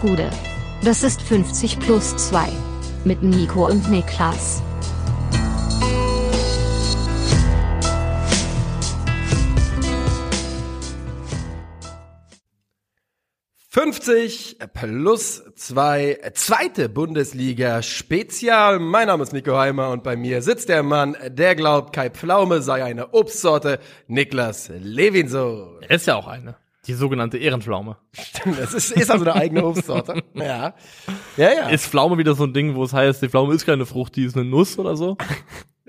[0.00, 0.30] Gude.
[0.82, 2.48] Das ist 50 plus 2.
[3.04, 4.62] Mit Nico und Niklas.
[13.72, 18.78] »50 plus 2, zweite Bundesliga Spezial.
[18.78, 22.62] Mein Name ist Nico Heimer und bei mir sitzt der Mann, der glaubt, Kai Pflaume
[22.62, 23.78] sei eine Obstsorte,
[24.08, 25.78] Niklas Levinso.
[25.82, 26.59] Er ist ja auch eine.
[26.86, 27.98] Die sogenannte Ehrenpflaume.
[28.12, 30.22] Stimmt, das ist, ist also eine eigene Obstsorte.
[30.34, 30.74] Ja.
[31.36, 31.68] Ja, ja.
[31.68, 34.24] Ist Pflaume wieder so ein Ding, wo es heißt, die Pflaume ist keine Frucht, die
[34.24, 35.16] ist eine Nuss oder so?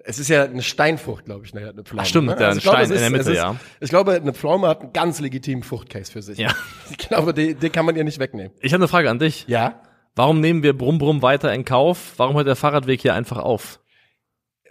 [0.04, 2.02] Es ist ja eine Steinfrucht, glaube ich, eine, Pflaume.
[2.02, 2.36] Ach, stimmt, ne?
[2.40, 3.56] ja, Also ein ich glaube, Stein es in der Mitte, ist, ja.
[3.80, 6.38] Ich glaube, eine Pflaume hat einen ganz legitimen Fruchtcase für sich.
[6.38, 6.54] Ja.
[6.90, 8.52] Ich glaube, den, den kann man ihr nicht wegnehmen.
[8.60, 9.46] Ich habe eine Frage an dich.
[9.48, 9.82] Ja?
[10.16, 12.16] Warum nehmen wir Brumm Brumm weiter in Kauf?
[12.18, 13.80] Warum hört der Fahrradweg hier einfach auf?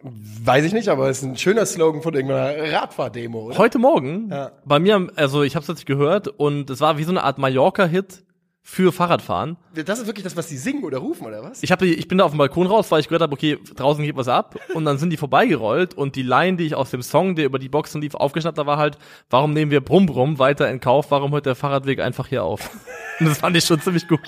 [0.02, 3.58] Weiß ich nicht, aber es ist ein schöner Slogan von irgendeiner Radfahrdemo, oder?
[3.58, 4.52] Heute Morgen, Ja.
[4.64, 7.38] bei mir, also ich habe es natürlich gehört und es war wie so eine Art
[7.38, 8.24] Mallorca-Hit
[8.62, 9.56] für Fahrradfahren.
[9.74, 11.62] Das ist wirklich das, was die singen oder rufen, oder was?
[11.62, 14.04] Ich, hab ich bin da auf dem Balkon raus, weil ich gehört habe, okay, draußen
[14.04, 14.56] geht was ab.
[14.74, 17.58] Und dann sind die vorbeigerollt und die Line, die ich aus dem Song, der über
[17.58, 18.96] die Boxen lief, aufgeschnappt habe, war halt,
[19.28, 21.10] warum nehmen wir Brumm Brumm weiter in Kauf?
[21.10, 22.70] Warum hört der Fahrradweg einfach hier auf?
[23.20, 24.20] Und das fand ich schon ziemlich gut.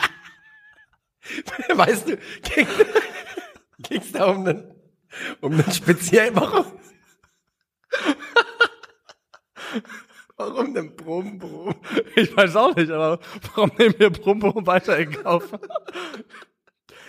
[1.75, 2.67] weißt du, ging,
[3.79, 4.72] ging's da um einen,
[5.41, 6.67] um einen speziellen, warum?
[10.37, 11.75] Warum denn Brumm, Brumm?
[12.17, 13.19] Ich weiß auch nicht, aber
[13.55, 15.51] warum nehmen wir Brumm Brumm weiter in Kauf?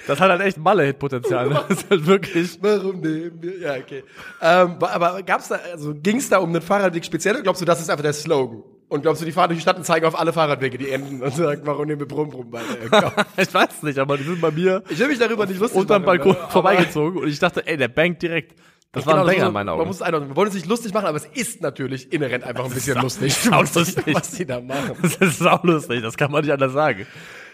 [0.06, 1.50] Das hat halt echt Malle-Hit-Potenzial.
[1.50, 1.64] ne?
[1.70, 2.60] Das ist halt wirklich.
[2.62, 3.58] Warum nehmen wir?
[3.58, 4.04] Ja, okay.
[4.42, 7.82] Ähm, aber gab's da, also ging's da um einen Fahrradweg speziell oder glaubst du, das
[7.82, 8.64] ist einfach der Slogan?
[8.94, 11.24] Und glaubst du, die fahren durch die Stadt und zeigen auf alle Fahrradwege, die enden
[11.24, 13.12] und sagen, warum nehmen wir Brumm, Brumm weiter?
[13.38, 16.04] Ich weiß nicht, aber die sind bei mir Ich will mich darüber nicht lustig unterm
[16.04, 18.54] machen, Balkon aber- vorbeigezogen und ich dachte, ey, der bangt direkt.
[18.92, 19.88] Das war Genau, ein Banger so- in meinen Man Augen.
[19.88, 20.30] muss es einordnen.
[20.30, 23.36] Wir wollen uns nicht lustig machen, aber es ist natürlich inhärent einfach ein bisschen lustig,
[23.44, 23.96] die, lustig.
[24.14, 24.96] was die da machen.
[25.02, 27.08] Das ist auch lustig, das kann man nicht anders sagen.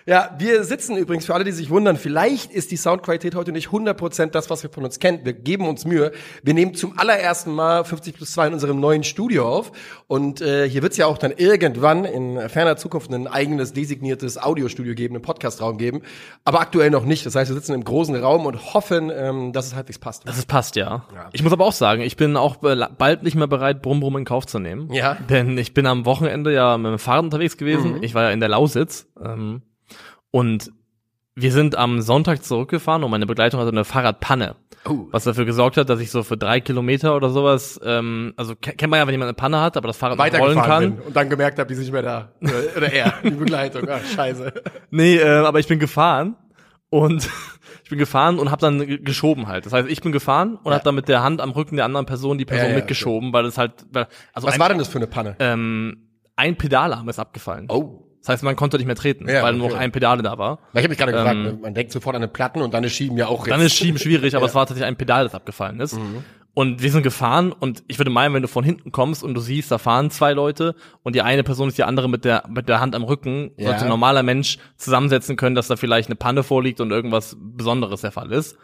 [0.05, 3.69] Ja, wir sitzen übrigens, für alle, die sich wundern, vielleicht ist die Soundqualität heute nicht
[3.69, 5.21] 100% das, was wir von uns kennen.
[5.23, 6.11] Wir geben uns Mühe.
[6.43, 9.71] Wir nehmen zum allerersten Mal 50 plus 2 in unserem neuen Studio auf.
[10.07, 14.37] Und äh, hier wird es ja auch dann irgendwann in ferner Zukunft ein eigenes designiertes
[14.37, 16.01] Audiostudio geben, einen Podcastraum geben.
[16.43, 17.25] Aber aktuell noch nicht.
[17.25, 20.27] Das heißt, wir sitzen im großen Raum und hoffen, ähm, dass es halbwegs passt.
[20.27, 21.05] Das ist passt, ja.
[21.33, 24.25] Ich muss aber auch sagen, ich bin auch bald nicht mehr bereit, Brumm Brumm in
[24.25, 24.91] Kauf zu nehmen.
[24.91, 25.15] Ja.
[25.29, 28.01] Denn ich bin am Wochenende ja mit dem Fahrrad unterwegs gewesen.
[28.01, 29.07] Ich war ja in der Lausitz.
[29.23, 29.61] Ähm,
[30.31, 30.71] und
[31.35, 34.55] wir sind am Sonntag zurückgefahren und meine Begleitung hatte eine Fahrradpanne.
[34.85, 35.07] Oh.
[35.11, 38.73] Was dafür gesorgt hat, dass ich so für drei Kilometer oder sowas, ähm, also ke-
[38.73, 40.95] kennt man ja, wenn jemand eine Panne hat, aber das Fahrrad noch rollen kann.
[40.95, 42.31] bin und dann gemerkt habe, die sind nicht mehr da.
[42.41, 43.87] Oder, oder er, die Begleitung.
[43.89, 44.53] Ah, scheiße.
[44.89, 46.35] Nee, äh, aber ich bin gefahren
[46.89, 47.29] und
[47.83, 49.65] ich bin gefahren und habe dann ge- geschoben halt.
[49.65, 50.77] Das heißt, ich bin gefahren und Ja.
[50.77, 53.31] hab dann mit der Hand am Rücken der anderen Person die Person Ja, ja, mitgeschoben,
[53.33, 55.35] weil das halt, weil, also Was ein, war denn das für eine Panne?
[55.39, 57.65] ähm, ein Pedalarm ist abgefallen.
[57.69, 58.05] Oh.
[58.29, 59.73] Das heißt, man konnte nicht mehr treten, Ja, weil nur okay.
[59.73, 60.59] noch ein Pedale da war.
[60.73, 61.57] Ich habe mich gerade gefragt, Ähm, ne?
[61.63, 63.97] man denkt sofort an eine Platten und dann ist Schieben ja auch Dann ist Schieben
[63.97, 64.47] schwierig, aber Ja.
[64.47, 64.49] Mhm.
[64.49, 65.99] es war tatsächlich ein Pedal, das abgefallen ist.
[66.53, 69.41] Und wir sind gefahren und ich würde meinen, wenn du von hinten kommst und du
[69.41, 72.69] siehst, da fahren zwei Leute und die eine Person ist die andere mit der, mit
[72.69, 73.69] der Hand am Rücken, Ja.
[73.69, 78.01] sollte ein normaler Mensch zusammensetzen können, dass da vielleicht eine Panne vorliegt und irgendwas Besonderes
[78.01, 78.57] der Fall ist.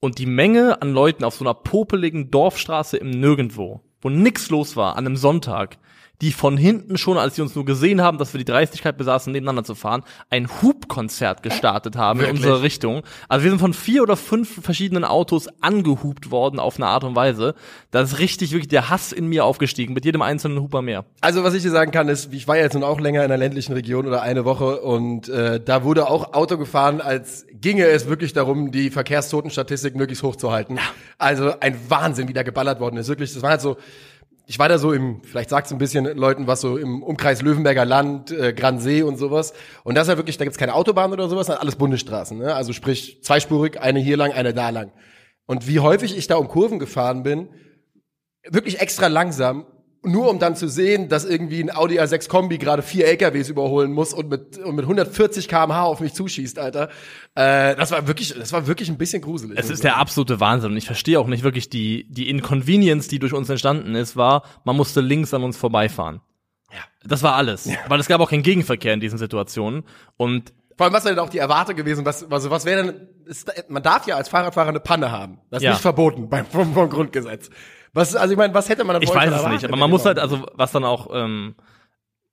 [0.00, 4.74] Und die Menge an Leuten auf so einer popeligen Dorfstraße im Nirgendwo, wo nix los
[4.74, 5.76] war, an einem Sonntag,
[6.20, 9.32] die von hinten schon, als sie uns nur gesehen haben, dass wir die Dreistigkeit besaßen,
[9.32, 12.36] nebeneinander zu fahren, ein Hubkonzert gestartet haben Wirklich?
[12.40, 13.02] in unsere Richtung.
[13.28, 17.14] Also wir sind von vier oder fünf verschiedenen Autos angehupt worden auf eine Art und
[17.16, 17.54] Weise.
[17.90, 21.04] Da ist richtig wirklich der Hass in mir aufgestiegen, mit jedem einzelnen Huper mehr.
[21.20, 23.38] Also was ich dir sagen kann, ist, ich war jetzt nun auch länger in der
[23.38, 28.08] ländlichen Region oder eine Woche und äh, da wurde auch Auto gefahren, als ginge es
[28.08, 30.78] wirklich darum, die Verkehrstotenstatistik möglichst hoch zu halten.
[31.18, 33.08] Also ein Wahnsinn, wie da geballert worden ist.
[33.08, 33.76] Wirklich, das war halt so,
[34.48, 37.84] ich war da so im, vielleicht sagt's ein bisschen Leuten was so im Umkreis Löwenberger
[37.84, 39.52] Land, äh, Gransee und sowas.
[39.82, 42.38] Und das ist halt wirklich, da gibt's keine Autobahn oder sowas, sondern alles Bundesstraßen.
[42.38, 42.54] Ne?
[42.54, 44.92] Also sprich zweispurig, eine hier lang, eine da lang.
[45.46, 47.48] Und wie häufig ich da um Kurven gefahren bin,
[48.48, 49.66] wirklich extra langsam,
[50.06, 53.92] nur um dann zu sehen, dass irgendwie ein Audi A6 Kombi gerade vier LKWs überholen
[53.92, 56.88] muss und mit, und mit 140 km/h auf mich zuschießt, Alter.
[57.34, 59.58] Äh, das war wirklich, das war wirklich ein bisschen gruselig.
[59.58, 63.18] Es ist der absolute Wahnsinn und ich verstehe auch nicht wirklich die, die Inconvenience, die
[63.18, 66.20] durch uns entstanden ist, war, man musste links an uns vorbeifahren.
[66.72, 66.78] Ja.
[67.04, 67.68] Das war alles.
[67.88, 69.84] Weil es gab auch keinen Gegenverkehr in diesen Situationen.
[70.16, 72.04] Und Vor allem, was wäre denn auch die Erwartung gewesen?
[72.04, 75.38] Was, also was wäre denn, ist, man darf ja als Fahrradfahrer eine Panne haben.
[75.50, 75.70] Das ist Ja.
[75.72, 77.50] nicht verboten beim, vom, vom Grundgesetz.
[77.96, 80.04] Was, also ich meine, was hätte man dann ich weiß es nicht, aber man muss
[80.04, 81.54] halt, also was dann auch ähm,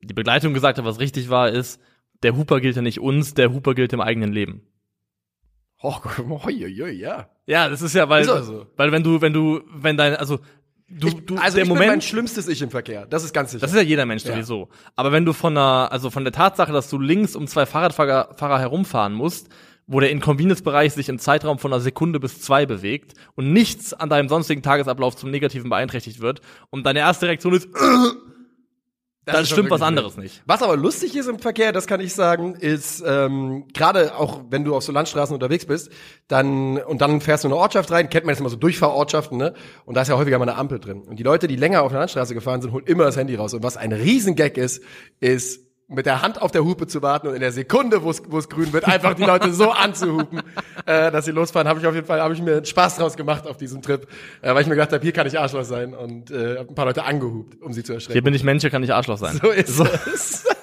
[0.01, 1.79] die Begleitung gesagt hat, was richtig war, ist,
[2.21, 4.63] der Huper gilt ja nicht uns, der Huper gilt dem eigenen Leben.
[5.81, 7.29] Oh, hoi, hoi, hoi, ja.
[7.45, 8.67] Ja, das ist ja, weil, Ist auch so.
[8.75, 10.39] weil wenn du, wenn du, wenn dein, also
[10.89, 13.05] du, Ich, du, also der ich Moment, bin mein schlimmstes Ich im Verkehr.
[13.05, 13.61] Das ist ganz sicher.
[13.61, 14.33] Das ist ja jeder Mensch Ja.
[14.33, 14.67] sowieso.
[14.97, 18.33] Aber wenn du von der, also von der Tatsache, dass du links um zwei Fahrradfahrer
[18.35, 19.47] Fahrer herumfahren musst,
[19.87, 24.09] wo der Inconvenience-Bereich sich im Zeitraum von einer Sekunde bis zwei bewegt und nichts an
[24.09, 28.13] deinem sonstigen Tagesablauf zum Negativen beeinträchtigt wird und deine erste Reaktion ist, Das
[29.25, 30.41] dann stimmt was anderes nicht.
[30.45, 34.63] Was aber lustig ist im Verkehr, das kann ich sagen, ist ähm, gerade auch wenn
[34.63, 35.91] du auf so Landstraßen unterwegs bist,
[36.29, 39.37] dann und dann fährst du in eine Ortschaft rein, kennt man jetzt immer so Durchfahrortschaften,
[39.37, 39.53] ne?
[39.85, 41.01] Und da ist ja häufiger mal eine Ampel drin.
[41.01, 43.53] Und die Leute, die länger auf einer Landstraße gefahren sind, holen immer das Handy raus.
[43.53, 44.81] Und was ein Riesengag ist,
[45.19, 48.49] ist mit der Hand auf der Hupe zu warten und in der Sekunde, wo es
[48.49, 50.41] grün wird, einfach die Leute so anzuhupen,
[50.85, 53.47] äh, dass sie losfahren, habe ich auf jeden Fall, habe ich mir Spaß draus gemacht
[53.47, 54.07] auf diesem Trip,
[54.41, 56.75] äh, weil ich mir gedacht habe, hier kann ich Arschloch sein und äh, hab ein
[56.75, 58.13] paar Leute angehupt, um sie zu erschrecken.
[58.13, 59.39] Hier bin ich Mensch, hier kann ich Arschloch sein.
[59.41, 60.45] So ist es.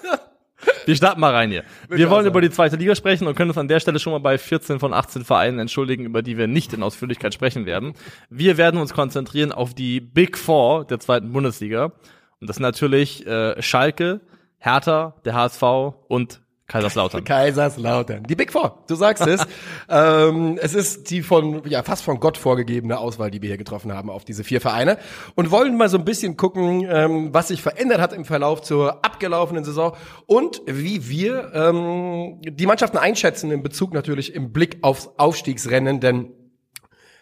[0.86, 1.64] Wir starten mal rein hier.
[1.88, 4.12] Wir wollen auch über die zweite Liga sprechen und können uns an der Stelle schon
[4.12, 7.94] mal bei 14 von 18 Vereinen entschuldigen, über die wir nicht in Ausführlichkeit sprechen werden.
[8.28, 11.92] Wir werden uns konzentrieren auf die Big Four der zweiten Bundesliga.
[12.40, 14.20] Und das sind natürlich äh, Schalke,
[14.60, 15.62] Hertha, der HSV
[16.08, 17.24] und Kaiserslautern.
[17.24, 18.22] Kaiserslautern.
[18.24, 19.44] Die Big Four, du sagst es.
[19.88, 23.92] ähm, es ist die von, ja, fast von Gott vorgegebene Auswahl, die wir hier getroffen
[23.92, 24.98] haben auf diese vier Vereine.
[25.34, 29.04] Und wollen mal so ein bisschen gucken, ähm, was sich verändert hat im Verlauf zur
[29.04, 29.96] abgelaufenen Saison
[30.26, 36.32] und wie wir ähm, die Mannschaften einschätzen in Bezug natürlich im Blick aufs Aufstiegsrennen, denn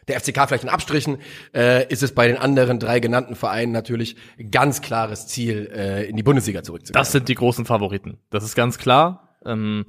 [0.08, 1.18] der FCK vielleicht in Abstrichen,
[1.54, 4.16] äh, ist es bei den anderen drei genannten Vereinen natürlich
[4.50, 7.00] ganz klares Ziel, äh, in die Bundesliga zurückzukehren.
[7.00, 8.18] Das sind die großen Favoriten.
[8.30, 9.36] Das ist ganz klar.
[9.44, 9.86] Ähm,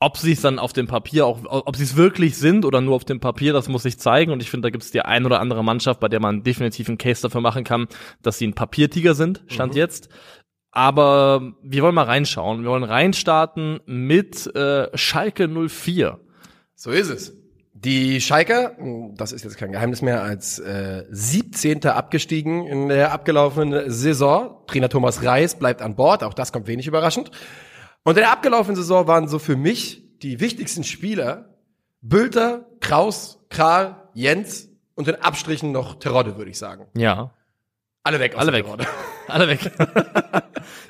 [0.00, 2.94] ob sie es dann auf dem Papier auch, ob sie es wirklich sind oder nur
[2.94, 4.30] auf dem Papier, das muss sich zeigen.
[4.30, 6.88] Und ich finde, da gibt es die ein oder andere Mannschaft, bei der man definitiv
[6.88, 7.88] einen Case dafür machen kann,
[8.22, 10.08] dass sie ein Papiertiger sind, stand jetzt.
[10.70, 12.62] Aber wir wollen mal reinschauen.
[12.62, 16.20] Wir wollen reinstarten mit äh, Schalke 04.
[16.74, 17.36] So ist es.
[17.80, 18.76] Die Schalker,
[19.14, 21.86] das ist jetzt kein Geheimnis mehr, als äh, 17.
[21.86, 24.64] abgestiegen in der abgelaufenen Saison.
[24.66, 27.30] Trainer Thomas Reis bleibt an Bord, auch das kommt wenig überraschend.
[28.02, 31.54] Und in der abgelaufenen Saison waren so für mich die wichtigsten Spieler
[32.00, 36.88] Bülter, Kraus, Kral, Jens und in Abstrichen noch Terodde, würde ich sagen.
[36.96, 37.32] Ja,
[38.02, 38.88] Alle weg aus Alle der weg.
[39.28, 39.70] Alle weg.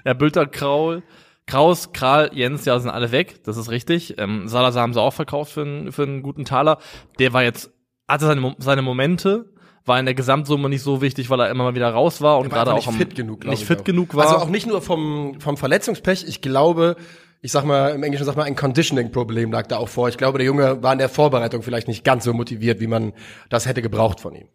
[0.06, 1.02] ja, Bülter, Kraul,
[1.48, 3.42] Kraus, Kral, Jens, ja, sind alle weg.
[3.44, 4.14] Das ist richtig.
[4.18, 6.78] Ähm, Salazar haben sie auch verkauft für, einen- für einen guten Taler.
[7.18, 7.70] Der war jetzt,
[8.06, 9.50] hatte seine, seine Momente,
[9.84, 12.44] war in der Gesamtsumme nicht so wichtig, weil er immer mal wieder raus war und
[12.46, 13.84] Er gerade auch nicht am, fit genug, nicht ich fit auch.
[13.84, 14.24] genug war.
[14.26, 16.24] Also auch nicht nur vom, vom Verletzungspech.
[16.28, 16.96] Ich glaube,
[17.40, 20.08] ich sag mal, im Englischen sag mal, ein Conditioning-Problem lag da auch vor.
[20.10, 23.14] Ich glaube, der Junge war in der Vorbereitung vielleicht nicht ganz so motiviert, wie man
[23.48, 24.48] das hätte gebraucht von ihm.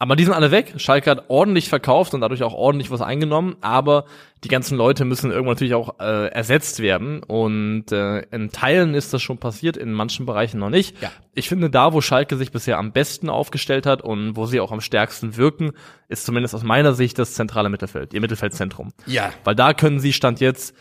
[0.00, 0.72] Aber die sind alle weg.
[0.78, 3.56] Schalke hat ordentlich verkauft und dadurch auch ordentlich was eingenommen.
[3.60, 4.06] Aber
[4.42, 7.22] die ganzen Leute müssen irgendwann natürlich auch äh, ersetzt werden.
[7.22, 11.00] Und äh, in Teilen ist das schon passiert, in manchen Bereichen noch nicht.
[11.02, 11.12] Ja.
[11.34, 14.72] Ich finde, da, wo Schalke sich bisher am besten aufgestellt hat und wo sie auch
[14.72, 15.72] am stärksten wirken,
[16.08, 18.94] ist zumindest aus meiner Sicht das zentrale Mittelfeld, ihr Mittelfeldzentrum.
[19.04, 19.34] Ja.
[19.44, 20.74] Weil da können sie Stand jetzt,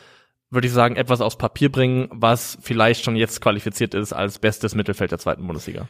[0.50, 4.76] würde ich sagen, etwas aufs Papier bringen, was vielleicht schon jetzt qualifiziert ist als bestes
[4.76, 5.90] Mittelfeld der zweiten Bundesliga.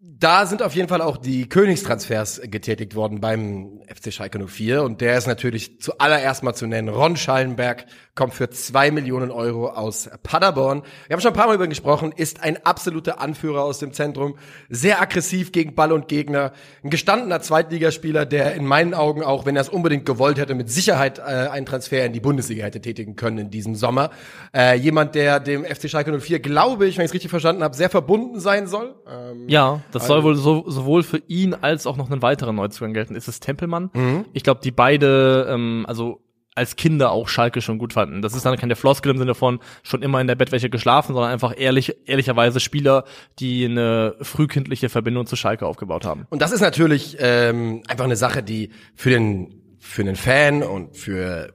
[0.00, 5.00] Da sind auf jeden Fall auch die Königstransfers getätigt worden beim FC Schalke 04 und
[5.00, 6.88] der ist natürlich zuallererst mal zu nennen.
[6.88, 7.84] Ron Schallenberg
[8.14, 10.82] kommt für zwei Millionen Euro aus Paderborn.
[11.08, 13.92] Wir haben schon ein paar Mal über ihn gesprochen, ist ein absoluter Anführer aus dem
[13.92, 14.36] Zentrum,
[14.68, 16.52] sehr aggressiv gegen Ball und Gegner,
[16.84, 20.70] ein gestandener Zweitligaspieler, der in meinen Augen auch, wenn er es unbedingt gewollt hätte, mit
[20.70, 24.10] Sicherheit äh, einen Transfer in die Bundesliga hätte tätigen können in diesem Sommer.
[24.54, 27.74] Äh, jemand, der dem FC Schalke 04, glaube ich, wenn ich es richtig verstanden habe,
[27.74, 28.94] sehr verbunden sein soll.
[29.08, 32.56] Ähm, Ja, das Also- soll wohl so, sowohl für ihn als auch noch einen weiteren
[32.56, 33.14] Neuzugang gelten.
[33.14, 33.90] Ist es Tempelmann?
[33.94, 34.24] Mhm.
[34.32, 36.22] Ich glaube, die beide, ähm, also
[36.54, 38.20] als Kinder auch Schalke schon gut fanden.
[38.20, 41.30] Das ist dann keine Floskel im Sinne von schon immer in der Bettwäsche geschlafen, sondern
[41.30, 43.04] einfach ehrlich, ehrlicherweise Spieler,
[43.38, 46.26] die eine frühkindliche Verbindung zu Schalke aufgebaut haben.
[46.30, 50.96] Und das ist natürlich ähm, einfach eine Sache, die für den für einen Fan und
[50.96, 51.54] für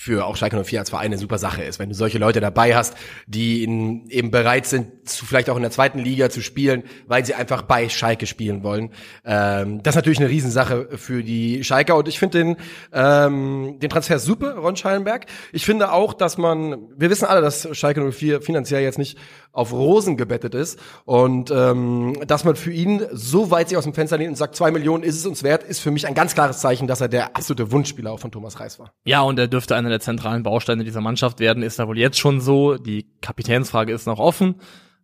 [0.00, 2.76] für auch Schalke 04 als Verein eine super Sache ist, wenn du solche Leute dabei
[2.76, 2.94] hast,
[3.26, 7.26] die in, eben bereit sind, zu, vielleicht auch in der zweiten Liga zu spielen, weil
[7.26, 8.90] sie einfach bei Schalke spielen wollen.
[9.24, 12.56] Ähm, das ist natürlich eine Riesensache für die Schalker und ich finde den,
[12.92, 15.26] ähm, den Transfer super, Ron Schallenberg.
[15.52, 19.18] Ich finde auch, dass man, wir wissen alle, dass Schalke 04 finanziell jetzt nicht
[19.50, 23.94] auf Rosen gebettet ist und ähm, dass man für ihn so weit sich aus dem
[23.94, 26.34] Fenster lehnt und sagt, zwei Millionen ist es uns wert, ist für mich ein ganz
[26.34, 28.92] klares Zeichen, dass er der absolute Wunschspieler auch von Thomas Reis war.
[29.04, 32.18] Ja, und er dürfte einer der zentralen Bausteine dieser Mannschaft werden, ist da wohl jetzt
[32.18, 32.76] schon so.
[32.76, 34.56] Die Kapitänsfrage ist noch offen.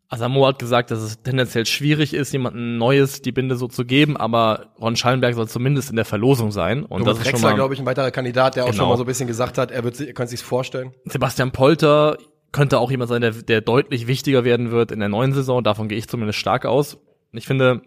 [0.09, 4.17] Asamo hat gesagt, dass es tendenziell schwierig ist, jemandem Neues die Binde so zu geben,
[4.17, 6.85] aber Ron Schallenberg soll zumindest in der Verlosung sein.
[6.85, 8.83] Und Thomas das ist schon Drexler, mal, glaube ich, ein weiterer Kandidat, der auch Genau.
[8.83, 10.93] schon mal so ein bisschen gesagt hat, er wird sich, er könnte sich's vorstellen.
[11.07, 12.19] Sebastian Polter
[12.53, 15.65] könnte auch jemand sein, der, der deutlich wichtiger werden wird in der neuen Saison.
[15.65, 16.99] Davon gehe ich zumindest stark aus.
[17.33, 17.83] Ich finde,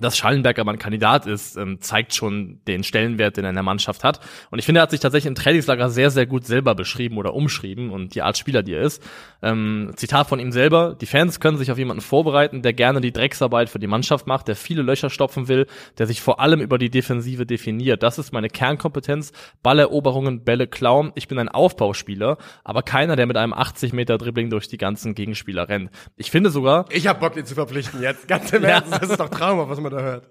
[0.00, 3.62] dass Schallenberg aber ein Kandidat ist, ähm, zeigt schon den Stellenwert, den er in der
[3.62, 4.20] Mannschaft hat.
[4.50, 7.34] Und ich finde, er hat sich tatsächlich im Trainingslager sehr, sehr gut selber beschrieben oder
[7.34, 9.02] umschrieben und die Art Spieler, die er ist.
[9.42, 13.12] Ähm, Zitat von ihm selber, die Fans können sich auf jemanden vorbereiten, der gerne die
[13.12, 15.66] Drecksarbeit für die Mannschaft macht, der viele Löcher stopfen will,
[15.98, 18.02] der sich vor allem über die Defensive definiert.
[18.02, 19.32] Das ist meine Kernkompetenz.
[19.62, 21.12] Balleroberungen, Bälle klauen.
[21.16, 25.14] Ich bin ein Aufbauspieler, aber keiner, der mit einem 80 Meter Dribbling durch die ganzen
[25.14, 25.90] Gegenspieler rennt.
[26.16, 26.86] Ich finde sogar...
[26.90, 28.26] Ich hab Bock, den zu verpflichten jetzt.
[28.26, 30.30] Ganz im Ernst, das ist doch traumhaft, was man da hört.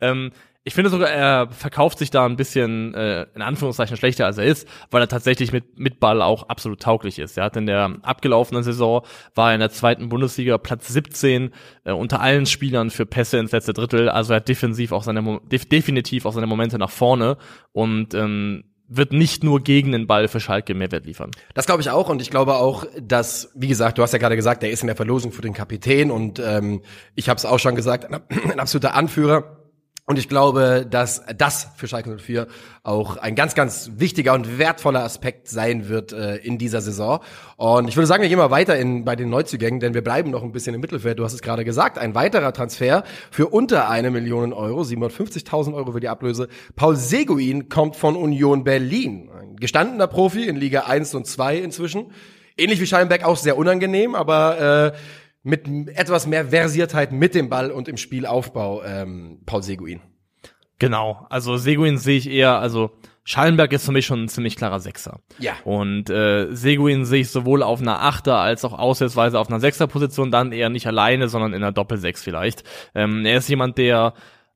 [0.00, 0.32] Ähm,
[0.64, 4.44] ich finde sogar, er verkauft sich da ein bisschen, äh, in Anführungszeichen, schlechter als er
[4.44, 7.36] ist, weil er tatsächlich mit, mit Ball auch absolut tauglich ist.
[7.36, 9.04] Er hat in der abgelaufenen Saison,
[9.34, 11.50] war er in der zweiten Bundesliga Platz 17
[11.84, 14.08] äh, unter allen Spielern für Pässe ins letzte Drittel.
[14.08, 17.38] Also er hat defensiv auch seine, def definitiv auch seine Momente nach vorne
[17.72, 18.62] und ähm,
[18.96, 21.30] wird nicht nur gegen den Ball für Schalke Mehrwert liefern.
[21.54, 24.36] Das glaube ich auch und ich glaube auch, dass, wie gesagt, du hast ja gerade
[24.36, 26.82] gesagt, der ist in der Verlosung für den Kapitän und ähm,
[27.14, 28.20] ich habe es auch schon gesagt, ein,
[28.50, 29.61] ein absoluter Anführer.
[30.04, 32.48] Und ich glaube, dass das für Schalke 04
[32.82, 37.20] auch ein ganz, ganz wichtiger und wertvoller Aspekt sein wird äh, in dieser Saison.
[37.56, 40.32] Und ich würde sagen, wir gehen mal weiter in, bei den Neuzugängen, denn wir bleiben
[40.32, 41.20] noch ein bisschen im Mittelfeld.
[41.20, 45.92] Du hast es gerade gesagt, ein weiterer Transfer für unter eine Million Euro, 750.000 Euro
[45.92, 46.48] für die Ablöse.
[46.74, 49.30] Paul Seguin kommt von Union Berlin.
[49.40, 52.10] Ein gestandener Profi in Liga 1 und 2 inzwischen.
[52.56, 54.98] Ähnlich wie Schallenberg auch sehr unangenehm, aber äh,
[55.42, 60.00] mit etwas mehr Versiertheit mit dem Ball und im Spielaufbau, ähm, Paul Seguin.
[60.78, 62.90] Genau, also Seguin sehe ich eher, also
[63.24, 65.20] Schallenberg ist für mich schon ein ziemlich klarer Sechser.
[65.38, 65.52] Ja.
[65.64, 70.32] Und äh, Seguin sehe ich sowohl auf einer Achter als auch auswärtsweise auf einer Sechser-Position,
[70.32, 72.64] dann eher nicht alleine, sondern in einer Doppelsechs vielleicht.
[72.94, 74.14] Ähm, er ist jemand, der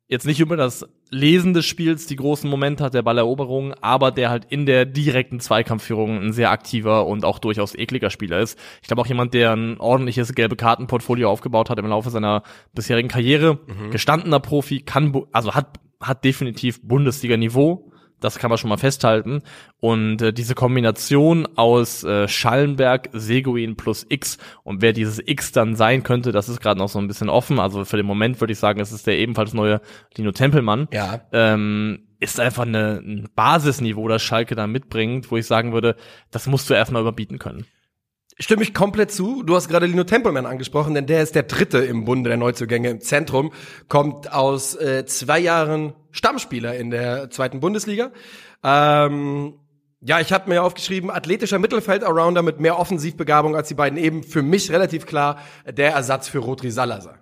[0.08, 4.30] jetzt nicht über das Lesen des Spiels die großen Momente hat, der Balleroberung, aber der
[4.30, 8.58] halt in der direkten Zweikampfführung ein sehr aktiver und auch durchaus ekliger Spieler ist.
[8.82, 12.42] Ich glaube auch jemand, der ein ordentliches gelbe Kartenportfolio aufgebaut hat im Laufe seiner
[12.74, 13.90] bisherigen Karriere, mhm.
[13.90, 19.42] gestandener Profi, kann, also hat, hat definitiv Bundesliga-Niveau das kann man schon mal festhalten.
[19.78, 25.76] Und äh, diese Kombination aus äh, Schallenberg, Seguin plus X und wer dieses X dann
[25.76, 27.58] sein könnte, das ist gerade noch so ein bisschen offen.
[27.58, 29.80] Also für den Moment würde ich sagen, es ist der ebenfalls neue
[30.16, 30.88] Lino Tempelmann.
[30.92, 31.20] Ja.
[31.32, 35.96] Ähm, ist einfach eine, ein Basisniveau, das Schalke da mitbringt, wo ich sagen würde,
[36.30, 37.66] das musst du erstmal überbieten können.
[38.38, 39.42] Stimme ich komplett zu.
[39.42, 42.90] Du hast gerade Lino Tempelmann angesprochen, denn der ist der dritte im Bunde der Neuzugänge
[42.90, 43.50] im Zentrum,
[43.88, 48.10] kommt aus äh, zwei Jahren Stammspieler in der zweiten Bundesliga.
[48.64, 49.54] Ähm,
[50.00, 54.22] ja, ich habe mir aufgeschrieben, athletischer Mittelfeld-Arounder mit mehr Offensivbegabung als die beiden eben.
[54.22, 57.18] Für mich relativ klar der Ersatz für Rodri Salazar.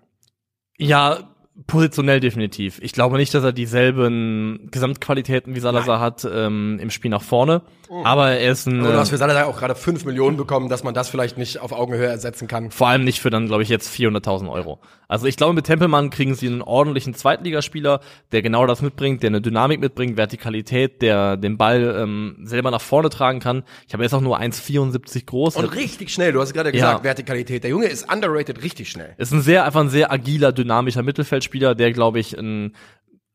[0.77, 1.35] Ja,
[1.69, 2.81] Positionell definitiv.
[2.83, 6.05] Ich glaube nicht, dass er dieselben Gesamtqualitäten wie Salazar Nein.
[6.05, 7.63] hat ähm, im Spiel nach vorne.
[7.89, 8.05] Mhm.
[8.05, 8.83] Aber er ist ein.
[8.83, 11.71] Du hast für Salazar auch gerade fünf Millionen bekommen, dass man das vielleicht nicht auf
[11.71, 12.73] Augenhöhe ersetzen kann.
[12.73, 14.81] Vor allem nicht für dann, glaube ich, jetzt 400.000 Euro.
[15.09, 18.01] Also ich glaube, mit Tempelmann kriegen sie einen ordentlichen Zweitligaspieler,
[18.33, 22.81] der genau das mitbringt, der eine Dynamik mitbringt, Vertikalität, der den Ball ähm, selber nach
[22.81, 23.65] vorne tragen kann.
[23.87, 25.57] Ich habe jetzt auch nur 1,74 groß.
[25.57, 26.33] Und richtig schnell.
[26.33, 27.05] Du hast gerade gesagt, ja.
[27.05, 27.65] Vertikalität.
[27.65, 29.15] Der Junge ist underrated richtig schnell.
[29.19, 32.75] Ist ein sehr, einfach ein sehr agiler, dynamischer Mittelfeldspieler, der, glaube ich, ein,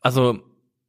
[0.02, 0.40] also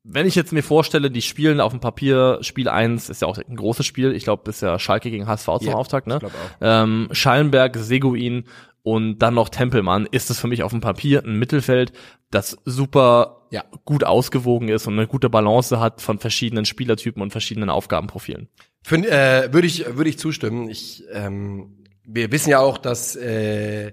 [0.02, 3.37] wenn ich jetzt mir vorstelle, die spielen auf dem Papier, Spiel 1 ist ja auch
[3.37, 6.18] ein großes Spiel, ich glaube, das ist ja Schalke gegen HSV zum ja, Auftakt, ne?
[6.22, 6.30] Ich auch.
[6.62, 8.44] Ähm, Schallenberg, Seguin
[8.82, 11.92] und dann noch Tempelmann, ist es für mich auf dem Papier ein Mittelfeld,
[12.30, 13.64] das super ja.
[13.84, 18.49] gut ausgewogen ist und eine gute Balance hat von verschiedenen Spielertypen und verschiedenen Aufgabenprofilen.
[18.82, 20.70] Find, äh, würde ich, würde ich zustimmen.
[20.70, 23.92] Ich, ähm, wir wissen ja auch, dass äh,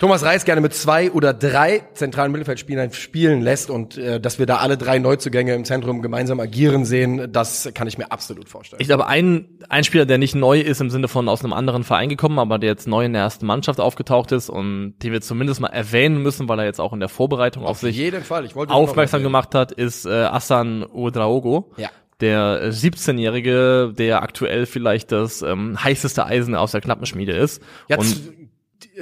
[0.00, 4.46] Thomas Reis gerne mit zwei oder drei zentralen Mittelfeldspielern spielen lässt und äh, dass wir
[4.46, 8.80] da alle drei Neuzugänge im Zentrum gemeinsam agieren sehen, das kann ich mir absolut vorstellen.
[8.80, 11.84] Ich glaube, ein, ein Spieler, der nicht neu ist im Sinne von aus einem anderen
[11.84, 15.20] Verein gekommen, aber der jetzt neu in der ersten Mannschaft aufgetaucht ist und den wir
[15.20, 18.24] zumindest mal erwähnen müssen, weil er jetzt auch in der Vorbereitung auf, auf sich jeden
[18.24, 18.46] Fall.
[18.46, 21.72] Ich wollte aufmerksam gemacht hat, ist äh, Assan Udraogo.
[21.76, 21.90] Ja
[22.20, 27.62] der 17-Jährige, der aktuell vielleicht das ähm, heißeste Eisen aus der Knappenschmiede ist.
[27.88, 28.39] Ja, und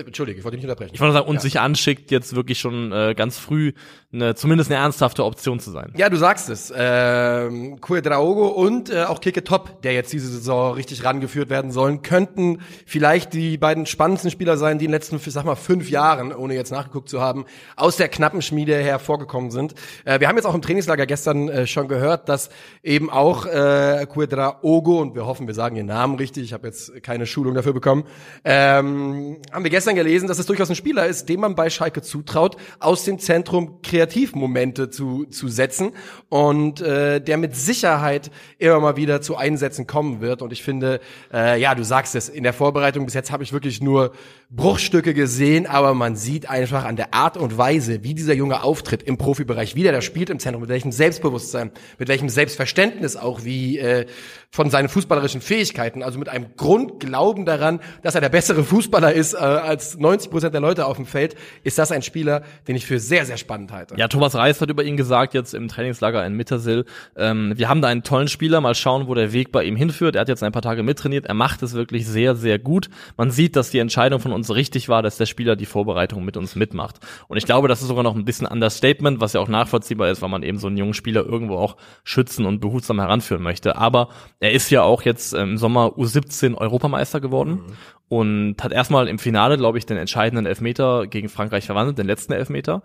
[0.07, 0.95] Entschuldige, ich wollte dich nicht unterbrechen.
[0.95, 1.41] Ich wollte sagen, und ja.
[1.41, 3.73] sich anschickt, jetzt wirklich schon äh, ganz früh
[4.11, 5.93] eine, zumindest eine ernsthafte Option zu sein.
[5.95, 6.73] Ja, du sagst es.
[6.75, 12.01] Ähm, Draogo und äh, auch Keke Top, der jetzt diese Saison richtig rangeführt werden sollen,
[12.01, 16.33] könnten vielleicht die beiden spannendsten Spieler sein, die in den letzten, sag mal, fünf Jahren,
[16.33, 17.45] ohne jetzt nachgeguckt zu haben,
[17.77, 19.75] aus der knappen Schmiede hervorgekommen sind.
[20.07, 22.49] Äh, wir haben jetzt auch im Trainingslager gestern äh, schon gehört, dass
[22.83, 27.03] eben auch äh, Draogo, und wir hoffen, wir sagen ihren Namen richtig, ich habe jetzt
[27.03, 28.05] keine Schulung dafür bekommen,
[28.45, 32.01] ähm, haben wir gestern gelesen, dass es durchaus ein Spieler ist, dem man bei Schalke
[32.01, 35.91] zutraut, aus dem Zentrum Kreativmomente zu, zu setzen
[36.29, 40.41] und äh, der mit Sicherheit immer mal wieder zu Einsätzen kommen wird.
[40.41, 41.01] Und ich finde,
[41.33, 44.13] äh, ja, du sagst es, in der Vorbereitung bis jetzt habe ich wirklich nur
[44.51, 49.03] Bruchstücke gesehen, aber man sieht einfach an der Art und Weise, wie dieser Junge auftritt
[49.03, 53.45] im Profibereich, wie der da spielt im Zentrum, mit welchem Selbstbewusstsein, mit welchem Selbstverständnis auch,
[53.45, 54.07] wie äh,
[54.51, 59.35] von seinen fußballerischen Fähigkeiten, also mit einem Grundglauben daran, dass er der bessere Fußballer ist
[59.35, 62.87] äh, als 90 Prozent der Leute auf dem Feld, ist das ein Spieler, den ich
[62.87, 63.97] für sehr, sehr spannend halte.
[63.99, 66.87] Ja, Thomas Reis hat über ihn gesagt, jetzt im Trainingslager in Mittersill,
[67.17, 70.15] ähm, wir haben da einen tollen Spieler, mal schauen, wo der Weg bei ihm hinführt.
[70.15, 72.89] Er hat jetzt ein paar Tage mittrainiert, er macht es wirklich sehr, sehr gut.
[73.19, 76.37] Man sieht, dass die Entscheidung von uns richtig war, dass der Spieler die Vorbereitung mit
[76.37, 76.97] uns mitmacht.
[77.29, 80.23] Und ich glaube, das ist sogar noch ein bisschen Understatement, was ja auch nachvollziehbar ist,
[80.23, 83.77] weil man eben so einen jungen Spieler irgendwo auch schützen und behutsam heranführen möchte.
[83.77, 84.09] Aber
[84.41, 87.73] er ist ja auch jetzt im Sommer U17 Europameister geworden mhm.
[88.09, 92.33] und hat erstmal im Finale, glaube ich, den entscheidenden Elfmeter gegen Frankreich verwandelt, den letzten
[92.33, 92.83] Elfmeter.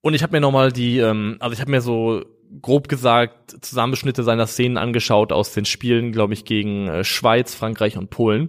[0.00, 2.22] Und ich habe mir nochmal die, ähm, also ich habe mir so
[2.62, 7.96] grob gesagt Zusammenschnitte seiner Szenen angeschaut aus den Spielen, glaube ich, gegen äh, Schweiz, Frankreich
[7.96, 8.48] und Polen.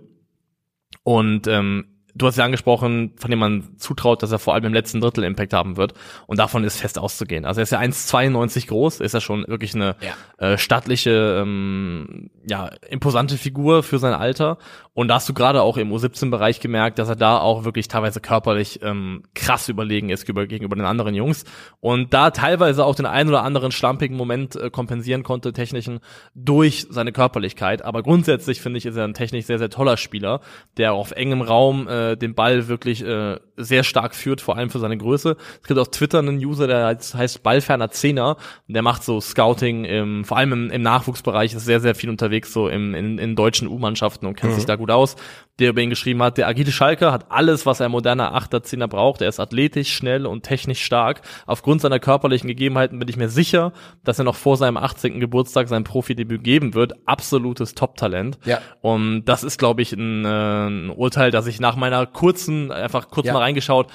[1.04, 4.74] Und ähm, du hast ja angesprochen, von dem man zutraut, dass er vor allem im
[4.74, 5.94] letzten Drittel Impact haben wird.
[6.26, 7.46] Und davon ist fest auszugehen.
[7.46, 10.46] Also er ist ja 1,92 groß, ist ja schon wirklich eine ja.
[10.46, 14.58] äh, stattliche, ähm, ja, imposante Figur für sein Alter.
[14.94, 18.20] Und da hast du gerade auch im U17-Bereich gemerkt, dass er da auch wirklich teilweise
[18.20, 21.46] körperlich ähm, krass überlegen ist gegenüber, gegenüber den anderen Jungs.
[21.82, 26.00] Und da teilweise auch den einen oder anderen schlampigen Moment äh, kompensieren konnte, technischen,
[26.34, 27.84] durch seine Körperlichkeit.
[27.84, 30.42] Aber grundsätzlich finde ich, ist er ein technisch sehr, sehr toller Spieler,
[30.78, 34.80] der auf engem Raum äh, den Ball wirklich äh, sehr stark führt, vor allem für
[34.80, 35.36] seine Größe.
[35.62, 38.38] Es gibt auf Twitter einen User, der heißt Ballferner Zehner,
[38.68, 42.54] der macht so Scouting, im, vor allem im, im Nachwuchsbereich, ist sehr, sehr viel unterwegs,
[42.54, 44.58] so im, in, in deutschen U-Mannschaften und kennt mhm.
[44.58, 45.16] sich da gut aus,
[45.60, 48.88] der über ihn geschrieben hat, der agile Schalker hat alles, was ein moderner Achter, Zehner
[48.88, 49.22] braucht.
[49.22, 51.22] Er ist athletisch, schnell und technisch stark.
[51.48, 53.74] Aufgrund seiner körperlichen Gegebenheiten bin ich mir sicher,
[54.04, 55.20] dass er noch vor seinem 18.
[55.20, 56.94] Geburtstag sein Profidebüt geben wird.
[57.08, 58.38] Absolutes Top-Talent.
[58.46, 58.60] Ja.
[58.82, 63.10] Und das ist, glaube ich, ein, äh, ein, Urteil, das ich nach meiner kurzen, einfach
[63.10, 63.34] kurz ja.
[63.34, 63.88] mal reingeschaut,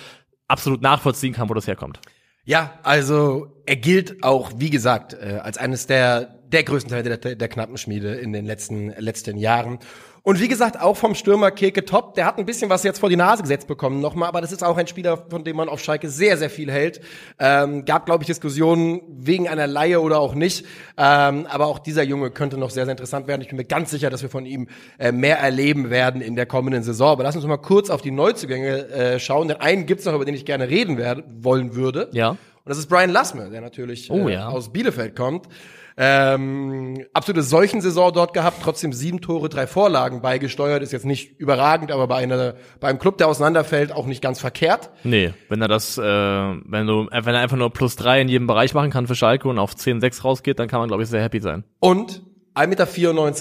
[0.49, 2.00] absolut nachvollziehen kann, wo das herkommt.
[2.44, 7.16] Ja, also er gilt auch, wie gesagt, äh, als eines der der größten Teil der,
[7.16, 9.78] der Knappenschmiede in den letzten letzten Jahren.
[10.25, 13.09] Und wie gesagt, auch vom Stürmer Keke Top, der hat ein bisschen was jetzt vor
[13.09, 15.81] die Nase gesetzt bekommen nochmal, aber das ist auch ein Spieler, von dem man auf
[15.81, 17.00] Schalke sehr, sehr viel hält.
[17.41, 20.65] Ähm, gab, glaube ich, Diskussionen wegen einer Laie oder auch nicht.
[20.97, 23.43] Ähm, aber auch dieser Junge könnte noch sehr, sehr interessant werden.
[23.43, 26.47] Ich bin mir ganz sicher, dass wir von ihm äh, mehr erleben werden in der
[26.47, 27.11] kommenden Saison.
[27.11, 30.25] Aber lass uns mal kurz auf die Neuzugänge äh, schauen, denn einen gibt's noch, über
[30.25, 32.11] den ich gerne reden werden, wollen würde.
[32.13, 32.30] Ja.
[32.30, 34.49] Und das ist Brian Lassme, der natürlich oh, ja.
[34.49, 35.49] äh, aus Bielefeld kommt.
[35.97, 41.93] Ähm, absolute Saison dort gehabt, trotzdem sieben Tore, drei Vorlagen beigesteuert, ist jetzt nicht überragend,
[41.93, 44.91] aber bei einer, bei einem Club, der auseinanderfällt, auch nicht ganz verkehrt.
[45.05, 48.47] Nee, wenn er das, äh, wenn du, wenn er einfach nur plus drei in jedem
[48.47, 51.09] Bereich machen kann für Schalke und auf 10, 6 rausgeht, dann kann man, glaube ich,
[51.09, 51.65] sehr happy sein.
[51.81, 52.23] Und
[52.55, 52.87] 1,94 Meter,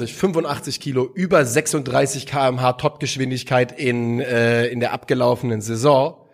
[0.08, 6.30] 85 Kilo, über 36 kmh Topgeschwindigkeit in, äh, in der abgelaufenen Saison.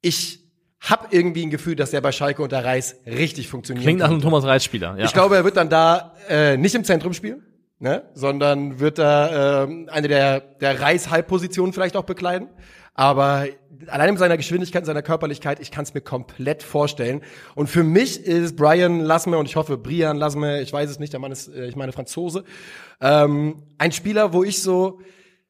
[0.00, 0.43] Ich
[0.90, 3.84] hab irgendwie ein Gefühl, dass der bei Schalke unter Reis richtig funktioniert.
[3.84, 5.04] Klingt nach einem Thomas Reis-Spieler, ja.
[5.04, 7.42] Ich glaube, er wird dann da äh, nicht im Zentrum spielen,
[7.78, 8.02] ne?
[8.14, 12.48] sondern wird da äh, eine der, der Reis-Halbpositionen vielleicht auch bekleiden.
[12.92, 13.46] Aber
[13.88, 17.22] allein in seiner Geschwindigkeit, in seiner Körperlichkeit, ich kann es mir komplett vorstellen.
[17.54, 21.12] Und für mich ist Brian Lasme, und ich hoffe Brian Lasme, ich weiß es nicht,
[21.12, 22.44] der Mann ist, äh, ich meine Franzose,
[23.00, 25.00] ähm, ein Spieler, wo ich so,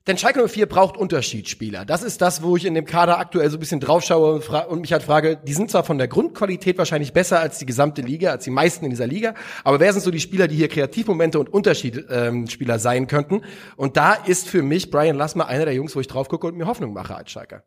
[0.06, 1.84] denn Schalke 04 braucht Unterschiedsspieler.
[1.84, 4.80] Das ist das, wo ich in dem Kader aktuell so ein bisschen draufschaue und, und,
[4.80, 8.30] mich halt frage, die sind zwar von der Grundqualität wahrscheinlich besser als die gesamte Liga,
[8.30, 11.38] als die meisten in dieser Liga, aber wer sind so die Spieler, die hier Kreativmomente
[11.38, 13.42] und Unterschiedsspieler ähm, sein könnten?
[13.76, 16.56] Und da ist für mich Brian Lassmer einer der Jungs, wo ich drauf gucke und
[16.56, 17.64] mir Hoffnung mache als Schalker.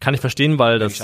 [0.00, 0.98] Kann ich verstehen, weil das,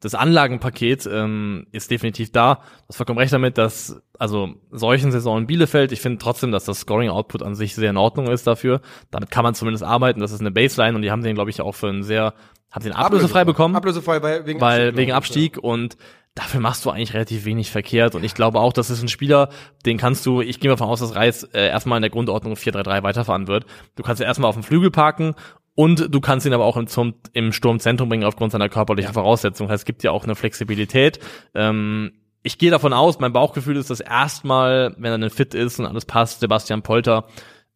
[0.00, 2.56] das Anlagenpaket ähm, ist definitiv da.
[2.56, 6.64] Du hast vollkommen recht damit, dass also solchen Saison in Bielefeld, ich finde trotzdem, dass
[6.64, 8.80] das Scoring-Output an sich sehr in Ordnung ist dafür.
[9.12, 11.60] Damit kann man zumindest arbeiten, das ist eine Baseline und die haben den, glaube ich,
[11.60, 12.34] auch für einen sehr,
[12.72, 13.76] haben den ablösefrei bekommen.
[13.76, 14.96] Ablösefrei weil, wegen weil, Abstieg.
[14.96, 15.62] Wegen Abstieg ja.
[15.62, 15.96] und
[16.34, 18.14] dafür machst du eigentlich relativ wenig verkehrt.
[18.14, 19.50] Und ich glaube auch, das ist ein Spieler,
[19.86, 22.54] den kannst du, ich gehe mal davon aus, dass Reis äh, erstmal in der Grundordnung
[22.54, 23.66] 4-3-3 weiterfahren wird.
[23.96, 25.34] Du kannst ja erstmal auf dem Flügel parken
[25.74, 29.12] und du kannst ihn aber auch im, zum, im Sturmzentrum bringen aufgrund seiner körperlichen.
[29.14, 29.68] Voraussetzungen.
[29.68, 31.18] Das heißt, es gibt ja auch eine Flexibilität.
[31.54, 35.78] Ähm, ich gehe davon aus, mein Bauchgefühl ist, dass erstmal, wenn er dann fit ist
[35.78, 37.26] und alles passt, Sebastian Polter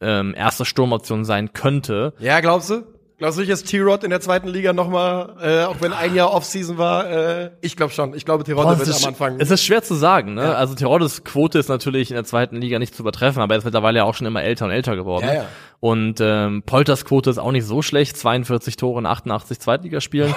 [0.00, 2.14] ähm, erste Sturmoption sein könnte.
[2.18, 2.82] Ja, glaubst du?
[3.18, 6.35] Glaubst du nicht, dass T-Rod in der zweiten Liga nochmal, äh, auch wenn ein Jahr
[6.35, 8.12] Offseason war, äh, ich glaube schon.
[8.14, 9.37] Ich glaube, Tirode wird am Anfang.
[9.40, 10.42] Es ist schwer zu sagen, ne?
[10.42, 10.52] Ja.
[10.52, 13.64] Also Tirodes Quote ist natürlich in der zweiten Liga nicht zu übertreffen, aber er ist
[13.64, 15.26] mittlerweile ja auch schon immer älter und älter geworden.
[15.26, 15.44] Ja, ja.
[15.81, 20.35] Und ähm, Polters Quote ist auch nicht so schlecht, 42 Tore in 88 Zweitligaspielen.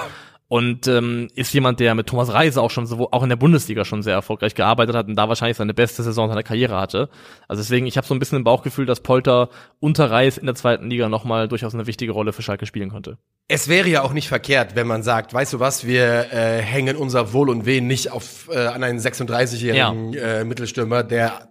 [0.50, 3.84] Und ähm, ist jemand, der mit Thomas Reise auch schon so, auch in der Bundesliga
[3.84, 7.08] schon sehr erfolgreich gearbeitet hat und da wahrscheinlich seine beste Saison seiner Karriere hatte.
[7.46, 10.56] Also deswegen, ich habe so ein bisschen im Bauchgefühl, dass Polter unter Reis in der
[10.56, 13.16] zweiten Liga nochmal durchaus eine wichtige Rolle für Schalke spielen konnte.
[13.46, 16.96] Es wäre ja auch nicht verkehrt, wenn man sagt, weißt du was, wir äh, hängen
[16.96, 20.20] unser Wohl und Weh nicht auf äh, an einen 36-jährigen ja.
[20.20, 21.48] äh, Mittelstürmer, der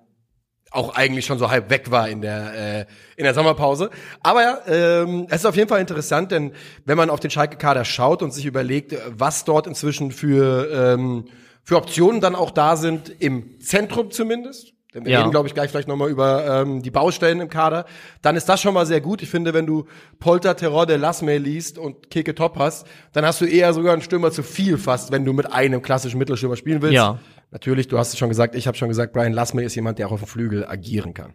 [0.72, 3.90] auch eigentlich schon so halb weg war in der äh, in der Sommerpause.
[4.22, 6.54] Aber ähm, es ist auf jeden Fall interessant, denn
[6.86, 11.26] wenn man auf den Schalke-Kader schaut und sich überlegt, was dort inzwischen für ähm,
[11.64, 14.74] für Optionen dann auch da sind im Zentrum zumindest.
[14.94, 15.20] Denn wir ja.
[15.20, 17.86] reden, glaube ich, gleich vielleicht nochmal über ähm, die Baustellen im Kader.
[18.24, 19.22] Dann ist das schon mal sehr gut.
[19.22, 19.86] Ich finde, wenn du
[20.18, 24.02] Polter, Terror de Lasme liest und Keke Top hast, dann hast du eher sogar einen
[24.02, 26.96] Stürmer zu viel fast, wenn du mit einem klassischen Mittelstürmer spielen willst.
[26.96, 27.20] Ja.
[27.52, 30.08] Natürlich, du hast es schon gesagt, ich habe schon gesagt, Brian Lassme ist jemand, der
[30.08, 31.34] auch auf dem Flügel agieren kann.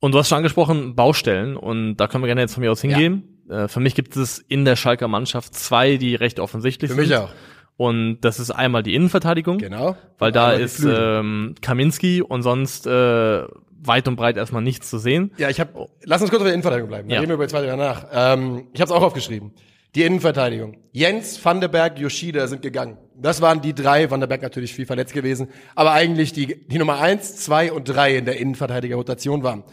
[0.00, 1.56] Und du hast schon angesprochen, Baustellen.
[1.56, 3.42] Und da können wir gerne jetzt von mir aus hingehen.
[3.48, 3.64] Ja.
[3.64, 7.04] Äh, für mich gibt es in der Schalker Mannschaft zwei, die recht offensichtlich für sind.
[7.04, 7.30] Für mich auch.
[7.76, 9.58] Und das ist einmal die Innenverteidigung.
[9.58, 9.96] Genau.
[10.18, 13.44] Weil da ist ähm, Kaminski und sonst äh,
[13.82, 15.32] weit und breit erstmal nichts zu sehen.
[15.38, 15.88] Ja, ich habe.
[16.04, 17.08] Lass uns kurz auf der Innenverteidigung bleiben.
[17.08, 17.20] Dann ja.
[17.20, 18.06] reden wir über die zweite danach.
[18.12, 19.52] Ähm, ich habe es auch aufgeschrieben.
[19.94, 20.76] Die Innenverteidigung.
[20.92, 22.96] Jens, Van der Berg, Yoshida sind gegangen.
[23.16, 24.10] Das waren die drei.
[24.10, 25.48] Van der Berg natürlich viel verletzt gewesen.
[25.74, 29.64] Aber eigentlich die, die Nummer eins, zwei und drei in der Innenverteidiger-Rotation waren.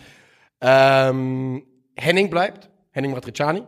[0.59, 1.63] Ähm,
[1.95, 2.69] Henning bleibt.
[2.91, 3.63] Henning Matriciani.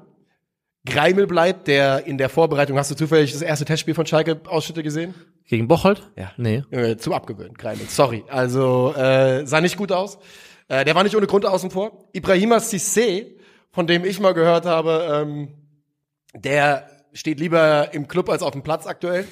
[0.86, 4.82] Greimel bleibt, der in der Vorbereitung, hast du zufällig das erste Testspiel von Schalke Ausschnitte
[4.82, 5.14] gesehen?
[5.46, 6.10] Gegen Bocholt?
[6.16, 6.32] Ja.
[6.38, 6.64] Nee.
[6.72, 7.86] Äh, zu abgewöhnt, Greimel.
[7.88, 8.24] Sorry.
[8.28, 10.18] Also, äh, sah nicht gut aus.
[10.68, 12.10] Äh, der war nicht ohne Grund außen vor.
[12.14, 13.36] Ibrahima Sissé,
[13.72, 15.50] von dem ich mal gehört habe, ähm,
[16.34, 19.26] der steht lieber im Club als auf dem Platz aktuell.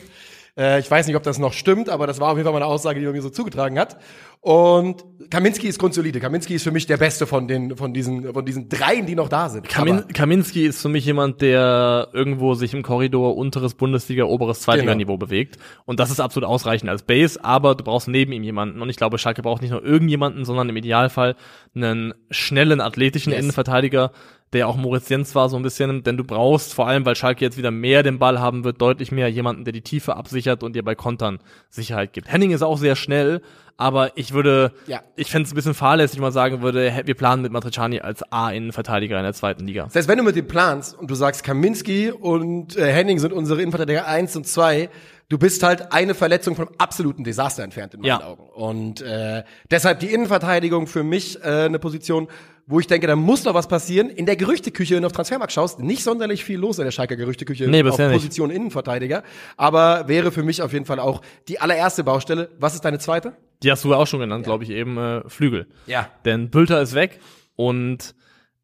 [0.58, 2.64] Äh, ich weiß nicht, ob das noch stimmt, aber das war auf jeden Fall mal
[2.64, 3.98] eine Aussage, die man mir so zugetragen hat.
[4.42, 6.20] Und Kaminski ist grundsolide.
[6.20, 9.30] Kaminski ist für mich der Beste von den, von diesen, von diesen dreien, die noch
[9.30, 9.68] da sind.
[9.68, 15.18] Kamin Kaminski ist für mich jemand, der irgendwo sich im Korridor unteres Bundesliga, oberes Zweitliganiveau
[15.18, 15.26] genau.
[15.26, 15.58] bewegt.
[15.86, 18.82] Und das ist absolut ausreichend als Base, aber du brauchst neben ihm jemanden.
[18.82, 21.36] Und ich glaube, Schalke braucht nicht nur irgendjemanden, sondern im Idealfall
[21.76, 23.42] einen schnellen, athletischen yes.
[23.42, 24.12] Innenverteidiger,
[24.54, 27.44] der auch Moritz Jens war so ein bisschen, denn du brauchst vor allem, weil Schalke
[27.44, 30.76] jetzt wieder mehr den Ball haben wird, deutlich mehr jemanden, der die Tiefe absichert und
[30.76, 32.32] dir bei Kontern Sicherheit gibt.
[32.32, 33.42] Henning ist auch sehr schnell,
[33.76, 35.02] aber ich würde, ja.
[35.16, 39.18] ich fände es ein bisschen fahrlässig, mal sagen würde, wir planen mit Matriciani als A-Innenverteidiger
[39.18, 39.84] in der zweiten Liga.
[39.84, 43.34] Das heißt, wenn du mit dem planst und du sagst, Kaminski und äh, Henning sind
[43.34, 44.90] unsere Innenverteidiger eins und zwei,
[45.30, 48.24] du bist halt eine Verletzung vom absoluten Desaster entfernt in meinen ja.
[48.24, 48.50] Augen.
[48.50, 52.28] Und äh, deshalb die Innenverteidigung für mich äh, eine Position,
[52.66, 54.10] wo ich denke, da muss noch was passieren.
[54.10, 57.16] In der Gerüchteküche, wenn du auf Transfermarkt schaust, nicht sonderlich viel los in der Schalker
[57.16, 58.58] Gerüchteküche nee, auf Position nicht.
[58.58, 59.24] Innenverteidiger.
[59.56, 62.50] Aber wäre für mich auf jeden Fall auch die allererste Baustelle.
[62.60, 63.38] Was ist deine zweite?
[63.64, 64.50] Die hast du auch schon genannt, ja.
[64.50, 65.68] glaube ich, eben äh, Flügel.
[65.88, 66.10] Ja.
[66.26, 67.20] Denn Bülter ist weg
[67.56, 68.16] und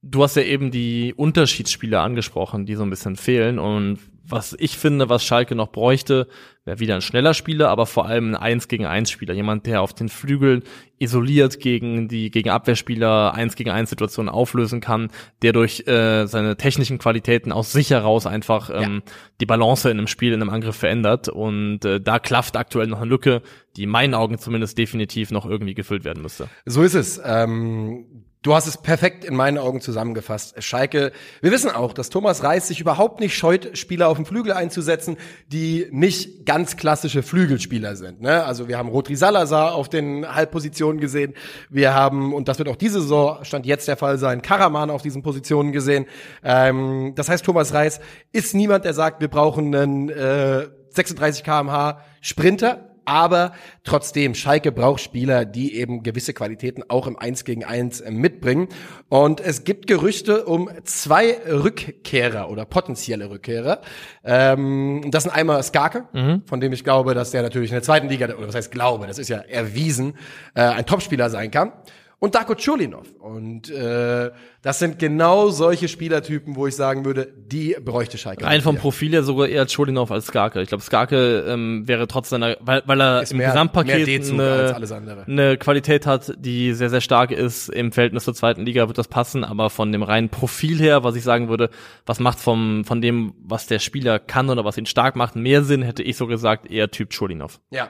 [0.02, 3.58] du hast ja eben die Unterschiedsspieler angesprochen, die so ein bisschen fehlen.
[3.58, 6.28] Und was ich finde, was Schalke noch bräuchte,
[6.66, 9.34] wäre wieder ein schneller Spieler, aber vor allem ein 1 gegen 1 Spieler.
[9.34, 10.64] Jemand, der auf den Flügeln
[10.98, 15.10] isoliert gegen die, gegen Abwehrspieler 1 gegen 1 Situationen auflösen kann,
[15.42, 19.14] der durch äh, seine technischen Qualitäten aus sich heraus einfach ähm, ja.
[19.42, 21.28] die Balance in einem Spiel, in einem Angriff verändert.
[21.28, 23.42] Und äh, da klafft aktuell noch eine Lücke,
[23.76, 26.48] die in meinen Augen zumindest definitiv noch irgendwie gefüllt werden müsste.
[26.66, 27.22] So ist es.
[27.24, 28.06] Ähm
[28.44, 30.62] Du hast es perfekt in meinen Augen zusammengefasst.
[30.62, 34.52] Schalke, wir wissen auch, dass Thomas Reis sich überhaupt nicht scheut, Spieler auf dem Flügel
[34.52, 35.16] einzusetzen,
[35.48, 38.22] die nicht ganz klassische Flügelspieler sind.
[38.22, 38.44] Ne?
[38.44, 41.36] Also wir haben Rotri Salazar auf den Halbpositionen gesehen.
[41.70, 45.02] Wir haben, und das wird auch diese Saison, stand jetzt der Fall sein, Karaman auf
[45.02, 46.06] diesen Positionen gesehen.
[46.44, 48.02] Ähm, das heißt, Thomas Reis
[48.34, 55.02] ist niemand, der sagt, wir brauchen einen äh, 36 kmh Sprinter, aber trotzdem, Schalke braucht
[55.02, 58.68] Spieler, die eben gewisse Qualitäten auch im 1 gegen 1 äh, mitbringen.
[59.10, 63.82] Und es gibt Gerüchte um zwei Rückkehrer oder potenzielle Rückkehrer.
[64.24, 66.44] Ähm, das sind einmal Skarke, mhm.
[66.46, 69.08] von dem ich glaube, dass der natürlich in der zweiten Liga, oder was heißt glaube,
[69.08, 70.16] das ist ja erwiesen,
[70.56, 71.74] äh, ein Topspieler sein kann
[72.24, 73.06] und Darko Chulinov.
[73.20, 74.32] Und äh,
[74.62, 78.48] das sind genau solche Spielertypen, wo ich sagen würde, die bräuchte Schalke.
[78.48, 80.62] Ein vom Profil her sogar eher Chulinov als Skarke.
[80.62, 84.74] Ich glaube, Skarke ähm, wäre trotz seiner, weil, weil er ist im mehr, Gesamtpaket mehr
[84.74, 87.68] eine, eine Qualität hat, die sehr, sehr stark ist.
[87.68, 91.18] Im Verhältnis zur zweiten Liga wird das passen, aber von dem reinen Profil her, was
[91.18, 91.72] ich sagen würde,
[92.06, 95.66] was macht vom, von dem, was der Spieler kann oder was ihn stark macht, mehr
[95.66, 97.60] Sinn, hätte ich so gesagt, eher Typ Chulinov.
[97.70, 97.90] Ja.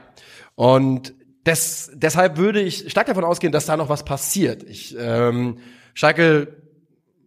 [0.55, 1.13] Und
[1.45, 4.63] des, deshalb würde ich stark davon ausgehen, dass da noch was passiert.
[4.63, 5.57] Ich, ähm,
[5.93, 6.63] Schalke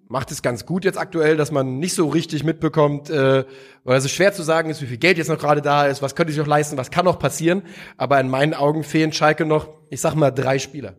[0.09, 3.45] macht es ganz gut jetzt aktuell, dass man nicht so richtig mitbekommt, äh,
[3.85, 6.15] weil es schwer zu sagen ist, wie viel Geld jetzt noch gerade da ist, was
[6.15, 7.63] könnte ich noch leisten, was kann noch passieren.
[7.97, 10.95] Aber in meinen Augen fehlen Schalke noch, ich sag mal, drei Spieler.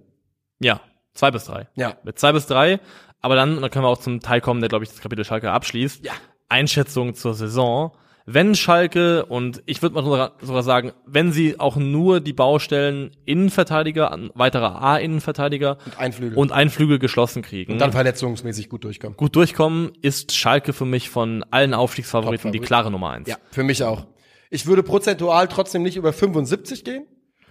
[0.59, 0.81] Ja,
[1.13, 1.67] zwei bis drei.
[1.75, 1.97] Ja.
[2.03, 2.79] Mit zwei bis drei.
[3.21, 5.51] Aber dann, dann können wir auch zum Teil kommen, der, glaube ich, das Kapitel Schalke
[5.51, 6.05] abschließt.
[6.05, 6.13] Ja.
[6.49, 7.91] Einschätzung zur Saison.
[8.29, 14.15] Wenn Schalke und ich würde mal sogar, sagen, wenn sie auch nur die Baustellen Innenverteidiger,
[14.35, 16.37] weiterer A-Innenverteidiger Und ein Flügel.
[16.37, 19.15] und ein Flügel geschlossen kriegen, Und dann verletzungsmäßig gut durchkommen.
[19.15, 23.29] gut durchkommen, ist Schalke für mich von allen Aufstiegsfavoriten die klare Nummer eins.
[23.29, 24.05] Ja, für mich auch.
[24.49, 27.05] Ich würde prozentual trotzdem nicht über 75 gehen.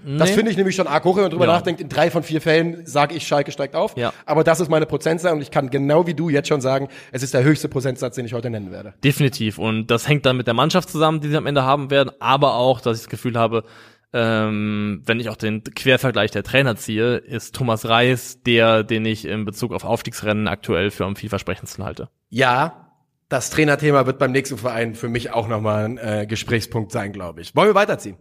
[0.04, 0.34] Das Nee.
[0.36, 1.52] finde ich nämlich schon arg hoch, wenn man drüber Ja.
[1.52, 1.80] nachdenkt.
[1.80, 3.96] In drei von vier Fällen sage ich, Schalke steigt auf.
[3.96, 4.12] Ja.
[4.26, 7.22] Aber das ist meine Prozentzahl und ich kann genau wie du jetzt schon sagen, es
[7.22, 8.94] ist der höchste Prozentsatz, den ich heute nennen werde.
[9.02, 9.58] Definitiv.
[9.58, 12.54] Und das hängt dann mit der Mannschaft zusammen, die sie am Ende haben werden, aber
[12.54, 13.64] auch, dass ich das Gefühl habe,
[14.12, 19.24] ähm, wenn ich auch den Quervergleich der Trainer ziehe, ist Thomas Reis der, den ich
[19.24, 22.08] in Bezug auf Aufstiegsrennen aktuell für am vielversprechendsten halte.
[22.28, 22.92] Ja,
[23.28, 27.40] das Trainerthema wird beim nächsten Verein für mich auch nochmal ein äh, Gesprächspunkt sein, glaube
[27.40, 27.56] ich.
[27.56, 28.16] Wollen wir weiterziehen?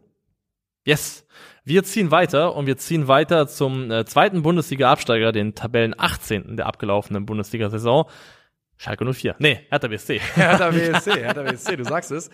[0.85, 1.25] Yes.
[1.67, 6.58] Wir ziehen weiter und wir ziehen weiter zum äh, zweiten Bundesliga-Absteiger, den Tabellen 18.
[6.58, 8.06] der abgelaufenen Bundesliga-Saison.
[8.78, 9.36] Schalke 04.
[9.39, 10.19] Nee, Hertha BSC.
[10.36, 12.30] Hertha BSC, Hertha BSC, du sagst es.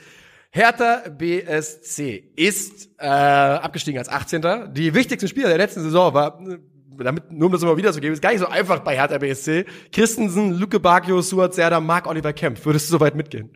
[0.50, 4.74] Hertha BSC ist äh, abgestiegen als 18.
[4.74, 6.58] Die wichtigsten Spieler der letzten Saison war, äh,
[7.02, 9.18] damit, nur um das immer wieder zu geben, ist gar nicht so einfach bei Hertha
[9.18, 9.64] BSC.
[9.94, 12.66] Christensen, Luke Bacchio, Suat Serdar, Marc Oliver Kempf.
[12.66, 13.50] Würdest du soweit mitgehen?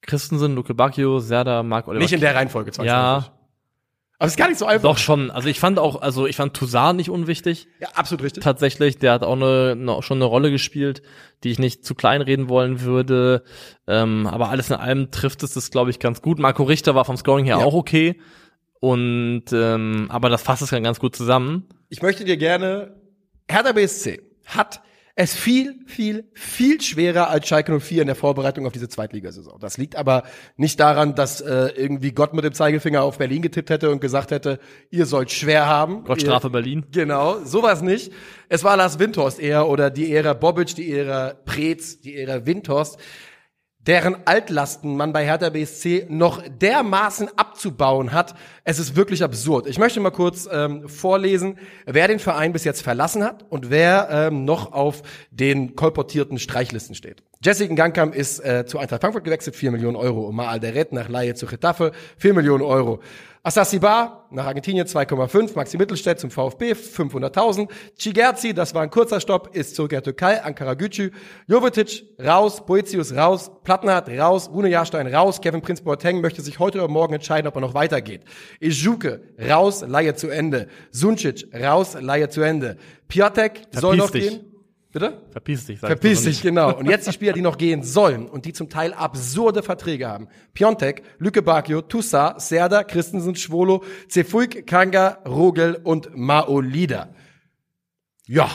[0.00, 2.02] Christensen, Luke Bacchio, Serda, Marc Oliver.
[2.02, 3.33] Nicht in der Reihenfolge, Ja.
[4.18, 4.82] Aber es ist gar nicht so einfach.
[4.88, 5.30] Doch schon.
[5.30, 7.66] Also ich fand auch, also ich fand Toussaint nicht unwichtig.
[7.80, 8.44] Ja, absolut richtig.
[8.44, 11.02] Tatsächlich, der hat auch eine, eine, schon eine Rolle gespielt,
[11.42, 13.42] die ich nicht zu klein reden wollen würde.
[13.88, 16.38] Ähm, aber alles in allem trifft es das, glaube ich, ganz gut.
[16.38, 17.64] Marco Richter war vom Scoring her Ja.
[17.64, 18.20] auch okay.
[18.80, 21.68] Und ähm, aber das fasst es dann ganz gut zusammen.
[21.88, 22.94] Ich möchte dir gerne,
[23.48, 24.80] Hertha BSC hat
[25.16, 29.60] es viel, viel, viel schwerer als Schalke 04 in der Vorbereitung auf diese Zweitligasaison.
[29.60, 30.24] Das liegt aber
[30.56, 34.32] nicht daran, dass äh, irgendwie Gott mit dem Zeigefinger auf Berlin getippt hätte und gesagt
[34.32, 34.58] hätte,
[34.90, 36.02] ihr sollt schwer haben.
[36.02, 36.86] Gott Strafe Berlin.
[36.90, 38.12] Genau, sowas nicht.
[38.48, 42.98] Es war Lars Windhorst eher oder die Ära Bobic, die Ära Preetz, die Ära Windhorst,
[43.86, 48.34] deren Altlasten man bei Hertha BSC noch dermaßen abzubauen hat.
[48.64, 49.66] Es ist wirklich absurd.
[49.66, 54.08] Ich möchte mal kurz ähm, vorlesen, wer den Verein bis jetzt verlassen hat und wer
[54.10, 57.22] ähm, noch auf den kolportierten Streichlisten steht.
[57.44, 60.26] Jesse Gangkamp ist äh, zu Eintracht Frankfurt gewechselt, 4 Millionen Euro.
[60.26, 63.00] Omar Alderet nach Laie zu Getafe, 4 Millionen Euro.
[63.46, 69.54] Assasibar nach Argentinien 2,5, Maxi Mittelstädt zum VfB 500.000, Cigerzi, das war ein kurzer Stopp,
[69.54, 71.10] ist zurück in der Türkei, Ankara Gücü,
[71.46, 76.78] Jovetic raus, Boetius raus, Plattenhardt raus, Rune Jahrstein raus, Kevin Prinz Boateng möchte sich heute
[76.78, 78.22] oder morgen entscheiden, ob er noch weitergeht.
[78.60, 82.78] Ijuke raus, Laie zu Ende, Suncic raus, Laie zu Ende,
[83.08, 84.30] Piatek soll noch dich.
[84.30, 84.53] gehen.
[84.94, 85.20] Bitte?
[85.32, 85.80] Verpiss dich.
[85.80, 86.72] sag Verpiss ich dich, genau.
[86.74, 90.28] Und jetzt die Spieler, die noch gehen sollen und die zum Teil absurde Verträge haben.
[90.54, 97.08] Piontek, Lücke Bacchio, Tussa, Serda, Christensen, Schwolo, Cefuig, Kanga, Rogel und Maolida.
[98.26, 98.48] Ja.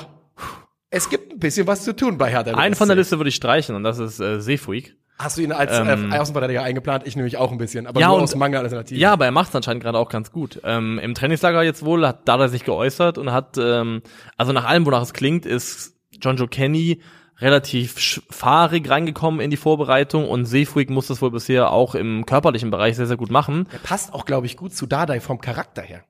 [0.89, 2.54] Es gibt ein bisschen was zu tun bei Hertha.
[2.56, 2.95] Einen von der.
[2.97, 4.95] Liste würde ich streichen und das ist äh, Seefuig.
[5.19, 7.06] Hast du ihn als Ähm, äh, Außenverteidiger eingeplant?
[7.06, 8.97] Ich nämlich auch ein bisschen, aber Ja, nur und- aus Mangel Alternativen.
[9.02, 10.62] Ja, aber er macht es anscheinend gerade auch ganz gut.
[10.63, 14.02] Ähm, Im Trainingslager jetzt wohl hat Dada sich geäußert und hat, ähm,
[14.38, 17.01] also nach allem, wonach es klingt, ist John Joe Kenny
[17.39, 22.69] relativ fahrig reingekommen in die Vorbereitung und Seefuig muss das wohl bisher auch im körperlichen
[22.69, 23.67] Bereich sehr, sehr gut machen.
[23.71, 26.03] Er passt auch, glaube ich, gut zu Dardai vom Charakter her.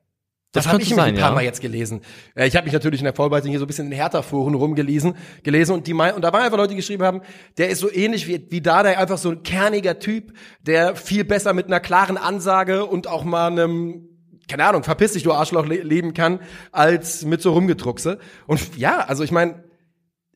[0.52, 1.34] Das, Das habe ich sein, ein paar ja.
[1.36, 2.00] Mal jetzt gelesen.
[2.34, 4.54] Äh, Ich habe mich natürlich in der Vorbereitung hier so ein bisschen in den Hertha-Foren
[4.54, 7.20] rumgelesen gelesen und die und da waren einfach Leute, die geschrieben haben,
[7.56, 11.52] der ist so ähnlich wie, wie Dardai, einfach so ein kerniger Typ, der viel besser
[11.52, 14.08] mit einer klaren Ansage und auch mal einem
[14.48, 16.40] keine Ahnung, verpiss dich, du Arschloch, le leben kann,
[16.72, 18.18] als mit so Rumgedruckse.
[18.48, 19.62] Und ja, also ich meine,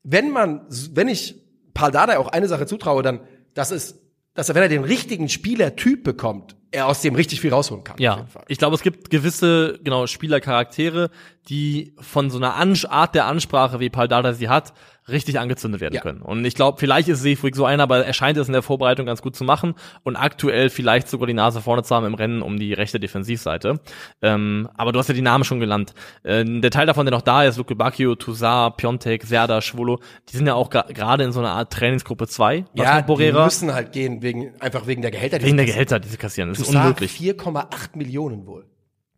[0.05, 3.21] wenn man, wenn ich Paul Dardai auch eine Sache zutraue, dann,
[3.55, 4.01] das ist,
[4.35, 7.95] dass er, wenn er den richtigen Spielertyp bekommt, er aus dem richtig viel rausholen kann.
[7.95, 8.45] auf Ja, jeden Fall.
[8.49, 11.11] ich glaube, es gibt gewisse, genau, Spielercharaktere,
[11.49, 14.73] die von so einer An Art der Ansprache, wie Paul Dada sie hat,
[15.07, 16.01] richtig angezündet werden Ja.
[16.01, 16.23] können.
[16.23, 19.05] Und ich glaube, vielleicht ist Seefuig so einer, aber er scheint es in der Vorbereitung
[19.05, 22.41] ganz gut zu machen und aktuell vielleicht sogar die Nase vorne zu haben im Rennen
[22.41, 23.81] um die rechte Defensivseite.
[24.23, 25.93] Ähm, aber du hast ja die Namen schon genannt.
[26.23, 30.01] Äh, der Teil davon, der noch da ist, Luke Bacchio, Toussaint, Piontek, Serda, Schwolo,
[30.33, 32.65] die sind ja auch gerade in so einer Art Trainingsgruppe 2.
[32.73, 35.39] was Ja, die müssen halt gehen, wegen, einfach wegen der Gehälter.
[35.39, 36.49] die wegen der Gehälter, die sie kassieren.
[36.49, 37.13] Das ist unmöglich.
[37.13, 38.67] 4,8 Millionen wohl.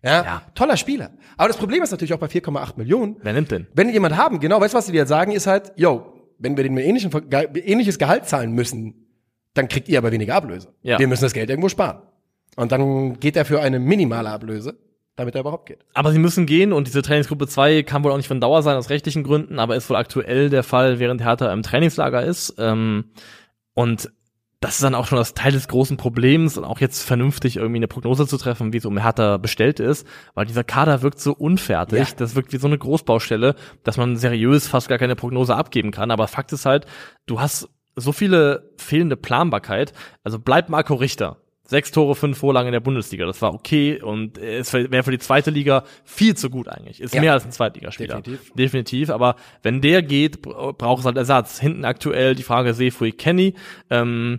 [0.03, 0.43] Ja, Ja.
[0.55, 1.11] toller Spieler.
[1.37, 3.67] Aber das Problem ist natürlich auch bei 4,8 Millionen, Wer nimmt denn?
[3.75, 6.65] wenn jemand haben, genau, weißt du, was die dir sagen, ist halt, yo, wenn wir
[6.65, 7.11] denen ein ähnlichen,
[7.65, 9.07] ähnliches Gehalt zahlen müssen,
[9.55, 10.75] dann kriegt ihr aber weniger Ablöse.
[10.83, 10.99] Ja.
[10.99, 12.03] Wir müssen das Geld irgendwo sparen.
[12.57, 14.79] Und dann geht er für eine minimale Ablöse,
[15.17, 15.79] damit er überhaupt geht.
[15.95, 18.77] Aber sie müssen gehen und diese Trainingsgruppe 2 kann wohl auch nicht von Dauer sein
[18.77, 22.55] aus rechtlichen Gründen, aber ist wohl aktuell der Fall, während Hertha im Trainingslager ist.
[22.59, 23.07] Ähm,
[23.75, 24.11] und
[24.61, 27.77] das ist dann auch schon das Teil des großen Problems und auch jetzt vernünftig irgendwie
[27.79, 31.33] eine Prognose zu treffen, wie es um Hertha bestellt ist, weil dieser Kader wirkt so
[31.35, 32.15] unfertig, Ja.
[32.17, 36.11] das wirkt wie so eine Großbaustelle, dass man seriös fast gar keine Prognose abgeben kann.
[36.11, 36.87] Aber Fakt ist halt,
[37.27, 39.93] du hast so viele fehlende Planbarkeit.
[40.25, 41.39] Also bleibt Marco Richter.
[41.67, 43.27] Sechs Tore, fünf Vorlagen in der Bundesliga.
[43.27, 47.01] Das war okay und es wäre für die zweite Liga viel zu gut eigentlich.
[47.01, 47.21] Ist Ja.
[47.21, 48.17] mehr als ein Zweitligaspieler.
[48.23, 48.53] Definitiv.
[48.55, 49.11] Definitiv.
[49.11, 51.59] Aber wenn der geht, bra- braucht es halt Ersatz.
[51.59, 53.55] Hinten aktuell die Frage Sefui Kenny.
[53.91, 54.39] Ähm,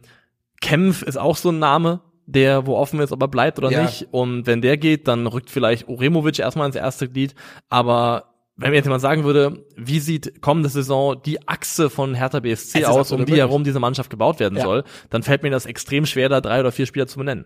[0.62, 3.84] Kempf ist auch so ein Name, der wo offen ist, ob er bleibt oder Ja.
[3.84, 4.08] nicht.
[4.12, 7.36] Und wenn der geht, dann rückt vielleicht Uremovic erstmal ins erste Glied.
[7.70, 12.40] Aber wenn mir jetzt jemand sagen würde, wie sieht kommende Saison die Achse von Hertha
[12.40, 13.40] BSC aus, um die möglich.
[13.40, 14.64] herum diese Mannschaft gebaut werden Ja.
[14.64, 17.46] soll, dann fällt mir das extrem schwer, da drei oder vier Spieler zu benennen.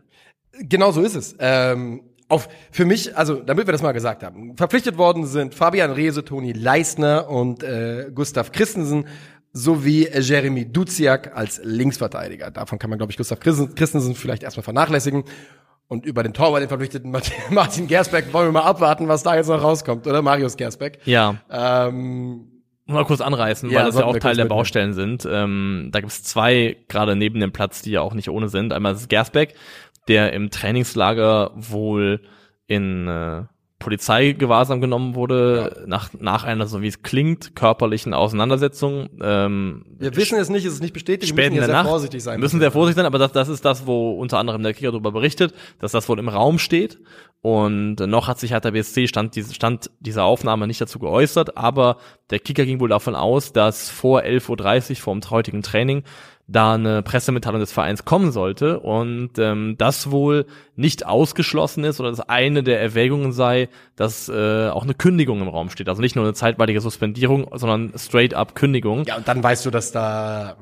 [0.59, 1.35] Genau so ist es.
[1.39, 5.91] Ähm, auf, für mich, also damit wir das mal gesagt haben, verpflichtet worden sind Fabian
[5.91, 9.05] Reese, Toni Leisner und äh, Gustav Christensen
[9.53, 12.51] sowie Jeremy Duziak als Linksverteidiger.
[12.51, 15.25] Davon kann man, glaube ich, Gustav Christen- Christensen vielleicht erstmal vernachlässigen.
[15.91, 17.11] Und über den Torwart, den verpflichteten
[17.49, 20.21] Martin- Gersbeck, wollen wir mal abwarten, was da jetzt noch rauskommt, oder?
[20.21, 20.99] Marius Gersbeck.
[21.03, 22.47] Ja, Ähm,
[22.85, 24.45] mal kurz anreißen, Ja, weil das ja auch Teil der.
[24.45, 25.27] Baustellen sind.
[25.29, 28.71] Ähm, da gibt es zwei gerade neben dem Platz, die ja auch nicht ohne sind.
[28.71, 29.53] Einmal ist es Gersbeck,
[30.07, 32.21] der im Trainingslager wohl
[32.67, 33.43] in äh,
[33.81, 39.09] Polizeigewahrsam genommen wurde, nach, nach einer, so wie es klingt, körperlichen Auseinandersetzung.
[39.21, 41.89] Ähm, wir wissen es nicht, es ist nicht bestätigt, wir müssen der sehr Nacht.
[41.89, 42.39] vorsichtig sein.
[42.39, 45.11] Müssen sehr vorsichtig sein, aber das, das ist das, wo unter anderem der Kicker darüber
[45.11, 46.99] berichtet, dass das wohl im Raum steht.
[47.41, 51.97] Und noch hat sich Hertha BSC stand, diese, stand dieser Aufnahme nicht dazu geäußert, aber
[52.29, 56.03] der Kicker ging wohl davon aus, dass vor 11.30 Uhr vor dem heutigen Training
[56.51, 62.09] da eine Pressemitteilung des Vereins kommen sollte und ähm, das wohl nicht ausgeschlossen ist oder
[62.09, 65.87] dass eine der Erwägungen sei, dass äh, auch eine Kündigung im Raum steht.
[65.87, 69.05] Also nicht nur eine zeitweilige Suspendierung, sondern straight up Kündigung.
[69.05, 70.57] Ja, und dann weißt du, dass da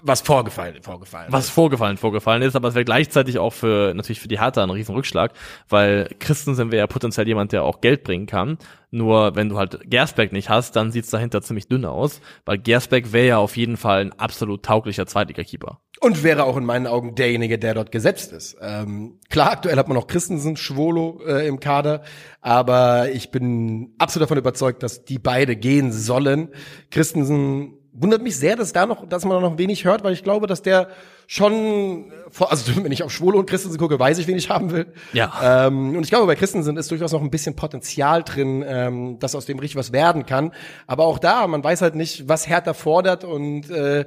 [0.00, 4.28] was vorgefallen, vorgefallen was vorgefallen vorgefallen ist, aber es wäre gleichzeitig auch für natürlich für
[4.28, 5.32] die Hertha ein Riesenrückschlag,
[5.68, 8.56] weil Christensen wäre ja potenziell jemand, der auch Geld bringen kann.
[8.90, 13.12] Nur wenn du halt Gersbeck nicht hast, dann sieht's dahinter ziemlich dünn aus, weil Gersbeck
[13.12, 15.80] wäre ja auf jeden Fall ein absolut tauglicher Zweitligakeeper.
[16.00, 18.56] Und wäre auch in meinen Augen derjenige, der dort gesetzt ist.
[18.60, 22.02] Ähm, klar, aktuell hat man noch Christensen, Schwolo äh, im Kader,
[22.40, 26.48] aber ich bin absolut davon überzeugt, dass die beide gehen sollen.
[26.90, 30.46] Christensen wundert mich sehr, dass da noch, dass man noch wenig hört, weil ich glaube,
[30.46, 30.88] dass der
[31.26, 34.86] schon, also wenn ich auf Schwolo und Christensen gucke, weiß ich, wen ich haben will.
[35.12, 35.66] Ja.
[35.66, 39.34] Ähm, und ich glaube, bei Christensen ist durchaus noch ein bisschen Potenzial drin, ähm, dass
[39.34, 40.52] aus dem richtig was werden kann.
[40.86, 44.06] Aber auch da, man weiß halt nicht, was Hertha fordert und äh,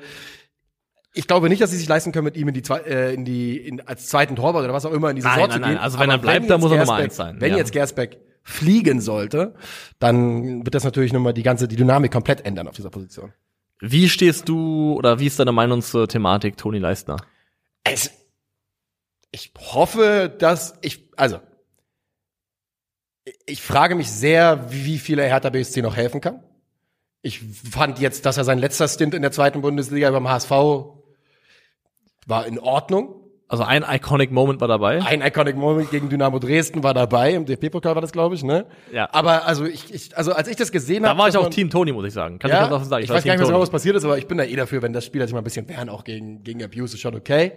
[1.13, 3.23] ich glaube nicht, dass sie sich leisten können, mit ihm in die, zwei- äh, in
[3.23, 5.59] die in, als zweiten Torwart oder was auch immer in die Nein, Saison nein, zu
[5.61, 5.69] nein.
[5.71, 5.79] gehen.
[5.79, 7.57] Also wenn Aber er bleibt, dann muss er Nummer eins sein, Wenn ja.
[7.57, 9.53] jetzt Gersbeck fliegen sollte,
[9.99, 13.31] dann wird das natürlich nochmal die ganze die Dynamik komplett ändern auf dieser Position.
[13.79, 17.17] Wie stehst du oder wie ist deine Meinung zur Thematik Toni Leistner?
[17.83, 18.11] Es,
[19.31, 21.39] ich hoffe, dass ich, also,
[23.45, 26.43] ich frage mich sehr, wie viel er Hertha BSC noch helfen kann.
[27.21, 30.51] Ich fand jetzt, dass er sein letzter Stint in der zweiten Bundesliga beim HSV
[32.27, 33.14] war in Ordnung.
[33.47, 35.03] Also ein iconic Moment war dabei.
[35.03, 38.65] Ein iconic Moment gegen Dynamo Dresden war dabei, im DFB-Pokal war das, glaube ich, ne?
[38.91, 39.07] Ja.
[39.11, 41.69] Aber also ich, ich, also als ich das gesehen Da habe, war ich auch Team
[41.69, 42.39] Toni, muss ich sagen.
[42.39, 43.03] Kann ja, ich ganz offen sagen.
[43.03, 44.55] ich, weiß gar nicht mehr Team genau, was passiert ist, aber ich bin da eh
[44.55, 47.15] dafür, wenn das Spieler sich mal ein bisschen wehren, auch gegen, gegen Abuse, ist schon
[47.15, 47.53] okay.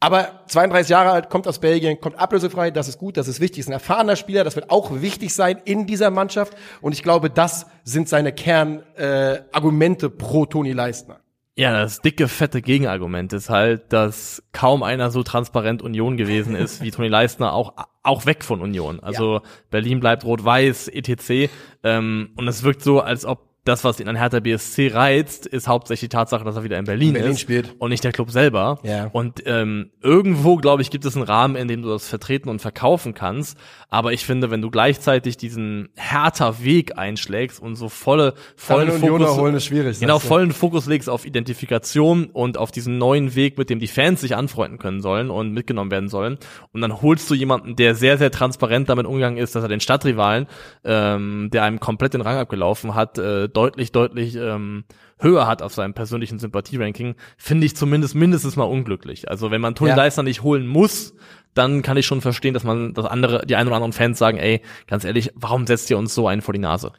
[0.00, 3.60] Aber 32 Jahre alt, kommt aus Belgien, kommt ablösefrei, das ist gut, das ist wichtig,
[3.60, 6.52] ist ein erfahrener Spieler, das wird auch wichtig sein in dieser Mannschaft.
[6.80, 11.20] Und ich glaube, das sind seine Kernargumente äh, Argumente pro Toni Leistner.
[11.58, 16.82] Ja, das dicke, fette Gegenargument ist halt, dass kaum einer so transparent Union gewesen ist
[16.82, 17.72] wie Toni Leistner, auch,
[18.04, 19.00] auch weg von Union.
[19.00, 21.50] Also Berlin bleibt rot-weiß, etc.
[21.82, 25.68] Ähm, und es wirkt so, als ob das, was ihn an Hertha BSC reizt, ist
[25.68, 27.74] hauptsächlich die Tatsache, dass er wieder in Berlin, Berlin ist spielt.
[27.78, 28.78] und nicht der Club selber.
[28.82, 29.08] Ja.
[29.12, 32.60] Und ähm, irgendwo, glaube ich, gibt es einen Rahmen, in dem du das vertreten und
[32.60, 33.58] verkaufen kannst.
[33.90, 39.36] Aber ich finde, wenn du gleichzeitig diesen härter Weg einschlägst und so volle, vollen Fokus,
[39.36, 43.70] holen, ist schwierig, genau, vollen Fokus legst auf Identifikation und auf diesen neuen Weg, mit
[43.70, 46.38] dem die Fans sich anfreunden können sollen und mitgenommen werden sollen.
[46.72, 49.80] Und dann holst du jemanden, der sehr, sehr transparent damit umgegangen ist, dass er den
[49.80, 50.46] Stadtrivalen,
[50.84, 54.84] ähm, der einem komplett den Rang abgelaufen hat, äh, deutlich, deutlich ähm,
[55.18, 59.28] höher hat auf seinem persönlichen Sympathieranking, finde ich zumindest mindestens mal unglücklich.
[59.28, 59.96] Also wenn man Toni Ja.
[59.96, 61.12] Leistner nicht holen muss,
[61.54, 64.38] dann kann ich schon verstehen, dass man, dass andere, die ein oder anderen Fans sagen,
[64.38, 66.92] ey, ganz ehrlich, warum setzt ihr uns so einen vor die Nase?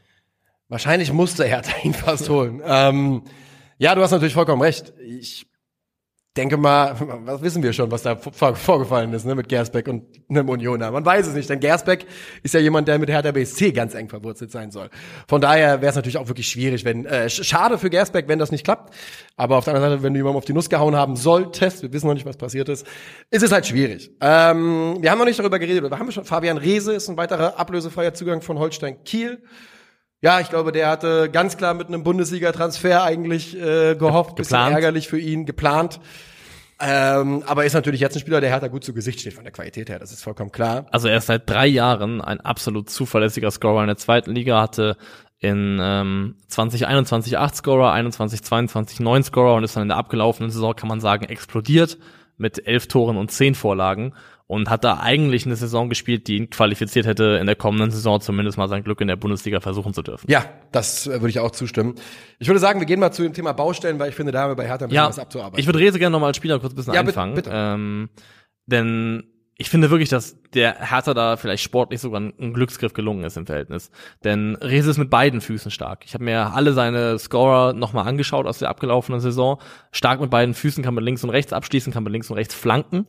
[0.68, 2.62] Wahrscheinlich musste Hertha ihn fast holen.
[2.66, 3.24] Ähm,
[3.78, 4.92] ja, du hast natürlich vollkommen recht.
[5.02, 5.48] Ich
[6.40, 10.04] denke mal, was wissen wir schon, was da vor, vorgefallen ist, ne, mit Gersbeck und
[10.30, 10.90] einem Unioner.
[10.92, 12.06] Man weiß es nicht, denn Gersbeck
[12.44, 14.90] ist ja jemand, der mit Hertha BSC ganz eng verwurzelt sein soll.
[15.28, 18.40] Von daher wäre es natürlich auch wirklich schwierig, wenn, äh, sch- schade für Gersbeck, wenn
[18.40, 18.94] das nicht klappt.
[19.36, 21.92] Aber auf der anderen Seite, wenn du jemandem auf die Nuss gehauen haben solltest, wir
[21.92, 22.88] wissen noch nicht, was passiert ist,
[23.30, 24.10] ist es halt schwierig.
[24.22, 27.60] Ähm, wir haben noch nicht darüber geredet, wir haben schon, Fabian Reese ist ein weiterer
[27.60, 29.44] ablösefreier Zugang von Holstein Kiel.
[30.22, 34.74] Ja, ich glaube, der hatte ganz klar mit einem Bundesliga-Transfer eigentlich äh, gehofft, bisschen Geplant.
[34.76, 36.02] ärgerlich für ihn, geplant.
[36.82, 39.52] Ähm, aber ist natürlich jetzt ein Spieler, der Hertha gut zu Gesicht steht von der
[39.52, 40.86] Qualität her, das ist vollkommen klar.
[40.92, 44.96] Also er ist seit drei Jahren ein absolut zuverlässiger Scorer in der zweiten Liga, hatte
[45.40, 50.52] in ähm, 2021 8 Scorer, 21, 22 9 Scorer und ist dann in der abgelaufenen
[50.52, 51.98] Saison, kann man sagen, explodiert
[52.38, 54.14] mit elf Toren und zehn Vorlagen
[54.52, 58.20] und hat da eigentlich eine Saison gespielt, die ihn qualifiziert hätte, in der kommenden Saison
[58.20, 60.26] zumindest mal sein Glück in der Bundesliga versuchen zu dürfen.
[60.30, 61.94] Ja, das äh, würde ich auch zustimmen.
[62.40, 64.50] Ich würde sagen, wir gehen mal zu dem Thema Baustellen, weil ich finde, da haben
[64.52, 65.60] wir bei Hertha ein bisschen Ja, was abzuarbeiten.
[65.60, 67.36] ich würde Rese gerne nochmal als Spieler kurz ein bisschen Ja, einfangen.
[67.36, 67.52] bitte.
[67.54, 68.10] Ähm,
[68.66, 69.24] denn
[69.56, 73.38] ich finde wirklich, dass der Hertha da vielleicht sportlich sogar ein, ein Glücksgriff gelungen ist
[73.38, 73.92] im Verhältnis.
[74.24, 76.06] Denn Rese ist mit beiden Füßen stark.
[76.06, 79.60] Ich habe mir alle seine Scorer nochmal angeschaut aus der abgelaufenen Saison.
[79.92, 82.56] Stark mit beiden Füßen, kann man links und rechts abschließen, kann man links und rechts
[82.56, 83.06] flanken.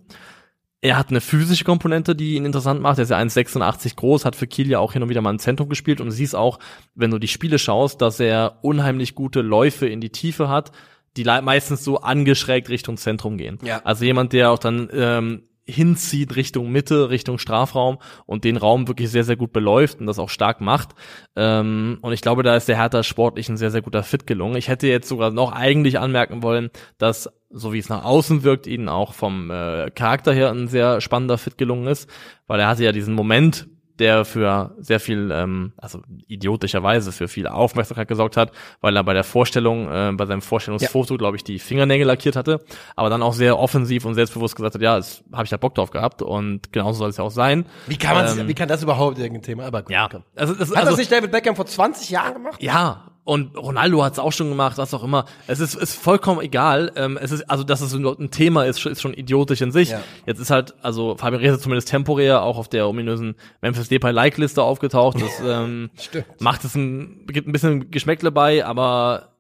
[0.82, 2.98] Er hat eine physische Komponente, die ihn interessant macht.
[2.98, 5.38] Er ist ja 1,86 groß, hat für Kiel ja auch hin und wieder mal im
[5.38, 6.58] Zentrum gespielt und du siehst auch,
[6.94, 10.72] wenn du die Spiele schaust, dass er unheimlich gute Läufe in die Tiefe hat,
[11.16, 13.58] die meistens so angeschrägt Richtung Zentrum gehen.
[13.62, 13.82] Ja.
[13.84, 19.10] Also jemand, der auch dann ähm, hinzieht Richtung Mitte, Richtung Strafraum und den Raum wirklich
[19.10, 20.90] sehr, sehr gut beläuft und das auch stark macht.
[21.36, 24.56] Ähm, und ich glaube, da ist der Hertha sportlich ein sehr, sehr guter Fit gelungen.
[24.56, 28.66] Ich hätte jetzt sogar noch eigentlich anmerken wollen, dass, so wie es nach außen wirkt,
[28.66, 32.08] ihnen auch vom äh, Charakter her ein sehr spannender Fit gelungen ist,
[32.46, 33.68] weil er hatte ja diesen Moment,
[34.00, 39.14] der für sehr viel, ähm, also idiotischerweise für viel Aufmerksamkeit gesorgt hat, weil er bei
[39.14, 42.64] der Vorstellung, äh, bei seinem Vorstellungsfoto, glaube ich, die Fingernägel lackiert hatte,
[42.96, 45.74] aber dann auch sehr offensiv und selbstbewusst gesagt hat, ja, das habe ich da Bock
[45.74, 47.66] drauf gehabt und genauso soll es ja auch sein.
[47.86, 49.64] wie kann man, ähm, wie kann das überhaupt irgendein Thema?
[49.66, 52.62] Aber gut, Ja, also, das, Hat also das nicht David Beckham vor 20 Jahren gemacht?
[52.62, 55.26] ja, und Ronaldo hat es auch schon gemacht, was auch immer.
[55.46, 56.90] Es ist, ist vollkommen egal.
[56.96, 59.90] Ähm, es ist, also, dass es ein Thema ist, ist schon idiotisch in sich.
[59.90, 60.00] Ja.
[60.26, 64.62] Jetzt ist halt, also Fabian Rehse zumindest temporär auch auf der ominösen Memphis Depay Like-Liste
[64.62, 65.20] aufgetaucht.
[65.20, 65.90] Das ähm,
[66.38, 69.36] macht es ein, gibt ein bisschen Geschmäckle bei, aber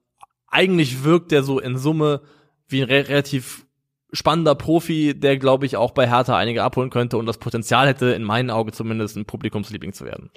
[0.48, 2.20] eigentlich wirkt der so in Summe
[2.68, 3.66] wie ein re relativ
[4.12, 8.06] spannender Profi, der, glaube ich, auch bei Hertha einige abholen könnte und das Potenzial hätte,
[8.06, 10.30] in meinen Augen zumindest ein Publikumsliebling zu werden.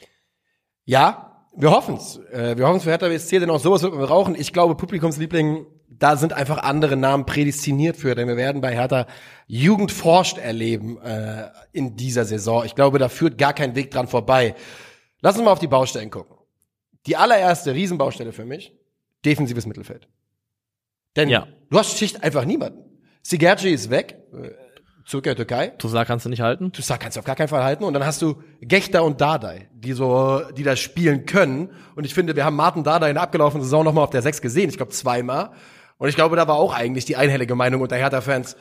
[0.85, 2.19] Ja, wir hoffen's.
[2.31, 4.35] Äh, wir hoffen's für Hertha BSC, denn auch sowas wird man brauchen.
[4.35, 9.07] Ich glaube, Publikumsliebling, da sind einfach andere Namen prädestiniert für, denn wir werden bei Hertha
[9.47, 12.65] Jugend forscht erleben äh, in dieser Saison.
[12.65, 14.55] Ich glaube, da führt gar kein Weg dran vorbei.
[15.21, 16.35] Lass uns mal auf die Baustellen gucken.
[17.05, 18.73] Die allererste Riesenbaustelle für mich,
[19.25, 20.07] defensives Mittelfeld.
[21.15, 21.47] Denn Ja.
[21.69, 22.79] du hast schlicht einfach niemanden.
[23.21, 24.49] Sigerci ist weg, äh,
[25.05, 25.67] zurück in der Türkei.
[25.67, 26.71] Toussaint kannst du nicht halten.
[26.75, 27.83] Sagst, kannst du auf gar keinen Fall halten.
[27.83, 31.69] Und dann hast du Gechter und Dardai, die so, die das spielen können.
[31.95, 34.41] Und ich finde, wir haben Martin Dardai in der abgelaufenen Saison nochmal auf der 6
[34.41, 34.69] gesehen.
[34.69, 35.51] Ich glaube zweimal.
[35.97, 38.57] Und ich glaube, da war auch eigentlich die einhellige Meinung unter Hertha-Fans.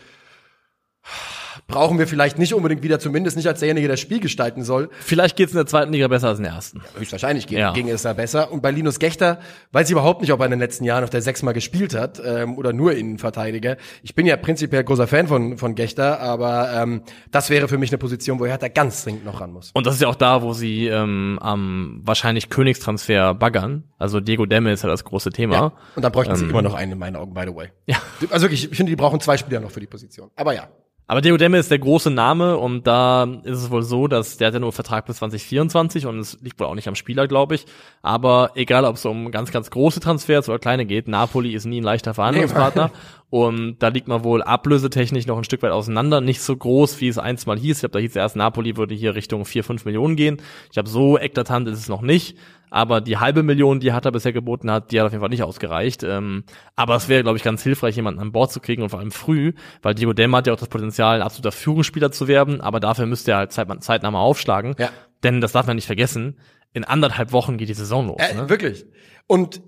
[1.68, 4.88] Brauchen wir vielleicht nicht unbedingt wieder, zumindest nicht als derjenige, der das Spiel gestalten soll.
[5.00, 6.80] Vielleicht geht's in der zweiten Liga besser als in der ersten.
[6.98, 7.72] Höchstwahrscheinlich ging, Ja.
[7.72, 8.52] ging es da besser.
[8.52, 9.38] Und bei Linus Gechter
[9.72, 11.94] weiß ich überhaupt nicht, ob er in den letzten Jahren auf der 6 mal gespielt
[11.94, 13.76] hat ähm, oder nur Innenverteidiger.
[14.02, 17.90] Ich bin ja prinzipiell großer Fan von, von Gechter, aber ähm, das wäre für mich
[17.90, 19.70] eine Position, wo Hertha ganz dringend noch ran muss.
[19.74, 23.84] Und das ist ja auch da, wo sie ähm, am wahrscheinlich Königstransfer baggern.
[23.98, 25.54] Also Diego Demme ist ja das große Thema.
[25.54, 25.72] Ja.
[25.96, 26.50] Und da bräuchten sie Ähm.
[26.50, 27.68] immer noch einen in meinen Augen, by the way.
[27.86, 27.96] Ja.
[28.30, 30.30] Also wirklich, ich finde, die brauchen zwei Spieler noch für die Position.
[30.36, 30.68] Aber ja.
[31.06, 34.46] Aber Diego Demme ist der große Name und da ist es wohl so, dass der
[34.46, 37.56] hat ja nur Vertrag bis 2024 und es liegt wohl auch nicht am Spieler, glaube
[37.56, 37.66] ich.
[38.02, 41.80] Aber egal, ob es um ganz, ganz große Transfers oder kleine geht, Napoli ist nie
[41.80, 42.90] ein leichter Verhandlungspartner.
[43.30, 46.20] und da liegt man wohl ablösetechnisch noch ein Stück weit auseinander.
[46.20, 47.78] Nicht so groß, wie es einst mal hieß.
[47.78, 50.40] Ich glaube, da hieß erst, Napoli würde hier Richtung 4, 5 Millionen gehen.
[50.66, 52.38] Ich glaube, so eklatant ist es noch nicht.
[52.74, 55.42] Aber die halbe Million, die Hertha bisher geboten hat, die hat auf jeden Fall nicht
[55.42, 56.04] ausgereicht.
[56.04, 56.44] Ähm,
[56.74, 59.10] aber es wäre, glaube ich, ganz hilfreich, jemanden an Bord zu kriegen und vor allem
[59.10, 59.52] früh,
[59.82, 63.04] weil Diego Demme hat ja auch das Potenzial, ein absoluter Führungsspieler zu werden, aber dafür
[63.04, 64.74] müsste er halt zeit, zeitnah mal aufschlagen.
[64.78, 64.88] Ja.
[65.22, 66.38] Denn das darf man nicht vergessen,
[66.72, 68.16] in anderthalb Wochen geht die Saison los.
[68.18, 68.48] Äh, ne?
[68.48, 68.86] Wirklich.
[69.26, 69.60] Und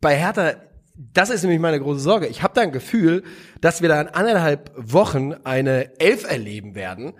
[0.00, 0.54] bei Hertha,
[0.94, 2.26] das ist nämlich meine große Sorge.
[2.26, 3.22] Ich habe da ein Gefühl,
[3.60, 7.12] dass wir da in anderthalb Wochen eine Elf erleben werden,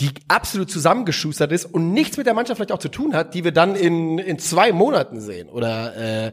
[0.00, 3.44] die absolut zusammengeschustert ist und nichts mit der Mannschaft vielleicht auch zu tun hat, die
[3.44, 5.48] wir dann in, in zwei Monaten sehen.
[5.48, 5.96] Oder
[6.26, 6.32] äh,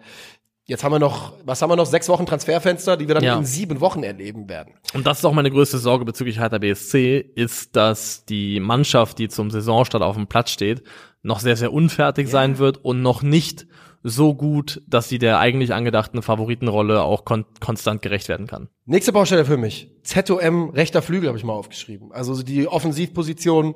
[0.68, 3.38] jetzt haben wir noch, was haben wir noch, sechs Wochen Transferfenster, die wir dann Ja.
[3.38, 4.76] in sieben Wochen erleben werden.
[4.94, 9.30] Und das ist auch meine größte Sorge bezüglich Hertha BSC, ist, dass die Mannschaft, die
[9.30, 10.84] zum Saisonstart auf dem Platz steht,
[11.26, 13.68] noch sehr, sehr unfertig sein wird und noch nicht
[14.04, 18.70] so gut, dass sie der eigentlich angedachten Favoritenrolle auch kon konstant gerecht werden kann.
[18.86, 19.90] Nächste Baustelle für mich.
[20.04, 22.12] ZOM, rechter Flügel habe ich mal aufgeschrieben.
[22.12, 23.74] Also so die Offensivpositionen,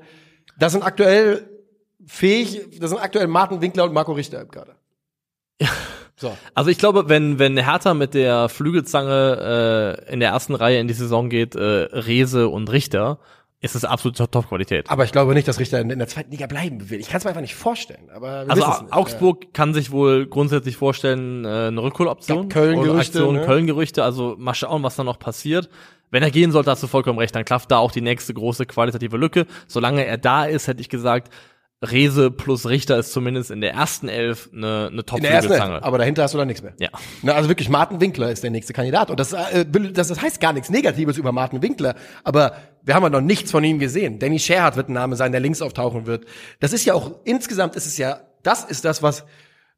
[0.59, 1.49] das sind aktuell
[2.05, 4.75] fähig, das sind aktuell Martin Winkler und Marco Richter im Kader.
[6.15, 6.37] So.
[6.53, 10.89] Also ich glaube, wenn, wenn Hertha mit der Flügelzange äh, in der ersten Reihe in
[10.89, 13.19] die Saison geht, äh, Rese und Richter,
[13.61, 14.89] ist es absolute Top-Qualität.
[14.89, 16.99] Aber ich glaube nicht, dass Richter in, in der zweiten Liga bleiben will.
[16.99, 18.09] Ich kann es mir einfach nicht vorstellen.
[18.13, 18.63] Aber Also.
[18.91, 22.47] Augsburg kann sich wohl grundsätzlich vorstellen, äh, eine Rückholoption.
[22.47, 23.45] Köln-Gerüchte, ne?
[23.45, 24.03] Köln-Gerüchte.
[24.03, 25.69] Also mal schauen, was da noch passiert.
[26.09, 27.35] Wenn er gehen sollte, hast du vollkommen recht.
[27.35, 29.45] Dann klafft da auch die nächste große qualitative Lücke.
[29.67, 31.31] Solange er da ist, hätte ich gesagt,
[31.81, 35.81] Rese plus Richter ist zumindest in der ersten Elf eine, eine In der ersten, Top-Zange.
[35.81, 36.73] aber dahinter hast du dann nichts mehr.
[36.77, 36.89] Ja.
[37.21, 39.09] Na, also wirklich, Martin Winkler ist der nächste Kandidat.
[39.09, 41.95] Und das, äh, das, das heißt gar nichts Negatives über Martin Winkler.
[42.25, 42.53] Aber
[42.83, 44.19] wir haben ja noch nichts von ihm gesehen.
[44.19, 46.25] Danny Scherhardt wird ein Name sein, der links auftauchen wird.
[46.59, 49.23] Das ist ja auch, insgesamt ist es ja, das ist das, was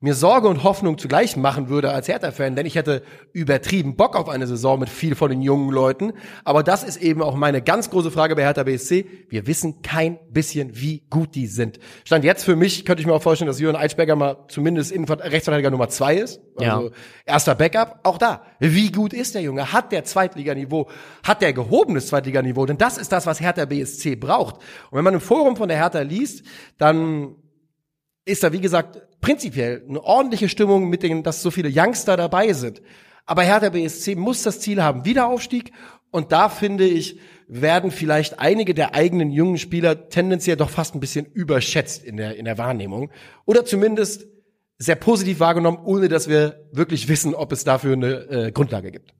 [0.03, 4.29] mir Sorge und Hoffnung zugleich machen würde als Hertha-Fan, denn ich hätte übertrieben Bock auf
[4.29, 6.13] eine Saison mit viel von den jungen Leuten.
[6.43, 9.05] Aber das ist eben auch meine ganz große Frage bei Hertha BSC.
[9.29, 11.79] Wir wissen kein bisschen, wie gut die sind.
[12.03, 15.19] Stand jetzt für mich, könnte ich mir auch vorstellen, dass Jürgen Eichberger mal zumindest Innenver-
[15.23, 16.41] Rechtsverteidiger Nummer zwei ist.
[16.57, 16.91] Also Ja.
[17.25, 17.99] erster Backup.
[18.03, 18.41] Auch da.
[18.59, 19.71] Wie gut ist der Junge?
[19.71, 20.89] Hat der Zweitliganiveau?
[21.23, 22.65] Hat der gehobenes Zweitliganiveau?
[22.65, 24.55] Denn das ist das, was Hertha BSC braucht.
[24.89, 26.43] Und wenn man im Forum von der Hertha liest,
[26.79, 27.35] dann
[28.31, 32.53] ist da, wie gesagt, prinzipiell eine ordentliche Stimmung mit den, dass so viele Youngster dabei
[32.53, 32.81] sind.
[33.25, 35.71] Aber Hertha BSC muss das Ziel haben, Wiederaufstieg.
[36.09, 40.99] Und da finde ich, werden vielleicht einige der eigenen jungen Spieler tendenziell doch fast ein
[40.99, 43.11] bisschen überschätzt in der, in der Wahrnehmung.
[43.45, 44.27] Oder zumindest
[44.77, 49.13] sehr positiv wahrgenommen, ohne dass wir wirklich wissen, ob es dafür eine äh, Grundlage gibt.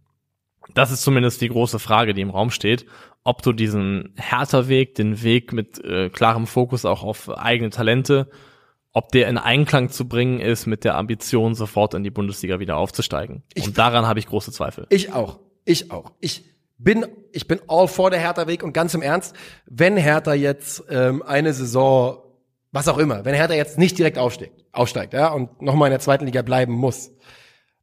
[0.73, 2.85] Das ist zumindest die große Frage, die im Raum steht,
[3.23, 8.29] ob du diesen härter Weg, den Weg mit äh, klarem Fokus auch auf eigene Talente,
[8.93, 12.77] ob der in Einklang zu bringen ist mit der Ambition, sofort in die Bundesliga wieder
[12.77, 13.43] aufzusteigen.
[13.53, 14.85] Ich- und daran habe ich große Zweifel.
[14.89, 15.39] Ich auch.
[15.63, 16.11] Ich auch.
[16.19, 16.43] Ich
[16.77, 19.35] bin, ich bin all vor der Hertha-Weg und ganz im Ernst,
[19.65, 22.17] wenn Hertha jetzt ähm, eine Saison,
[22.71, 25.99] was auch immer, wenn Hertha jetzt nicht direkt aufsteigt, aufsteigt ja, und nochmal in der
[25.99, 27.11] zweiten Liga bleiben muss,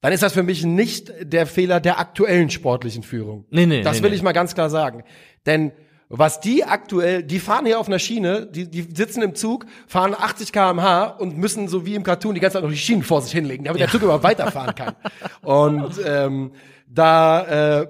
[0.00, 3.46] dann ist das für mich nicht der Fehler der aktuellen sportlichen Führung.
[3.50, 4.16] Nee, nee, Das nee, will nee.
[4.16, 5.04] ich mal ganz klar sagen.
[5.46, 5.72] Denn
[6.08, 10.14] was die aktuell, die fahren hier auf einer Schiene, die, die sitzen im Zug, fahren
[10.18, 13.20] 80 km/h und müssen so wie im Cartoon die ganze Zeit noch die Schienen vor
[13.20, 14.94] sich hinlegen, damit der Zug überhaupt weiterfahren kann.
[15.42, 16.52] Und ähm,
[16.86, 17.88] da äh,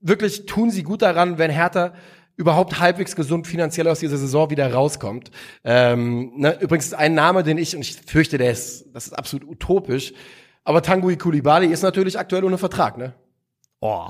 [0.00, 1.92] wirklich tun sie gut daran, wenn Hertha
[2.36, 5.30] überhaupt halbwegs gesund finanziell aus dieser Saison wieder rauskommt.
[5.64, 9.48] Ähm, ne, übrigens ein Name, den ich, und ich fürchte, der ist, das ist absolut
[9.48, 10.12] utopisch,
[10.62, 13.14] aber Tanguy Koulibaly ist natürlich aktuell ohne Vertrag, ne?
[13.80, 14.08] Oh.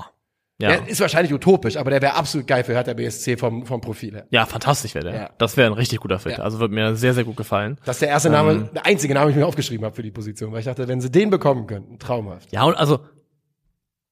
[0.59, 0.69] Ja.
[0.69, 4.15] Der ist wahrscheinlich utopisch, aber der wäre absolut geil für Hertha BSC vom, vom Profil
[4.15, 4.27] her.
[4.31, 5.15] Ja, fantastisch wäre der.
[5.15, 5.29] Ja.
[5.37, 6.33] Das wäre ein richtig guter Fit.
[6.33, 6.39] Ja.
[6.39, 7.77] Also wird mir sehr, sehr gut gefallen.
[7.85, 10.09] Das ist der erste Name, der einzige Name, den ich mir aufgeschrieben habe für die
[10.09, 12.51] Position, weil ich dachte, wenn sie den bekommen könnten, traumhaft.
[12.51, 13.01] Ja, und also,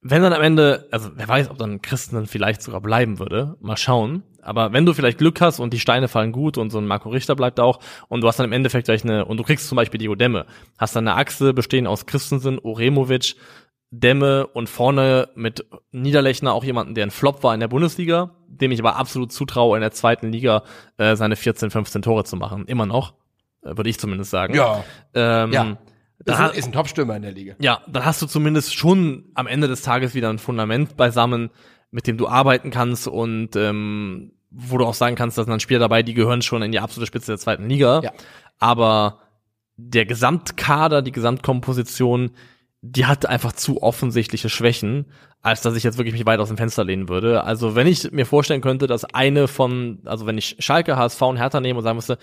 [0.01, 3.55] wenn dann am Ende, also wer weiß, ob dann Christen dann vielleicht sogar bleiben würde,
[3.59, 4.21] mal schauen.
[4.43, 7.09] Aber wenn du vielleicht Glück hast und die Steine fallen gut und so ein Marco
[7.09, 9.77] Richter bleibt auch und du hast dann im Endeffekt gleich eine, und du kriegst zum
[9.77, 10.45] Beispiel Diego Demme,
[10.77, 13.35] hast dann eine Achse bestehen aus Christensen, Oremovic,
[13.99, 18.71] Demme und vorne mit Niederlechner auch jemanden, der ein Flop war in der Bundesliga, dem
[18.71, 20.63] ich aber absolut zutraue, in der zweiten Liga
[20.97, 22.65] äh, seine 14, 15 Tore zu machen.
[22.65, 23.13] Immer noch,
[23.63, 24.53] äh, würde ich zumindest sagen.
[24.55, 24.83] Ja.
[25.13, 25.77] Ähm, Ja.
[26.23, 27.55] da Ist ein, ist ein Top-Stürmer in der Liga.
[27.59, 31.49] ja, dann hast du zumindest schon am Ende des Tages wieder ein Fundament beisammen,
[31.91, 35.59] mit dem du arbeiten kannst und ähm, wo du auch sagen kannst, da sind dann
[35.59, 38.01] Spieler dabei, die gehören schon in die absolute Spitze der zweiten Liga.
[38.03, 38.11] Ja.
[38.57, 39.19] Aber
[39.77, 42.31] der Gesamtkader, die Gesamtkomposition,
[42.87, 45.05] die hat einfach zu offensichtliche Schwächen,
[45.41, 47.43] als dass ich jetzt wirklich mich weit aus dem Fenster lehnen würde.
[47.43, 51.37] Also wenn ich mir vorstellen könnte, dass eine von, also wenn ich Schalke, HSV und
[51.37, 52.17] Hertha nehme und sagen müsste,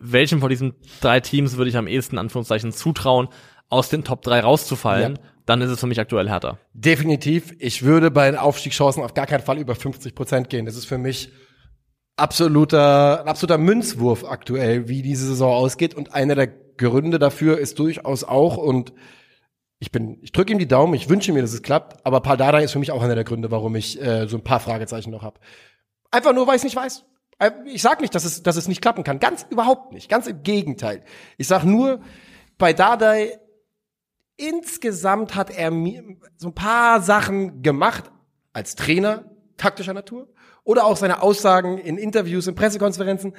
[0.00, 3.28] welchem von diesen drei Teams würde ich am ehesten, Anführungszeichen, zutrauen,
[3.68, 5.20] aus den Top 3 rauszufallen, Ja.
[5.46, 6.58] dann ist es für mich aktuell Hertha.
[6.72, 7.52] Definitiv.
[7.58, 10.64] Ich würde bei den Aufstiegschancen auf gar keinen Fall über 50 Prozent gehen.
[10.66, 11.30] Das ist für mich
[12.16, 15.94] absoluter, ein absoluter Münzwurf aktuell, wie diese Saison ausgeht.
[15.94, 18.92] Und einer der Gründe dafür ist durchaus auch, und
[19.78, 22.58] ich bin, ich drücke ihm die Daumen, ich wünsche mir, dass es klappt, aber Paldada
[22.58, 25.22] ist für mich auch einer der Gründe, warum ich äh, so ein paar Fragezeichen noch
[25.22, 25.38] habe.
[26.10, 27.04] Einfach nur, weil ich nicht weiß.
[27.38, 29.20] Äh, Ich sag nicht, dass es, dass es nicht klappen kann.
[29.20, 30.08] Ganz überhaupt nicht.
[30.08, 31.04] Ganz im Gegenteil.
[31.36, 32.00] Ich sag nur,
[32.56, 33.38] bei Dardai
[34.36, 36.02] insgesamt hat er mir
[36.36, 38.10] so ein paar Sachen gemacht
[38.52, 39.24] als Trainer
[39.56, 40.28] taktischer Natur
[40.64, 43.34] oder auch seine Aussagen in Interviews, in Pressekonferenzen,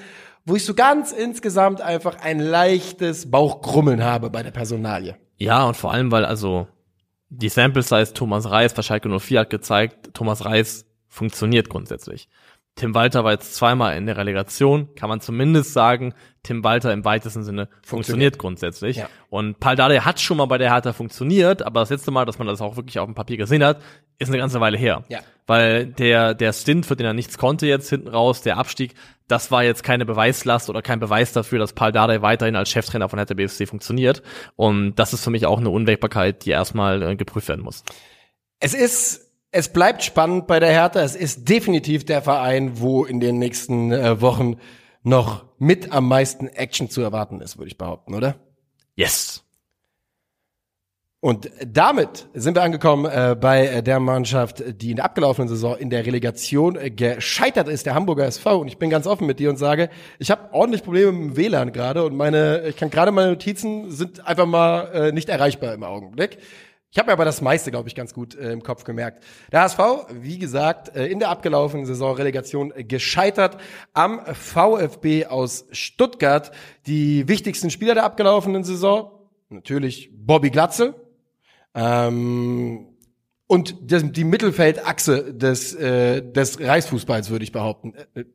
[0.45, 5.17] wo ich so ganz insgesamt einfach ein leichtes Bauchkrummeln habe bei der Personalie.
[5.39, 6.67] Ja, und vor allem, weil also
[7.29, 12.29] die Sample Size Thomas Reis bei Schalke 04 hat gezeigt, Thomas Reis funktioniert grundsätzlich.
[12.75, 16.13] Tim Walter war jetzt zweimal in der Relegation, kann man zumindest sagen,
[16.43, 18.97] Tim Walter im weitesten Sinne funktioniert, grundsätzlich.
[18.97, 19.09] Ja.
[19.29, 22.47] Und Paldade hat schon mal bei der Hertha funktioniert, aber das letzte Mal, dass man
[22.47, 23.81] das auch wirklich auf dem Papier gesehen hat,
[24.17, 25.03] ist eine ganze Weile her.
[25.09, 25.19] Ja.
[25.49, 28.93] Weil der, der Stint, für den er nichts konnte jetzt hinten raus, der Abstieg,
[29.27, 33.09] das war jetzt keine Beweislast oder kein Beweis dafür, dass Paul Dardai weiterhin als Cheftrainer
[33.09, 34.21] von Hertha BSC funktioniert.
[34.55, 37.83] Und das ist für mich auch eine Unwägbarkeit, die erstmal äh, geprüft werden muss.
[38.59, 41.01] Es ist es bleibt spannend bei der Hertha.
[41.01, 44.57] Es ist definitiv der Verein, wo in den nächsten äh, Wochen
[45.01, 48.35] noch mit am meisten Action zu erwarten ist, würde ich behaupten, oder?
[48.93, 49.43] Yes.
[51.21, 55.89] Und damit sind wir angekommen äh, bei der Mannschaft, die in der abgelaufenen Saison in
[55.89, 58.59] der Relegation äh, gescheitert ist, der Hamburger SV.
[58.59, 61.37] Und ich bin ganz offen mit dir und sage, ich habe ordentlich Probleme mit dem
[61.37, 65.73] WLAN gerade und meine, ich kann gerade meine Notizen sind einfach mal äh, nicht erreichbar
[65.73, 66.37] im Augenblick.
[66.89, 69.21] Ich habe mir aber das meiste, glaube ich, ganz gut äh, im Kopf gemerkt.
[69.51, 69.79] Der HSV,
[70.21, 73.57] wie gesagt, äh, in der abgelaufenen Saison Relegation äh, gescheitert
[73.93, 76.51] am VfB aus Stuttgart.
[76.87, 79.11] Die wichtigsten Spieler der abgelaufenen Saison,
[79.49, 80.95] natürlich Bobby Glatze,
[81.75, 82.85] ähm,
[83.47, 87.93] und das, die Mittelfeldachse des, äh, des Reichsfußballs, würde ich behaupten.
[88.13, 88.25] Äh,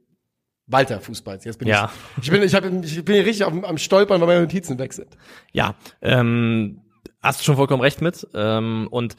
[0.67, 1.45] Walter Fußballs.
[1.45, 1.93] Jetzt bin Ja.
[2.17, 2.25] ich.
[2.25, 4.93] Ich bin, ich, hab, ich bin hier richtig am, am Stolpern, weil meine Notizen weg
[4.95, 5.17] sind.
[5.53, 6.81] Ja, ähm,
[7.21, 8.27] hast du schon vollkommen recht mit.
[8.35, 9.15] Ähm, und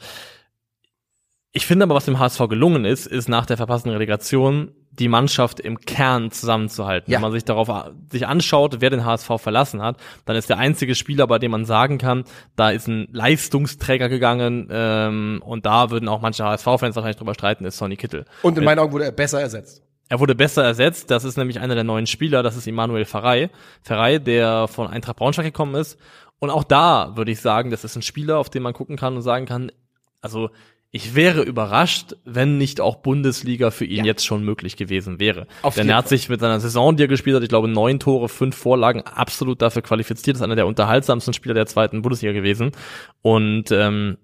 [1.52, 5.60] ich finde aber, was dem HSV gelungen ist, ist nach der verpassten Relegation die Mannschaft
[5.60, 7.10] im Kern zusammenzuhalten.
[7.10, 7.16] Ja.
[7.18, 10.58] Wenn man sich darauf a- sich anschaut, wer den HSV verlassen hat, dann ist der
[10.58, 12.24] einzige Spieler, bei dem man sagen kann,
[12.56, 17.64] da ist ein Leistungsträger gegangen ähm, und da würden auch manche HSV-Fans wahrscheinlich drüber streiten,
[17.64, 18.24] ist Sonny Kittel.
[18.42, 19.82] Und in meinen Augen wurde er besser ersetzt.
[20.08, 21.10] Er wurde besser ersetzt.
[21.10, 22.42] Das ist nämlich einer der neuen Spieler.
[22.44, 23.50] Das ist Immanuel Ferrei.
[23.82, 25.98] Ferrei, der von Eintracht Braunschweig gekommen ist.
[26.38, 29.16] Und auch da würde ich sagen, das ist ein Spieler, auf den man gucken kann
[29.16, 29.72] und sagen kann,
[30.20, 30.50] also
[30.96, 34.04] ich wäre überrascht, wenn nicht auch Bundesliga für ihn Ja.
[34.06, 35.46] jetzt schon möglich gewesen wäre.
[35.62, 38.00] Auf Denn er hat sich mit seiner Saison, die er gespielt hat, ich glaube neun
[38.00, 40.36] Tore, fünf Vorlagen, absolut dafür qualifiziert.
[40.36, 42.72] Ist einer der unterhaltsamsten Spieler der zweiten Bundesliga gewesen.
[43.20, 44.16] Und ähm,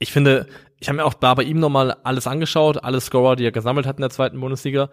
[0.00, 0.46] ich finde,
[0.80, 3.86] ich habe mir auch da bei ihm nochmal alles angeschaut, alle Scorer, die er gesammelt
[3.86, 4.90] hat in der zweiten Bundesliga.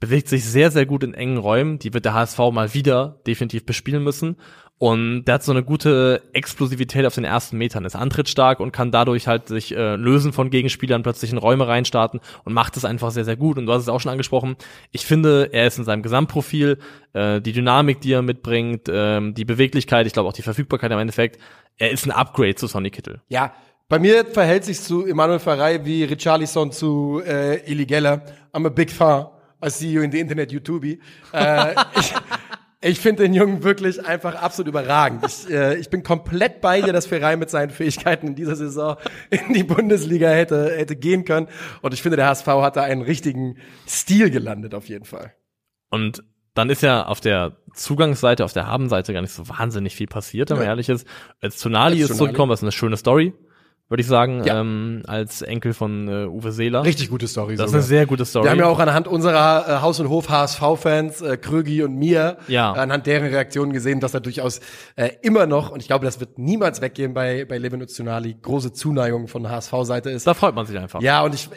[0.00, 1.78] Bewegt sich sehr, sehr gut in engen Räumen.
[1.78, 4.36] Die wird der HSV mal wieder definitiv bespielen müssen.
[4.78, 8.92] Und der hat so eine gute Explosivität auf den ersten Metern, ist antrittstark und kann
[8.92, 13.10] dadurch halt sich äh, lösen von Gegenspielern, plötzlich in Räume reinstarten und macht es einfach
[13.10, 13.58] sehr, sehr gut.
[13.58, 14.56] Und du hast es auch schon angesprochen.
[14.92, 16.78] Ich finde, er ist in seinem Gesamtprofil,
[17.12, 20.98] äh, die Dynamik, die er mitbringt, ähm, die Beweglichkeit, ich glaube auch die Verfügbarkeit im
[20.98, 21.40] Endeffekt,
[21.76, 23.20] er ist ein Upgrade zu Sonny Kittel.
[23.28, 23.52] Ja,
[23.88, 28.22] bei mir verhält sich zu Emmanuel Ferrei wie Richarlison zu äh, Ili Geller.
[28.52, 29.26] I'm a big fan.
[29.64, 30.84] I see you in the internet, YouTube.
[30.84, 30.98] Äh,
[32.80, 35.24] ich finde den Jungen wirklich einfach absolut überragend.
[35.26, 38.96] Ich, äh, ich bin komplett bei dir, dass Ferrei mit seinen Fähigkeiten in dieser Saison
[39.30, 41.48] in die Bundesliga hätte, hätte gehen können.
[41.82, 43.56] Und ich finde, der HSV hat da einen richtigen
[43.88, 45.34] Stil gelandet, auf jeden Fall.
[45.90, 46.22] Und
[46.54, 50.50] dann ist ja auf der Zugangsseite, auf der Habenseite gar nicht so wahnsinnig viel passiert,
[50.50, 50.70] wenn man Ja.
[50.72, 51.06] ehrlich ist.
[51.40, 53.32] Als Tonali ist zurückgekommen, das ist eine schöne Story,
[53.88, 54.60] würde ich sagen, Ja.
[54.60, 56.84] ähm, als Enkel von äh, Uwe Seeler.
[56.84, 57.56] Richtig gute Story.
[57.56, 57.80] Das ist sogar.
[57.80, 58.44] eine sehr gute Story.
[58.44, 62.74] Wir haben ja auch anhand unserer äh, Haus- und Hof-HSV-Fans, äh, Krögi und mir, Ja.
[62.74, 64.60] äh, anhand deren Reaktionen gesehen, dass da durchaus
[64.96, 68.72] äh, immer noch, und ich glaube, das wird niemals weggehen bei, bei Levin Tsunali, große
[68.72, 70.26] Zuneigung von HSV-Seite ist.
[70.26, 71.00] da freut man sich einfach.
[71.00, 71.48] Ja, und ich,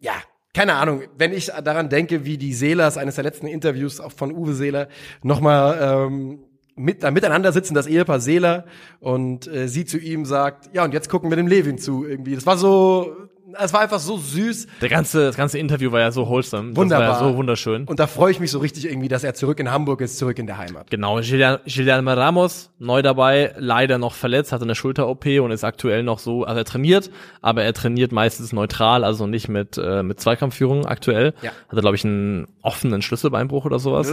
[0.00, 0.12] ja,
[0.54, 4.32] keine Ahnung, wenn ich daran denke, wie die Seelers, eines der letzten Interviews auch von
[4.32, 4.88] Uwe Seeler,
[5.22, 5.78] nochmal
[6.08, 6.38] ähm,
[6.76, 8.66] mit, da miteinander sitzen, das Ehepaar Seeler,
[9.00, 12.34] und äh, sie zu ihm sagt, ja, und jetzt gucken wir dem Levin zu irgendwie.
[12.34, 13.16] Das war so,
[13.52, 14.66] es war einfach so süß.
[14.80, 16.76] Der ganze, das ganze Interview war ja so wholesome.
[16.76, 17.06] Wunderbar.
[17.06, 17.84] Das war ja so wunderschön.
[17.84, 20.38] Und da freue ich mich so richtig irgendwie, dass er zurück in Hamburg ist, zurück
[20.38, 20.90] in der Heimat.
[20.90, 26.02] Genau, Gillian, Gillian Ramos, neu dabei, leider noch verletzt, hatte eine Schulter-OP und ist aktuell
[26.02, 30.20] noch so, also er trainiert, aber er trainiert meistens neutral, also nicht mit, äh, mit
[30.20, 31.34] Zweikampfführung aktuell.
[31.42, 31.52] Ja.
[31.68, 34.12] Hatte, glaube ich, einen offenen Schlüsselbeinbruch oder sowas.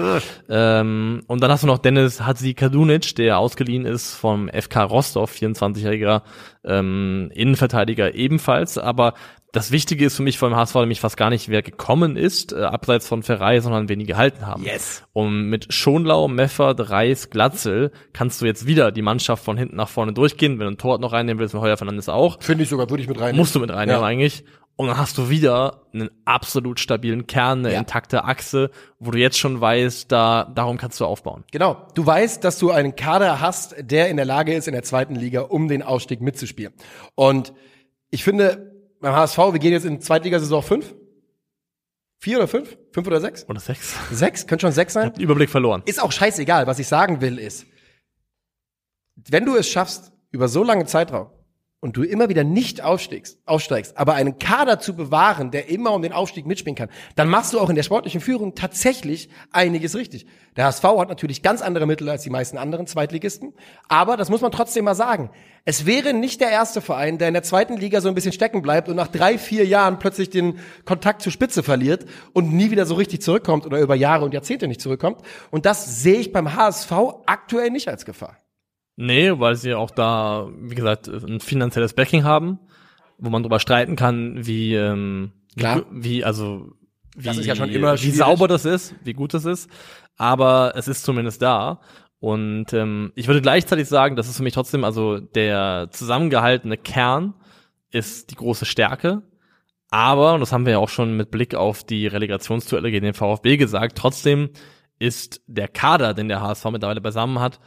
[0.49, 5.31] Ähm, und dann hast du noch Dennis Hadzi Kadunic, der ausgeliehen ist vom FK Rostov,
[5.33, 6.21] 24-jähriger
[6.65, 9.13] ähm, Innenverteidiger ebenfalls, aber
[9.51, 12.53] das Wichtige ist für mich vor dem HSV nämlich fast gar nicht, wer gekommen ist,
[12.53, 14.63] äh, abseits von Ferrei, sondern wen die gehalten haben.
[14.63, 15.03] Yes.
[15.13, 19.89] Und mit Schonlau, Meffert, Reis, Glatzel kannst du jetzt wieder die Mannschaft von hinten nach
[19.89, 20.57] vorne durchgehen.
[20.57, 23.03] Wenn du ein Tor noch reinnehmen willst, mit Heuer Fernandes auch, Finde ich sogar, würde
[23.03, 23.35] ich mit rein.
[23.35, 24.07] musst du mit reinnehmen Ja.
[24.07, 24.43] eigentlich.
[24.75, 27.79] Und dann hast du wieder einen absolut stabilen Kern, eine Ja.
[27.79, 31.43] intakte Achse, wo du jetzt schon weißt, da, darum kannst du aufbauen.
[31.51, 31.87] Genau.
[31.93, 35.13] Du weißt, dass du einen Kader hast, der in der Lage ist, in der zweiten
[35.15, 36.73] Liga um den Aufstieg mitzuspielen.
[37.13, 37.53] Und
[38.09, 40.95] ich finde, beim HSV, wir gehen jetzt in Zweitligasaison fünf?
[42.17, 42.75] Vier oder fünf?
[42.93, 43.47] Fünf oder sechs?
[43.49, 43.95] Oder sechs.
[44.11, 44.47] Sechs?
[44.47, 45.13] Könnte schon sechs sein?
[45.13, 45.83] Den Überblick verloren.
[45.85, 46.65] Ist auch scheißegal.
[46.67, 47.65] Was ich sagen will ist,
[49.29, 51.27] wenn du es schaffst, über so lange Zeitraum
[51.83, 56.01] und du immer wieder nicht aufsteigst, aufsteigst, aber einen Kader zu bewahren, der immer um
[56.01, 60.25] den Aufstieg mitspielen kann, dann machst du auch in der sportlichen Führung tatsächlich einiges richtig.
[60.55, 63.51] Der HSV hat natürlich ganz andere Mittel als die meisten anderen Zweitligisten,
[63.89, 65.29] aber das muss man trotzdem mal sagen.
[65.65, 68.61] Es wäre nicht der erste Verein, der in der zweiten Liga so ein bisschen stecken
[68.61, 72.85] bleibt und nach drei, vier Jahren plötzlich den Kontakt zur Spitze verliert und nie wieder
[72.85, 75.21] so richtig zurückkommt oder über Jahre und Jahrzehnte nicht zurückkommt.
[75.51, 76.93] Und das sehe ich beim HSV
[77.25, 78.37] aktuell nicht als Gefahr.
[78.95, 82.59] Nee, weil sie auch da, wie gesagt, ein finanzielles Backing haben.
[83.19, 85.83] wo man drüber streiten kann, wie, ähm, Klar.
[85.91, 86.71] wie, also
[87.15, 88.17] wie, Das ist ja schon immer wie schwierig.
[88.17, 89.69] sauber das ist, wie gut das ist,
[90.17, 91.79] aber es ist zumindest da.
[92.19, 97.33] Und ähm, ich würde gleichzeitig sagen, das ist für mich trotzdem, also der zusammengehaltene Kern
[97.91, 99.21] ist die große Stärke.
[99.89, 103.13] Aber, und das haben wir ja auch schon mit Blick auf die Relegationsduelle gegen den
[103.13, 104.49] VfB gesagt, trotzdem
[104.99, 107.59] ist der Kader, den der HSV mittlerweile beisammen hat,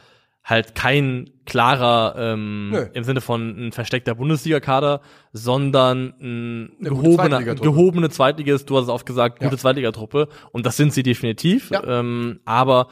[0.47, 2.85] halt kein klarer, ähm, Nö.
[2.93, 5.01] im Sinne von ein versteckter Bundesliga-Kader,
[5.33, 9.57] sondern ein Eine gehobener, gehobene Zweitligist, du hast es oft gesagt, gute Ja.
[9.57, 10.29] Zweitligatruppe.
[10.51, 11.69] Und das sind sie definitiv.
[11.71, 11.83] Ja.
[11.99, 12.87] Ähm, aber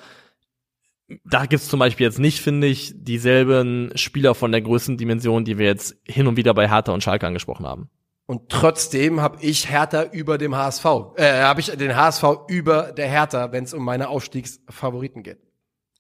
[1.23, 5.65] da gibt's zum Beispiel jetzt nicht, finde ich, dieselben Spieler von der Größendimension, die wir
[5.65, 7.89] jetzt hin und wieder bei Hertha und Schalke angesprochen haben.
[8.25, 10.85] Und trotzdem habe ich Hertha über dem HSV.
[11.15, 15.37] Äh, habe ich den HSV über der Hertha, wenn es um meine Aufstiegsfavoriten geht.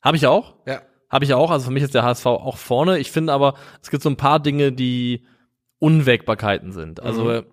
[0.01, 0.55] Habe ich auch.
[0.65, 0.81] Ja.
[1.09, 1.51] Habe ich auch.
[1.51, 2.97] Also für mich ist der HSV auch vorne.
[2.99, 5.23] Ich finde aber, es gibt so ein paar Dinge, die
[5.79, 7.01] Unwägbarkeiten sind.
[7.01, 7.43] Also Mhm.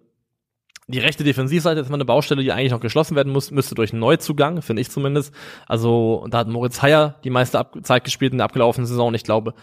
[0.88, 3.92] die rechte Defensivseite ist mal eine Baustelle, die eigentlich noch geschlossen werden muss, müsste durch
[3.92, 5.34] einen Neuzugang, finde ich zumindest.
[5.66, 9.14] Also da hat Moritz Heyer die meiste Ab Zeit gespielt in der abgelaufenen Saison und
[9.14, 9.54] ich glaube,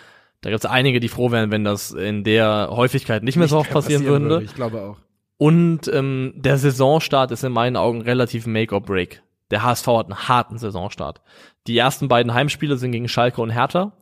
[0.42, 3.58] da gibt es einige, die froh wären, wenn das in der Häufigkeit nicht mehr so
[3.58, 4.42] oft passieren, würde.
[4.44, 4.98] Ich glaube auch.
[5.38, 9.22] Und ähm, der Saisonstart ist in meinen Augen relativ make or break.
[9.52, 11.22] Der HSV hat einen harten Saisonstart.
[11.68, 13.94] Die ersten beiden Heimspiele sind gegen Schalke und Hertha.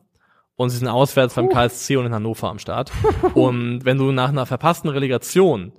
[0.56, 2.90] Und sie sind auswärts beim KSC und in Hannover am Start.
[3.34, 5.72] und wenn du nach einer verpassten Relegation,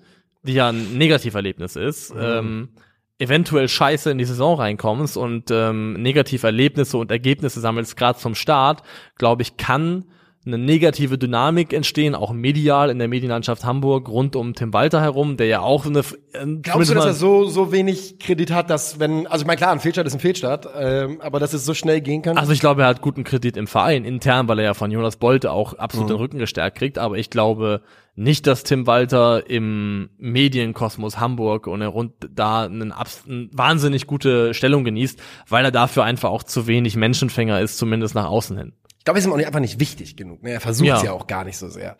[0.43, 2.69] die ja ein Negativerlebnis ist, ähm,
[3.17, 8.83] eventuell scheiße in die Saison reinkommst und ähm, Negativerlebnisse und Ergebnisse sammelst, gerade zum Start,
[9.17, 10.05] glaube ich, kann
[10.45, 15.35] eine negative Dynamik entstehen, auch medial in der Medienlandschaft Hamburg rund um Tim Walter herum,
[15.35, 18.99] der ja auch eine äh, Glaubst du, dass er so, so wenig Kredit hat, dass
[18.99, 21.73] wenn, also ich meine, klar, ein Fehlstart ist ein Fehlstart, ähm, aber dass es so
[21.73, 22.37] schnell gehen kann?
[22.37, 25.17] Also ich glaube, er hat guten Kredit im Verein, intern, weil er ja von Jonas
[25.17, 26.97] Bolte auch absolut den Rücken gestärkt kriegt.
[26.97, 27.81] Aber ich glaube
[28.15, 34.07] nicht, dass Tim Walter im Medienkosmos Hamburg und er rund da einen, abs- eine wahnsinnig
[34.07, 38.57] gute Stellung genießt, weil er dafür einfach auch zu wenig Menschenfänger ist, zumindest nach außen
[38.57, 38.73] hin.
[38.99, 40.43] Ich glaube, es ist ihm auch einfach nicht wichtig genug.
[40.43, 40.51] Ne?
[40.51, 41.05] Er versucht es Ja.
[41.05, 41.97] ja auch gar nicht so sehr.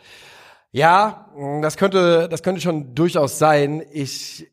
[0.72, 3.84] Ja, mh, das könnte, das könnte schon durchaus sein.
[3.91, 4.52] Ich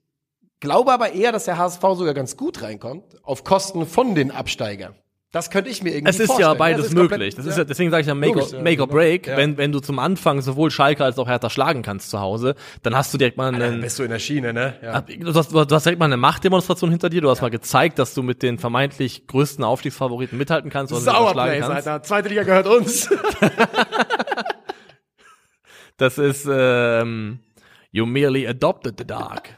[0.60, 4.94] glaube aber eher, dass der HSV sogar ganz gut reinkommt, auf Kosten von den Absteigern.
[5.32, 6.50] Das könnte ich mir irgendwie Es ist vorstellen.
[6.50, 7.34] ja beides Das ist möglich.
[7.34, 8.98] Das ist ja, deswegen sage ich ja Make, Logisch, or, ja, make or genau.
[8.98, 9.26] Break.
[9.26, 9.36] Ja.
[9.36, 12.96] Wenn, wenn du zum Anfang sowohl Schalke als auch Hertha schlagen kannst zu Hause, dann
[12.96, 14.74] hast du direkt mal Dann einen, bist du in der Schiene, ne?
[14.82, 15.00] Ja.
[15.00, 17.20] Du hast, du hast direkt mal eine Machtdemonstration hinter dir.
[17.20, 20.92] Du hast mal gezeigt, dass du mit den vermeintlich größten Aufstiegsfavoriten mithalten kannst.
[20.92, 21.86] kannst.
[21.88, 22.02] Alter.
[22.02, 23.10] Zweite Liga gehört uns.
[25.98, 27.38] Das ist ähm,
[27.90, 29.54] You merely adopted the dark.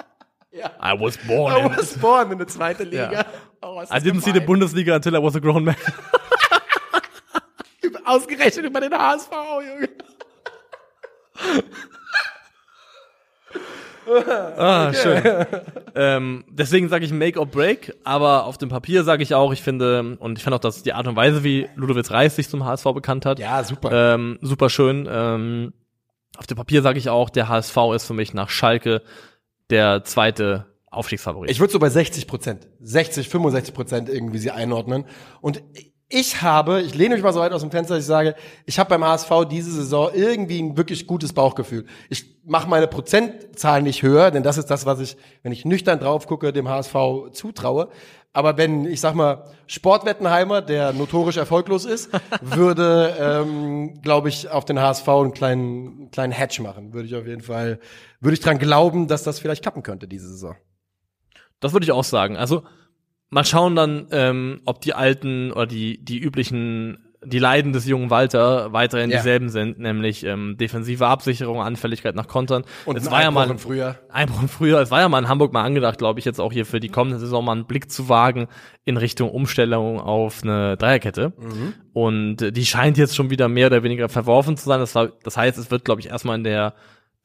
[0.51, 0.71] Ja.
[0.83, 1.77] I was born I in.
[1.77, 3.13] was born in der zweite Liga.
[3.13, 3.25] Ja.
[3.61, 4.41] Oh, I didn't see the.
[4.41, 5.77] Bundesliga until I was a grown man.
[8.05, 9.89] Ausgerechnet über den HSV, Junge.
[14.57, 15.23] Ah, schön.
[15.95, 19.61] ähm, deswegen sage ich Make or Break, aber auf dem Papier sage ich auch, ich
[19.63, 22.65] finde, und ich finde auch, dass die Art und Weise, wie Ludovic Reis sich zum
[22.65, 24.15] HSV bekannt hat, Ja, super.
[24.15, 25.07] ähm, super schön.
[25.11, 25.75] Ähm,
[26.39, 29.03] auf dem Papier sage ich auch, der HSV ist für mich nach Schalke
[29.71, 31.51] der zweite Aufstiegsfavorit.
[31.51, 35.05] Ich würde so bei 60 Prozent, 60, 65 Prozent irgendwie sie einordnen.
[35.41, 35.63] Und
[36.11, 38.35] ich habe, ich lehne mich mal so weit aus dem Fenster, dass ich sage,
[38.65, 41.85] ich habe beim HSV diese Saison irgendwie ein wirklich gutes Bauchgefühl.
[42.09, 46.01] Ich mache meine Prozentzahlen nicht höher, denn das ist das, was ich, wenn ich nüchtern
[46.01, 46.95] drauf gucke, dem HSV
[47.33, 47.91] zutraue.
[48.33, 54.65] Aber wenn, ich sag mal, Sportwettenheimer, der notorisch erfolglos ist, würde, ähm, glaube ich, auf
[54.65, 56.95] den HSV einen kleinen, einen kleinen Hatch machen.
[56.95, 57.81] Würde ich auf jeden Fall,
[58.21, 60.57] würde ich dran glauben, dass das vielleicht klappen könnte diese Saison.
[61.61, 62.37] Das würde ich auch sagen.
[62.37, 62.63] Also
[63.31, 68.11] mal schauen dann, ähm, ob die alten oder die die üblichen die Leiden des jungen
[68.11, 69.17] Walter weiterhin Ja.
[69.17, 72.63] dieselben sind, nämlich ähm, defensive Absicherung, Anfälligkeit nach Kontern.
[72.85, 73.97] Und es ein war ja mal im Frühjahr.
[74.09, 74.81] Einbruch im Frühjahr.
[74.83, 76.91] Es war ja mal in Hamburg mal angedacht, glaube ich, jetzt auch hier für die
[76.91, 78.47] kommende Saison mal einen Blick zu wagen
[78.85, 81.33] in Richtung Umstellung auf eine Dreierkette.
[81.37, 81.75] Mhm.
[81.93, 84.79] Und äh, die scheint jetzt schon wieder mehr oder weniger verworfen zu sein.
[84.79, 86.75] Das, war, das heißt, es wird, glaube ich, erstmal in der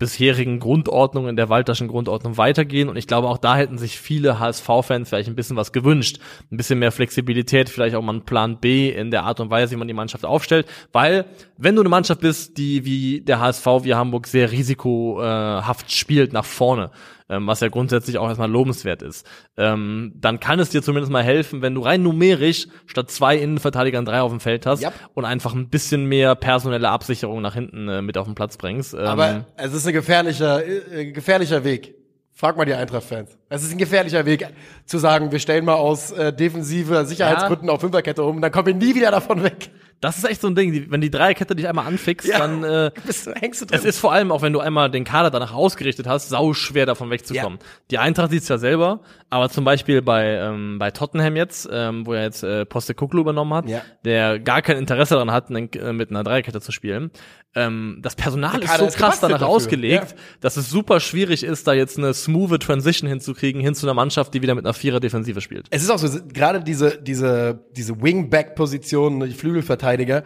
[0.04, 2.90] bisherigen Grundordnung, in der Walterschen Grundordnung weitergehen.
[2.90, 6.20] Und ich glaube, auch da hätten sich viele HSV-Fans vielleicht ein bisschen was gewünscht.
[6.52, 9.72] Ein bisschen mehr Flexibilität, vielleicht auch mal einen Plan B in der Art und Weise,
[9.72, 10.68] wie man die Mannschaft aufstellt.
[10.92, 11.24] Weil,
[11.58, 16.46] wenn du eine Mannschaft bist, die wie der HSV, wie Hamburg sehr risikohaft spielt nach
[16.46, 16.92] vorne,
[17.30, 19.26] ähm, was ja grundsätzlich auch erstmal lobenswert ist,
[19.58, 24.06] ähm, dann kann es dir zumindest mal helfen, wenn du rein numerisch statt zwei Innenverteidigern
[24.06, 24.94] drei auf dem Feld hast Yep.
[25.14, 28.94] und einfach ein bisschen mehr personelle Absicherung nach hinten äh, mit auf den Platz bringst.
[28.94, 31.96] Ähm, Aber es ist ein gefährlicher, äh, gefährlicher Weg.
[32.36, 33.38] Frag mal die Eintracht-Fans.
[33.54, 34.48] Es ist ein gefährlicher Weg,
[34.86, 38.74] zu sagen, wir stellen mal aus äh, defensiver Sicherheitsgründen auf Fünferkette um, dann kommen wir
[38.74, 39.70] nie wieder davon weg.
[40.02, 42.40] Das ist echt so ein Ding, die, wenn die Dreierkette dich einmal anfixt, Ja.
[42.40, 43.80] dann äh, Bist du, hängst du drin.
[43.80, 46.86] es ist vor allem, auch wenn du einmal den Kader danach ausgerichtet hast, sau schwer
[46.86, 47.60] davon wegzukommen.
[47.90, 49.00] Die Eintracht sieht's ja selber,
[49.30, 53.54] aber zum Beispiel bei, ähm, bei Tottenham jetzt, ähm, wo er jetzt äh, Postecoglou übernommen
[53.54, 53.82] hat, Ja.
[54.04, 57.10] der gar kein Interesse daran hat, einen, äh, mit einer Dreierkette zu spielen.
[57.56, 59.48] Ähm, das Personal ist so ist krass danach dafür.
[59.56, 60.18] ausgelegt, Ja.
[60.42, 64.34] dass es super schwierig ist, da jetzt eine smooth Transition hinzukriegen, hin zu einer Mannschaft,
[64.34, 65.68] die wieder mit einer Vierer-Defensive spielt.
[65.70, 70.24] Es ist auch so, gerade diese, diese, diese Wingback-Position, die Flügelverteidiger,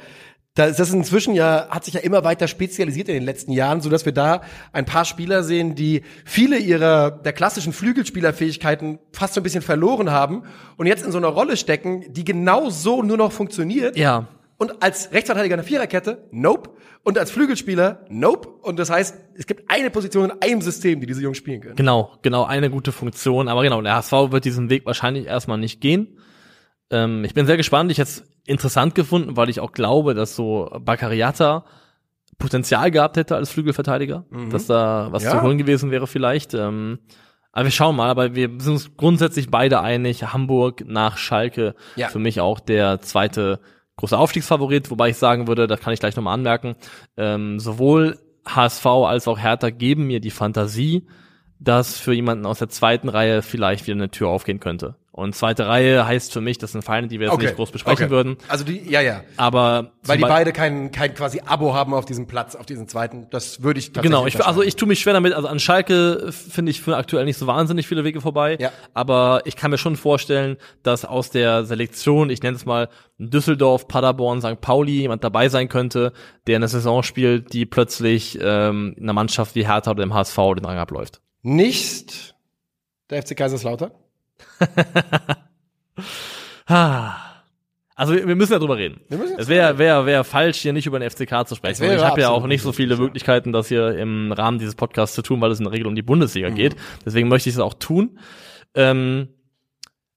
[0.57, 3.79] da ist das inzwischen ja, hat sich ja immer weiter spezialisiert in den letzten Jahren,
[3.79, 4.41] so dass wir da
[4.73, 10.09] ein paar Spieler sehen, die viele ihrer, der klassischen Flügelspielerfähigkeiten fast so ein bisschen verloren
[10.09, 10.43] haben
[10.77, 13.95] und jetzt in so einer Rolle stecken, die genau so nur noch funktioniert.
[13.97, 14.27] Ja.
[14.57, 16.71] Und als Rechtsverteidiger eine Viererkette, nope.
[17.03, 18.47] Und als Flügelspieler, nope.
[18.47, 21.75] Und das heißt, es gibt eine Position in einem System, die diese Jungs spielen können.
[21.75, 23.47] Genau, genau, eine gute Funktion.
[23.47, 26.17] Aber genau, der HSV wird diesen Weg wahrscheinlich erstmal nicht gehen.
[26.89, 27.91] Ähm, ich bin sehr gespannt.
[27.91, 31.65] Ich hätte es interessant gefunden, weil ich auch glaube, dass so Bakariata
[32.39, 35.31] Potenzial gehabt hätte als Flügelverteidiger, dass da was Ja.
[35.31, 36.53] zu holen gewesen wäre vielleicht.
[36.53, 36.99] Ähm,
[37.51, 42.09] aber wir schauen mal, aber wir sind uns grundsätzlich beide einig, Hamburg nach Schalke Ja.
[42.09, 43.59] für mich auch der zweite
[43.97, 46.75] große Aufstiegsfavorit, wobei ich sagen würde, das kann ich gleich nochmal anmerken,
[47.17, 51.05] ähm, sowohl HSV als auch Hertha geben mir die Fantasie,
[51.59, 54.95] dass für jemanden aus der zweiten Reihe vielleicht wieder eine Tür aufgehen könnte.
[55.17, 58.05] Und zweite Reihe heißt für mich, das sind Feinde, die wir jetzt nicht groß besprechen
[58.05, 58.11] okay.
[58.11, 58.37] würden.
[58.49, 59.23] Also die, ja, ja.
[59.35, 62.87] Aber Weil die Be- beide kein, kein quasi Abo haben auf diesem Platz, auf diesem
[62.87, 63.25] zweiten.
[63.31, 65.33] Das würde ich tatsächlich Genau, ich, also ich tue mich schwer damit.
[65.33, 68.59] Also an Schalke finde ich für aktuell nicht so wahnsinnig viele Wege vorbei.
[68.59, 68.71] Ja.
[68.93, 72.87] Aber ich kann mir schon vorstellen, dass aus der Selektion, ich nenne es mal
[73.17, 74.61] Düsseldorf, Paderborn, St.
[74.61, 76.13] Pauli, jemand dabei sein könnte,
[76.45, 80.65] der eine Saison spielt, die plötzlich ähm, einer Mannschaft wie Hertha oder dem HSV den
[80.65, 81.21] Rang abläuft.
[81.41, 82.35] Nicht
[83.09, 83.89] der FC Kaiserslautern.
[87.99, 89.01] Also wir müssen ja drüber reden.
[89.37, 91.83] Es wäre wär, wär falsch, hier nicht über den FCK zu sprechen.
[91.91, 92.95] Ich habe ja auch nicht so viele.
[92.97, 95.95] Möglichkeiten, das hier im Rahmen dieses Podcasts zu tun, weil es in der Regel um
[95.95, 96.55] die Bundesliga Mhm.
[96.55, 96.75] geht.
[97.05, 98.19] Deswegen möchte ich es auch tun.
[98.75, 99.29] Ähm,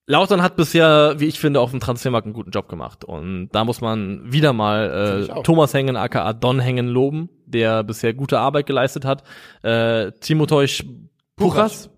[0.07, 3.05] Lautern hat bisher, wie ich finde, auf dem Transfermarkt einen guten Job gemacht.
[3.05, 5.43] Und da muss man wieder mal äh.
[5.43, 9.23] Thomas Hengen, aka Don Hengen, loben, der bisher gute Arbeit geleistet hat.
[9.63, 10.83] Äh, Timoteusz
[11.37, 11.89] Puchas,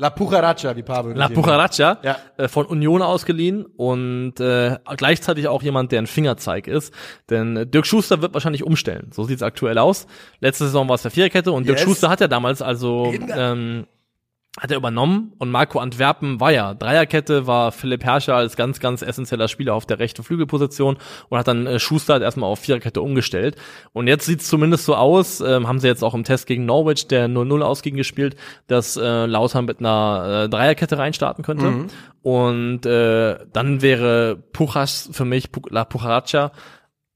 [0.00, 1.16] La Pucharacha, wie Pavel.
[1.16, 2.16] La Pucharacha, Ja.
[2.36, 6.94] äh, von Union ausgeliehen und äh, gleichzeitig auch jemand, der ein Fingerzeig ist.
[7.30, 9.10] Denn äh, Dirk Schuster wird wahrscheinlich umstellen.
[9.12, 10.06] So sieht's aktuell aus.
[10.40, 11.84] Letzte Saison war es der Viererkette und Dirk Yes.
[11.84, 13.86] Schuster hat ja damals also ähm,
[14.58, 19.02] hat er übernommen und Marco Antwerpen war ja Dreierkette, war Philipp Herrscher als ganz, ganz
[19.02, 20.96] essentieller Spieler auf der rechten Flügelposition
[21.28, 23.56] und hat dann äh, Schuster halt erstmal auf Viererkette umgestellt.
[23.92, 27.06] Und jetzt sieht's zumindest so aus, ähm, haben sie jetzt auch im Test gegen Norwich,
[27.08, 28.36] der 0-0 ausging, gespielt,
[28.66, 31.86] dass äh, Lautern mit einer äh, Dreierkette reinstarten könnte.
[32.22, 36.52] Und äh, dann wäre Puchas für mich, La Pucharacha,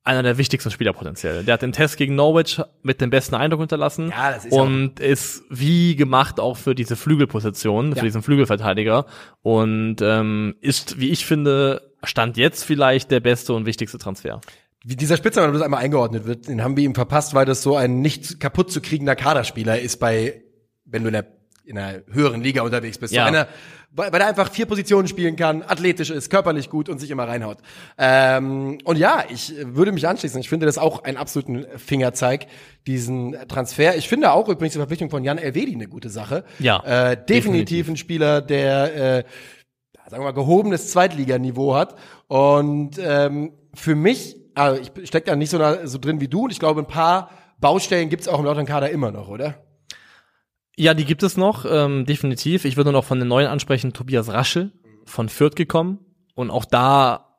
[0.05, 1.45] einer der wichtigsten Spieler potenziell.
[1.45, 4.99] Der hat den Test gegen Norwich mit dem besten Eindruck hinterlassen Ja, das ist und
[4.99, 7.97] ist wie gemacht auch für diese Flügelposition, Ja.
[7.97, 9.07] für diesen Flügelverteidiger
[9.43, 14.41] und ähm, ist, wie ich finde, stand jetzt vielleicht der beste und wichtigste Transfer.
[14.85, 17.77] Wie dieser Spitzname das einmal eingeordnet wird, den haben wir ihm verpasst, weil das so
[17.77, 20.43] ein nicht kaputt zu kriegender Kaderspieler ist bei,
[20.85, 21.27] wenn du in der,
[21.65, 23.15] in einer höheren Liga unterwegs bist.
[23.15, 23.23] Ja.
[23.23, 23.47] So einer,
[23.95, 27.29] weil, weil er einfach vier Positionen spielen kann, athletisch ist, körperlich gut und sich immer
[27.29, 27.59] reinhaut.
[27.99, 30.41] Ähm, und ja, ich würde mich anschließen.
[30.41, 32.47] Ich finde das auch einen absoluten Fingerzeig,
[32.87, 33.97] diesen Transfer.
[33.97, 36.45] Ich finde auch übrigens die Verpflichtung von Jan Elvedi eine gute Sache.
[36.59, 37.89] Ja, äh, definitiv, definitiv.
[37.89, 39.25] ein Spieler, der äh,
[40.13, 41.97] sagen wir mal, gehobenes Zweitliganiveau hat.
[42.29, 46.45] Und ähm, für mich, also ich stecke da nicht so, nah, so drin wie du
[46.45, 47.31] und ich glaube, ein paar
[47.61, 49.55] Baustellen gibt's auch im Lautern-Kader immer noch, oder?
[50.77, 52.65] Ja, die gibt es noch, ähm, definitiv.
[52.65, 54.73] Ich würde noch von den neuen ansprechen, Tobias Raschel
[55.05, 55.99] von Fürth gekommen.
[56.35, 57.33] Und auch da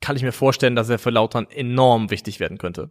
[0.00, 2.90] kann ich mir vorstellen, dass er für Lautern enorm wichtig werden könnte.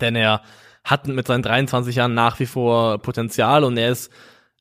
[0.00, 0.42] Denn er
[0.84, 4.10] hat mit seinen 23 Jahren nach wie vor Potenzial und er ist,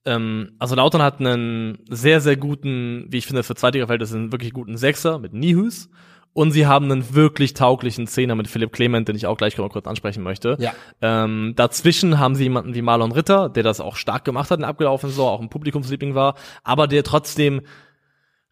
[0.05, 4.53] ähm, also Lautern hat einen sehr, sehr guten, wie ich finde, für Zweitliga-Verhältnisse einen wirklich
[4.53, 5.89] guten Sechser mit Nihus.
[6.33, 9.85] Und sie haben einen wirklich tauglichen Zehner mit Philipp Clement, den ich auch gleich kurz
[9.85, 10.55] ansprechen möchte.
[10.59, 10.73] Ja.
[11.01, 14.61] Ähm, dazwischen haben sie jemanden wie Marlon Ritter, der das auch stark gemacht hat in
[14.61, 17.61] der abgelaufenen Saison, auch ein Publikumsliebling war, aber der trotzdem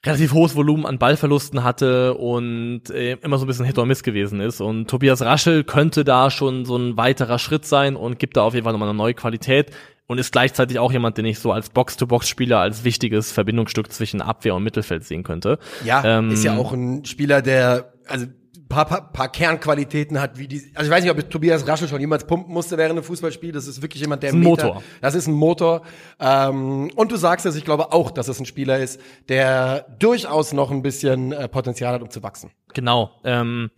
[0.06, 4.04] relativ hohes Volumen an Ballverlusten hatte und äh, immer so ein bisschen Hit or Miss
[4.04, 4.62] gewesen ist.
[4.62, 8.54] Und Tobias Raschel könnte da schon so ein weiterer Schritt sein und gibt da auf
[8.54, 9.72] jeden Fall nochmal eine neue Qualität
[10.10, 14.56] und ist gleichzeitig auch jemand, den ich so als Box-to-Box-Spieler als wichtiges Verbindungsstück zwischen Abwehr
[14.56, 15.60] und Mittelfeld sehen könnte.
[15.86, 18.26] Ja, Ähm, ist ja auch ein Spieler, der also
[18.68, 20.72] paar, paar, paar Kernqualitäten hat, wie die.
[20.76, 23.52] Also ich weiß nicht, ob Tobias Raschel schon jemals pumpen musste während einem Fußballspiel.
[23.52, 24.84] Das ist wirklich jemand, der ein Meter- Motor.
[25.02, 25.82] Das ist ein Motor.
[26.20, 30.54] Ähm, und du sagst es, ich glaube auch, dass es ein Spieler ist, der durchaus
[30.54, 32.52] noch ein bisschen äh, Potenzial hat, um zu wachsen.
[32.74, 33.12] Genau.
[33.24, 33.70] Ähm,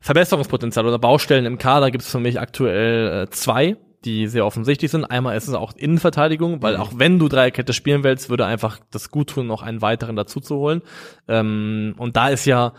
[0.00, 4.90] Verbesserungspotenzial oder Baustellen im Kader gibt es für mich aktuell äh, zwei, die sehr offensichtlich
[4.90, 5.04] sind.
[5.04, 6.80] Einmal ist es auch Innenverteidigung, weil Mhm.
[6.80, 10.40] auch wenn du Dreierkette spielen willst, würde einfach das gut tun, noch einen weiteren dazu
[10.40, 10.82] zu holen.
[11.28, 12.72] Ähm, und da ist ja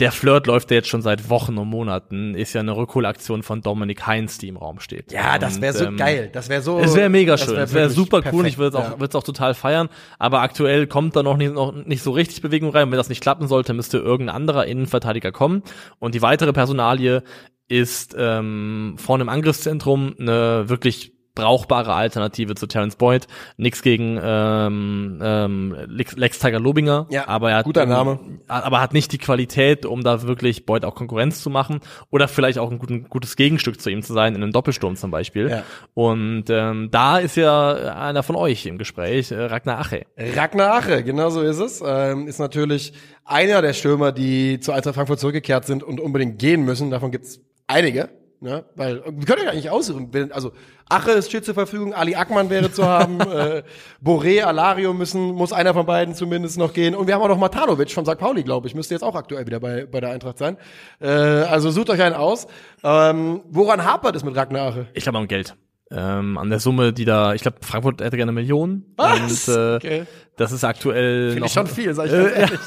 [0.00, 3.62] der Flirt läuft ja jetzt schon seit Wochen und Monaten, ist ja eine Rückholaktion von
[3.62, 5.10] Dominik Heinz, die im Raum steht.
[5.12, 6.30] Ja, das wäre so Und, ähm, geil.
[6.32, 6.78] Das wäre so.
[6.78, 8.48] Es wäre mega schön, wär es wäre super cool, perfekt.
[8.48, 9.00] ich würde es auch, Ja.
[9.00, 9.88] würd's auch total feiern,
[10.18, 12.84] aber aktuell kommt da noch nicht, noch nicht so richtig Bewegung rein.
[12.84, 15.62] Und wenn das nicht klappen sollte, müsste irgendein anderer Innenverteidiger kommen.
[15.98, 17.22] Und die weitere Personalie
[17.66, 23.26] ist ähm, vorne im Angriffszentrum eine wirklich brauchbare Alternative zu Terence Boyd.
[23.56, 28.18] Nix gegen ähm, ähm, Lex, Lex Tiger Lobinger, Ja, aber er hat guter Name.
[28.48, 31.80] aber hat nicht die Qualität, um da wirklich Boyd auch Konkurrenz zu machen
[32.10, 35.10] oder vielleicht auch ein guten, gutes Gegenstück zu ihm zu sein in einem Doppelsturm zum
[35.10, 35.50] Beispiel.
[35.50, 35.62] Ja.
[35.94, 40.06] Und ähm, da ist ja einer von euch im Gespräch, äh, Ragnar Ache.
[40.16, 41.82] Ragnar Ache, genau so ist es.
[41.86, 42.92] Ähm, ist natürlich
[43.24, 46.90] einer der Stürmer, die zu Eintracht Frankfurt zurückgekehrt sind und unbedingt gehen müssen.
[46.90, 48.08] Davon gibt's einige.
[48.40, 48.64] Ne?
[48.76, 50.08] Weil wir können ja eigentlich aussuchen.
[50.12, 50.52] Wenn- Also
[50.88, 53.62] Ache ist steht zur Verfügung, Ali Ackmann wäre zu haben, äh,
[54.04, 56.94] Boré, Alario müssen, muss einer von beiden zumindest noch gehen.
[56.94, 58.16] Und wir haben auch noch Matanovic von St.
[58.18, 60.56] Pauli, glaube ich, müsste jetzt auch aktuell wieder bei, bei der Eintracht sein.
[61.00, 62.46] Äh, also sucht euch einen aus.
[62.84, 64.86] Ähm, woran hapert es mit Ragnar Ache?
[64.94, 65.56] Ich glaube am Geld.
[65.90, 68.84] Ähm, an der Summe, die da, ich glaube, Frankfurt hätte gerne eine Million.
[68.96, 69.48] Was?
[69.48, 70.02] Und äh, Okay.
[70.36, 72.58] das ist aktuell Finde ich schon viel, sag ich Äh, ehrlich.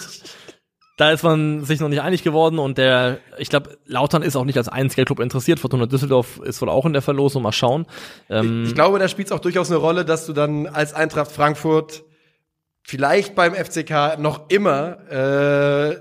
[1.02, 4.46] Da ist man sich noch nicht einig geworden und der, ich glaube, Lautern ist auch
[4.46, 5.60] nicht als einziger Club interessiert.
[5.60, 7.42] Fortuna Düsseldorf ist wohl auch in der Verlosung.
[7.42, 7.88] Mal schauen.
[8.30, 11.32] Ähm, Ich glaube, da spielt es auch durchaus eine Rolle, dass du dann als Eintracht
[11.32, 12.04] Frankfurt
[12.84, 15.96] vielleicht beim FCK noch immer, äh,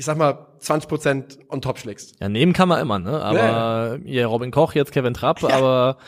[0.00, 2.14] ich sag mal, 20 Prozent on top schlägst.
[2.20, 3.22] ja, nehmen kann man immer, ne?
[3.22, 5.98] Aber ja, Robin Koch, jetzt Kevin Trapp, aber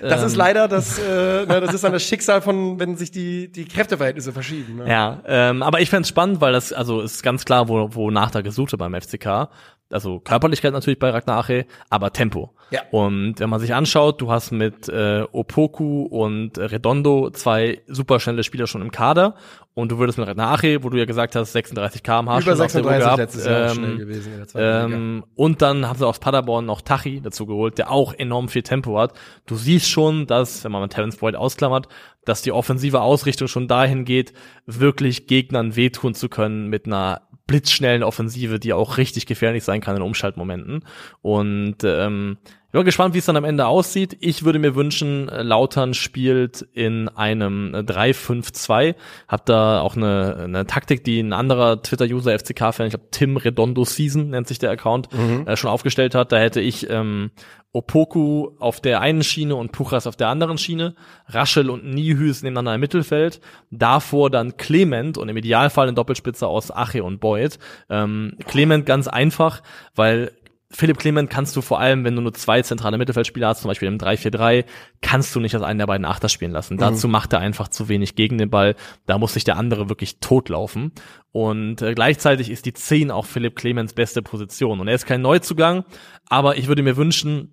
[0.00, 3.10] Das ähm, ist leider das, äh, ne, das ist dann das Schicksal von, wenn sich
[3.10, 4.76] die, die Kräfteverhältnisse verschieben.
[4.76, 4.88] Ne?
[4.88, 8.40] Ja, ähm, aber ich fänd's spannend, weil das, also ist ganz klar, wo, wonach da
[8.40, 9.50] gesucht wird beim FCK.
[9.92, 12.50] Also Körperlichkeit natürlich bei Ragnar Ache, aber Tempo.
[12.70, 12.82] Ja.
[12.90, 18.42] Und wenn man sich anschaut, du hast mit äh, Opoku und Redondo zwei super schnelle
[18.44, 19.34] Spieler schon im Kader
[19.74, 22.64] und du würdest mit Ragnar Ache, wo du ja gesagt hast, 36 km/h Über schon
[22.64, 25.60] auf der Uhr 36 gehabt, letztes Jahr ähm, schnell gewesen in der zweiten ähm, und
[25.60, 29.12] dann haben sie aus Paderborn noch Tachi dazu geholt, der auch enorm viel Tempo hat.
[29.46, 31.88] Du siehst schon, dass, wenn man mit Terence Boyd ausklammert,
[32.24, 34.32] dass die offensive Ausrichtung schon dahin geht,
[34.66, 39.96] wirklich Gegnern wehtun zu können mit einer blitzschnellen Offensive, die auch richtig gefährlich sein kann
[39.96, 40.84] in Umschaltmomenten.
[41.20, 42.38] Und ähm,
[42.72, 44.16] ich bin gespannt, wie es dann am Ende aussieht.
[44.20, 48.94] Ich würde mir wünschen, äh, Lautern spielt in einem äh, 3-5-2.
[49.28, 53.84] Hab da auch eine, eine Taktik, die ein anderer Twitter-User, FCK-Fan, ich glaube Tim Redondo
[53.84, 55.10] Season nennt sich der Account,
[55.44, 56.32] äh, schon aufgestellt hat.
[56.32, 57.30] Da hätte ich ähm,
[57.72, 60.94] Opoku auf der einen Schiene und Puchas auf der anderen Schiene,
[61.26, 66.70] Raschel und Nihüs nebeneinander im Mittelfeld, davor dann Clement und im Idealfall eine Doppelspitze aus
[66.70, 67.58] Ache und Boyd.
[67.90, 69.62] Ähm, Clement ganz einfach,
[69.94, 70.32] weil
[70.74, 73.88] Philipp Clement kannst du vor allem, wenn du nur zwei zentrale Mittelfeldspieler hast, zum Beispiel
[73.88, 74.64] im 3-4-3,
[75.00, 76.78] kannst du nicht als einen der beiden Achter spielen lassen.
[76.78, 78.74] Dazu macht er einfach zu wenig gegen den Ball.
[79.06, 80.92] Da muss sich der andere wirklich totlaufen.
[81.30, 84.80] Und äh, gleichzeitig ist die 10 auch Philipp Clemens beste Position.
[84.80, 85.84] Und er ist kein Neuzugang,
[86.28, 87.52] aber ich würde mir wünschen,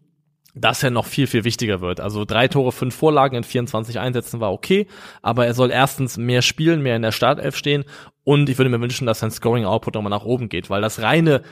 [0.56, 2.00] dass er noch viel, viel wichtiger wird.
[2.00, 4.88] Also drei Tore, fünf Vorlagen in 24 Einsätzen war okay,
[5.22, 7.86] aber er soll erstens mehr spielen, mehr in der Startelf stehen
[8.24, 11.44] und ich würde mir wünschen, dass sein Scoring-Output nochmal nach oben geht, weil das reine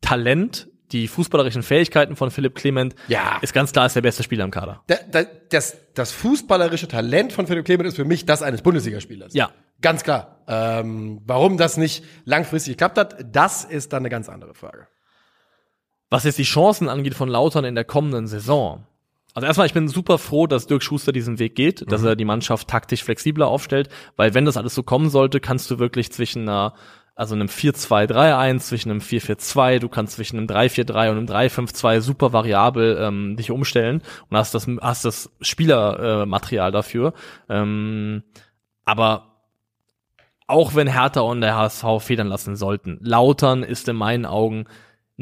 [0.00, 3.38] Talent, die fußballerischen Fähigkeiten von Philipp Clement, Ja.
[3.42, 4.82] ist ganz klar, ist der beste Spieler im Kader.
[4.86, 9.34] Da, da, das, das fußballerische Talent von Philipp Clement ist für mich das eines Bundesligaspielers.
[9.34, 9.50] Ja.
[9.80, 10.42] Ganz klar.
[10.46, 14.86] Ähm, warum das nicht langfristig geklappt hat, das ist dann eine ganz andere Frage.
[16.10, 18.86] Was jetzt die Chancen angeht von Lautern in der kommenden Saison.
[19.34, 22.26] Also erstmal, ich bin super froh, dass Dirk Schuster diesen Weg geht, dass er die
[22.26, 26.42] Mannschaft taktisch flexibler aufstellt, weil wenn das alles so kommen sollte, kannst du wirklich zwischen
[26.42, 26.74] einer,
[27.14, 32.32] also einem 4-2-3-1, zwischen einem 4-4-2, du kannst zwischen einem 3-4-3 und einem 3-5-2 super
[32.32, 37.12] variabel ähm, dich umstellen und hast das, hast das Spielermaterial äh, dafür.
[37.48, 38.22] Ähm,
[38.84, 39.32] aber
[40.46, 44.66] auch wenn Hertha und der HSV federn lassen sollten, Lautern ist in meinen Augen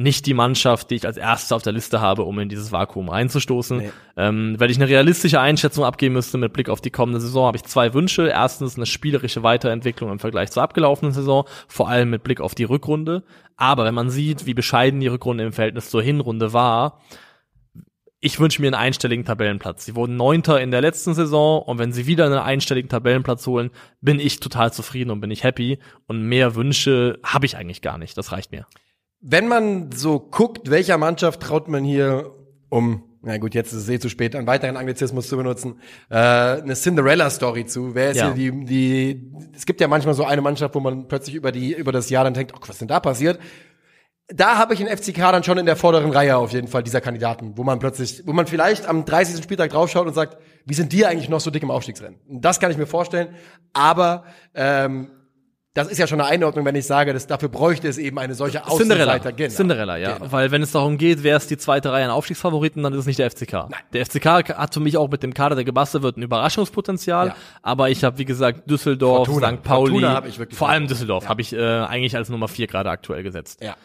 [0.01, 3.11] nicht die Mannschaft, die ich als erste auf der Liste habe, um in dieses Vakuum
[3.11, 3.79] einzustoßen.
[3.79, 3.91] Nee.
[4.17, 7.59] Ähm, wenn ich eine realistische Einschätzung abgeben müsste mit Blick auf die kommende Saison, habe
[7.59, 8.29] ich zwei Wünsche.
[8.29, 12.65] Erstens eine spielerische Weiterentwicklung im Vergleich zur abgelaufenen Saison, vor allem mit Blick auf die
[12.65, 13.25] Rückrunde.
[13.57, 17.01] Aber wenn man sieht, wie bescheiden die Rückrunde im Verhältnis zur Hinrunde war,
[18.23, 19.87] ich wünsche mir einen einstelligen Tabellenplatz.
[19.87, 23.71] Sie wurden Neunter in der letzten Saison und wenn sie wieder einen einstelligen Tabellenplatz holen,
[24.01, 25.79] bin ich total zufrieden und bin ich happy.
[26.07, 28.19] Und mehr Wünsche habe ich eigentlich gar nicht.
[28.19, 28.67] Das reicht mir.
[29.21, 32.31] Wenn man so guckt, welcher Mannschaft traut man hier,
[32.71, 36.15] um, na gut, jetzt ist es eh zu spät, einen weiteren Anglizismus zu benutzen, äh,
[36.17, 37.95] eine Cinderella-Story zu.
[37.95, 38.33] Wer ist Ja.
[38.35, 41.75] hier die, die, es gibt ja manchmal so eine Mannschaft, wo man plötzlich über die,
[41.75, 43.39] über das Jahr dann denkt, oh, was denn da passiert?
[44.33, 47.01] da habe ich den FCK dann schon in der vorderen Reihe auf jeden Fall dieser
[47.01, 49.43] Kandidaten, wo man plötzlich, wo man vielleicht am 30.
[49.43, 52.21] Spieltag draufschaut und sagt, wie sind die eigentlich noch so dick im Aufstiegsrennen?
[52.29, 53.35] Das kann ich mir vorstellen,
[53.73, 54.23] aber
[54.55, 55.11] ähm,
[55.73, 58.35] das ist ja schon eine Einordnung, wenn ich sage, dass dafür bräuchte es eben eine
[58.35, 59.15] solche Cinderella.
[59.15, 59.33] Außenseiter.
[59.33, 59.55] Genau.
[59.55, 60.19] Cinderella, ja.
[60.19, 60.33] Genau.
[60.33, 63.07] Weil wenn es darum geht, wer ist die zweite Reihe an Aufstiegsfavoriten, dann ist es
[63.07, 63.53] nicht der FCK.
[63.53, 63.81] Nein.
[63.93, 67.29] Der FCK hat für mich auch mit dem Kader, der gebastelt wird, ein Überraschungspotenzial.
[67.29, 67.37] Ja.
[67.63, 69.53] Aber ich habe, wie gesagt, Düsseldorf, Fortuna.
[69.53, 69.63] St.
[69.63, 70.07] Pauli,
[70.51, 70.89] vor allem.
[70.89, 73.63] Düsseldorf, habe ich äh, eigentlich als Nummer vier gerade aktuell gesetzt.
[73.63, 73.77] Ja.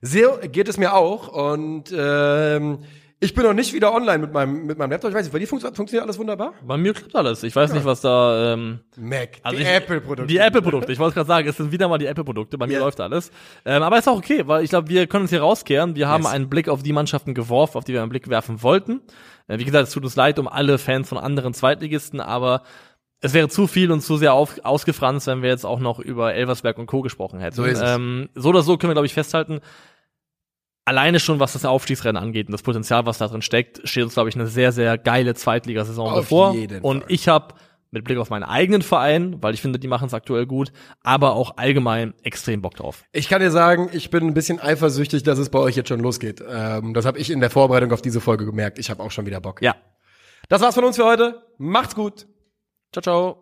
[0.00, 2.78] So geht es mir auch und ähm,
[3.22, 5.10] ich bin noch nicht wieder online mit meinem mit meinem Laptop.
[5.10, 6.52] Ich weiß nicht, bei dir funktio- funktioniert alles wunderbar?
[6.66, 7.42] Bei mir klappt alles.
[7.44, 8.52] Ich weiß nicht, was da.
[8.54, 10.26] Ähm, Mac, also die Apple-Produkte.
[10.26, 10.92] Die Apple-Produkte.
[10.92, 12.58] Ich wollte gerade sagen, es sind wieder mal die Apple-Produkte.
[12.58, 12.80] Bei mir Ja.
[12.80, 13.30] läuft alles.
[13.64, 15.94] Ähm, aber ist auch okay, weil ich glaube, wir können uns hier rauskehren.
[15.96, 16.32] Wir haben Yes.
[16.32, 19.00] einen Blick auf die Mannschaften geworfen, auf die wir einen Blick werfen wollten.
[19.48, 22.62] Äh, wie gesagt, es tut uns leid um alle Fans von anderen Zweitligisten, aber
[23.24, 26.34] es wäre zu viel und zu sehr auf, ausgefranst, wenn wir jetzt auch noch über
[26.34, 27.02] Elversberg und Co.
[27.02, 27.54] gesprochen hätten.
[27.54, 27.88] So ist es.
[27.88, 29.60] Ähm, so oder so können wir, glaube ich, festhalten,
[30.84, 34.14] alleine schon, was das Aufstiegsrennen angeht und das Potenzial, was da drin steckt, steht uns,
[34.14, 36.54] glaube ich, eine sehr, sehr geile Zweitligasaison Auf bevor.
[36.82, 37.54] Und ich habe
[37.92, 40.72] mit Blick auf meinen eigenen Verein, weil ich finde, die machen es aktuell gut,
[41.02, 43.04] aber auch allgemein extrem Bock drauf.
[43.12, 46.00] Ich kann dir sagen, ich bin ein bisschen eifersüchtig, dass es bei euch jetzt schon
[46.00, 46.42] losgeht.
[46.48, 48.78] Ähm, das habe ich in der Vorbereitung auf diese Folge gemerkt.
[48.78, 49.60] Ich habe auch schon wieder Bock.
[49.60, 49.76] Ja.
[50.48, 51.42] Das war's von uns für heute.
[51.58, 52.26] Macht's gut.
[52.92, 53.41] Ciao, ciao.